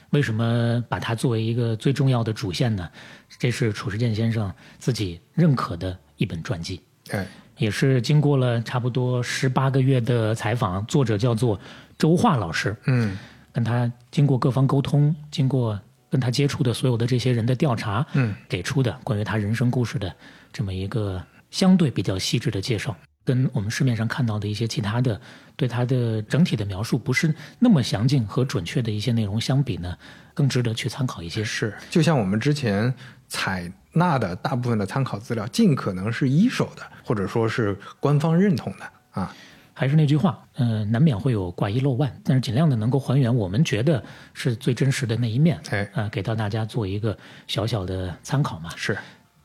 [0.09, 2.89] 为什么把它作为一个最重要的主线呢？
[3.38, 6.81] 这是褚时健先生自己认可的一本传记。
[7.11, 7.26] 哎，
[7.57, 11.59] 也是经过了差不多十八个月的采访，作者叫做
[11.97, 13.18] 周化老师，嗯
[13.52, 20.13] 跟他经过各方沟通，经过跟他接触的所有的这些人的调查，嗯给出的关于他人生故事的
[20.52, 25.20] 这么一个相对比较细致的介绍，跟我们市面上看到的一些其他的
[25.55, 29.97] 对他的整体的描述不是那么详尽和准确的一些内容相比呢，
[30.34, 31.44] 更值得去参考一些。
[31.44, 32.94] 是，就像我们之前
[33.28, 39.36] 采纳的大部分的参考资料，尽可能是一手的，或者说是官方认同的啊。
[39.81, 45.89] 还是那句话，呃，难免会有挂一漏万，但是尽量的能够还原我们觉得是最真实的那一面，哎。
[45.95, 48.69] 啊、给到大家做一个小小的参考嘛。
[48.76, 48.95] 是，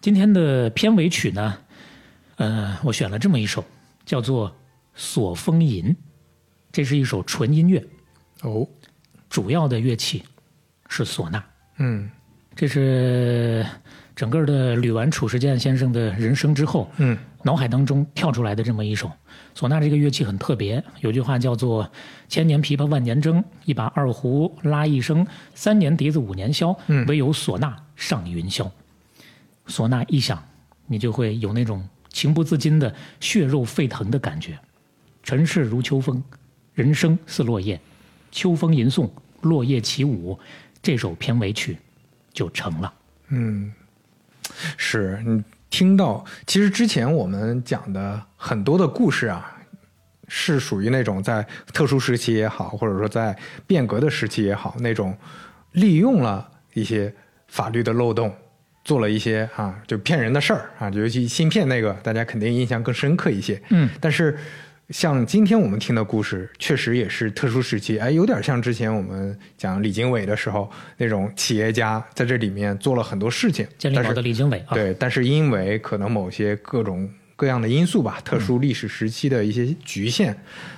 [0.02, 1.56] 今天的片尾曲呢，
[2.36, 3.64] 呃，我选了这么一首，
[4.04, 4.50] 叫做
[4.94, 5.84] 《索风吟》，
[6.70, 7.82] 这是一首纯音乐，
[8.42, 8.68] 哦，
[9.30, 10.22] 主要的乐器
[10.90, 11.42] 是唢呐。
[11.78, 12.10] 嗯。
[12.54, 13.64] 这是
[14.14, 17.16] 整个的捋完褚时健先生的人生之后，嗯。
[17.42, 19.10] 脑海当中跳出来的这么一首
[19.56, 19.80] 唢呐。
[19.80, 21.90] 这个乐器很特别，有句话叫做
[22.28, 26.76] “千年琵琶万年筝，一把二胡拉一声，三年笛子五年箫，
[27.08, 28.70] 唯有唢呐上云霄。”
[29.66, 30.40] 唢呐一响，
[30.86, 34.58] 你就会有那种情不自禁的血肉沸腾的感觉。
[35.22, 36.22] 尘世如秋风，
[36.74, 37.80] 人生似落叶，
[38.30, 39.10] 秋风吟诵，
[39.40, 40.38] 落叶起舞，
[40.80, 41.76] 这首片尾曲
[42.32, 42.94] 就成了。
[43.30, 43.72] 嗯，
[44.76, 45.42] 是你
[45.76, 49.54] 听到，其实之前我们讲的很多的故事啊，
[50.26, 55.14] 是属于那种在特殊时期也好，或者说在变革的时期也好，那种
[55.72, 57.14] 利用了一些
[57.48, 58.34] 法律的漏洞，
[58.86, 63.62] 做了一些啊就骗人的事儿啊，尤其芯片那个，大家肯定印象更深刻一些。
[63.68, 64.38] 嗯，但是
[64.90, 80.36] 像今天我们听的故事，确实也是特殊时期，哎，有点像之前我们讲李经纬的时候那种企业家在这里面做了很多事情，健力宝但是的李经纬啊，对，但是因为可能某些各种各样的因素吧，特殊历史时期的一些局限，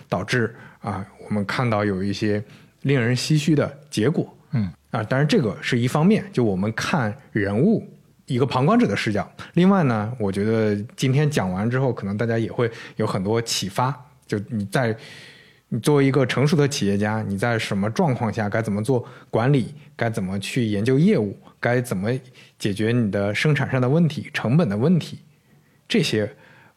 [0.08, 2.42] 导致啊，我们看到有一些
[2.82, 4.34] 令人唏嘘的结果。
[4.52, 7.86] 嗯啊，当然这个是一方面，就我们看人物
[8.28, 9.28] 一个旁观者的视角。
[9.54, 13.92] 另外呢，我觉得今天讲完之后，可能大家也会有很多启发。
[14.26, 14.96] 就你在
[15.70, 22.10] 你作为一个成熟的企业家，你在什么状况下该怎么做管理，该怎么去研究业务，该怎么
[22.58, 25.18] 解决你的生产上的问题、成本的问题，
[25.88, 26.30] 这些，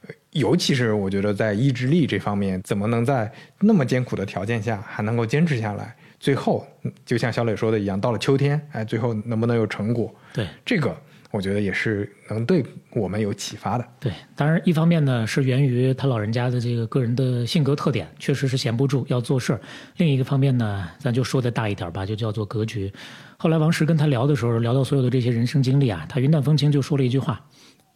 [0.08, 5.96] 呃尤其是我觉得在意志力这方面，怎么能在那么艰苦的条件下还能够坚持下来？
[6.20, 10.14] 最后，嗯就像小磊说的一样，到了秋天，哎，最后能不能有成果？
[10.34, 10.96] 对这个
[11.32, 13.88] 我觉得也是能对我们有启发的。
[14.00, 19.60] 对，当然一方面呢是源于他老人家的这个个人的性格特点，确实是闲不住，要做事儿；
[19.98, 22.92] 另一个方面呢，咱就说的大一点吧，就叫做格局。
[23.38, 27.44] 后来王石跟他聊的时候，聊到所有的这些人生经历啊，他云淡风轻就说了一句话：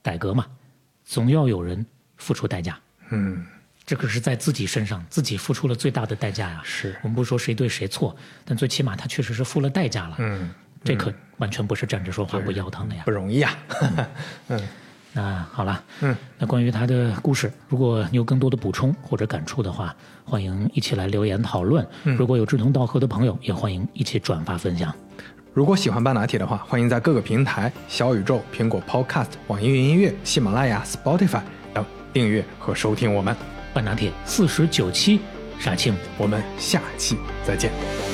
[0.01, 0.45] 改革嘛，
[1.03, 1.85] 总要有人
[2.17, 2.79] 付出代价。
[3.11, 3.45] 嗯，
[3.85, 6.61] 这可是在自己身上，自己付出了最大的代价呀。
[6.63, 10.15] 是我们不说谁对谁错，但最起码他确实是付了代价了。
[10.19, 10.49] 嗯，
[10.85, 13.11] 这可完全不是站着说话不腰疼的呀不。
[13.11, 13.51] 容易啊。
[15.11, 21.85] 那好了，嗯，那关于他的故事，如果你有更多的补充或者感触的话，欢迎一起来留言讨论。
[22.03, 24.93] 嗯如果有志同道合的朋友，也欢迎一起转发分享。
[25.53, 31.41] 如果喜欢半拿铁的话，欢迎在各个平台小宇宙、苹果 Podcast、网易云音乐、喜马拉雅、Spotify
[31.73, 33.33] 等订阅和收听我们。
[33.73, 35.21] 半拿铁四十九期，
[35.59, 35.95] 杀青。
[36.17, 38.04] 我们下期再见。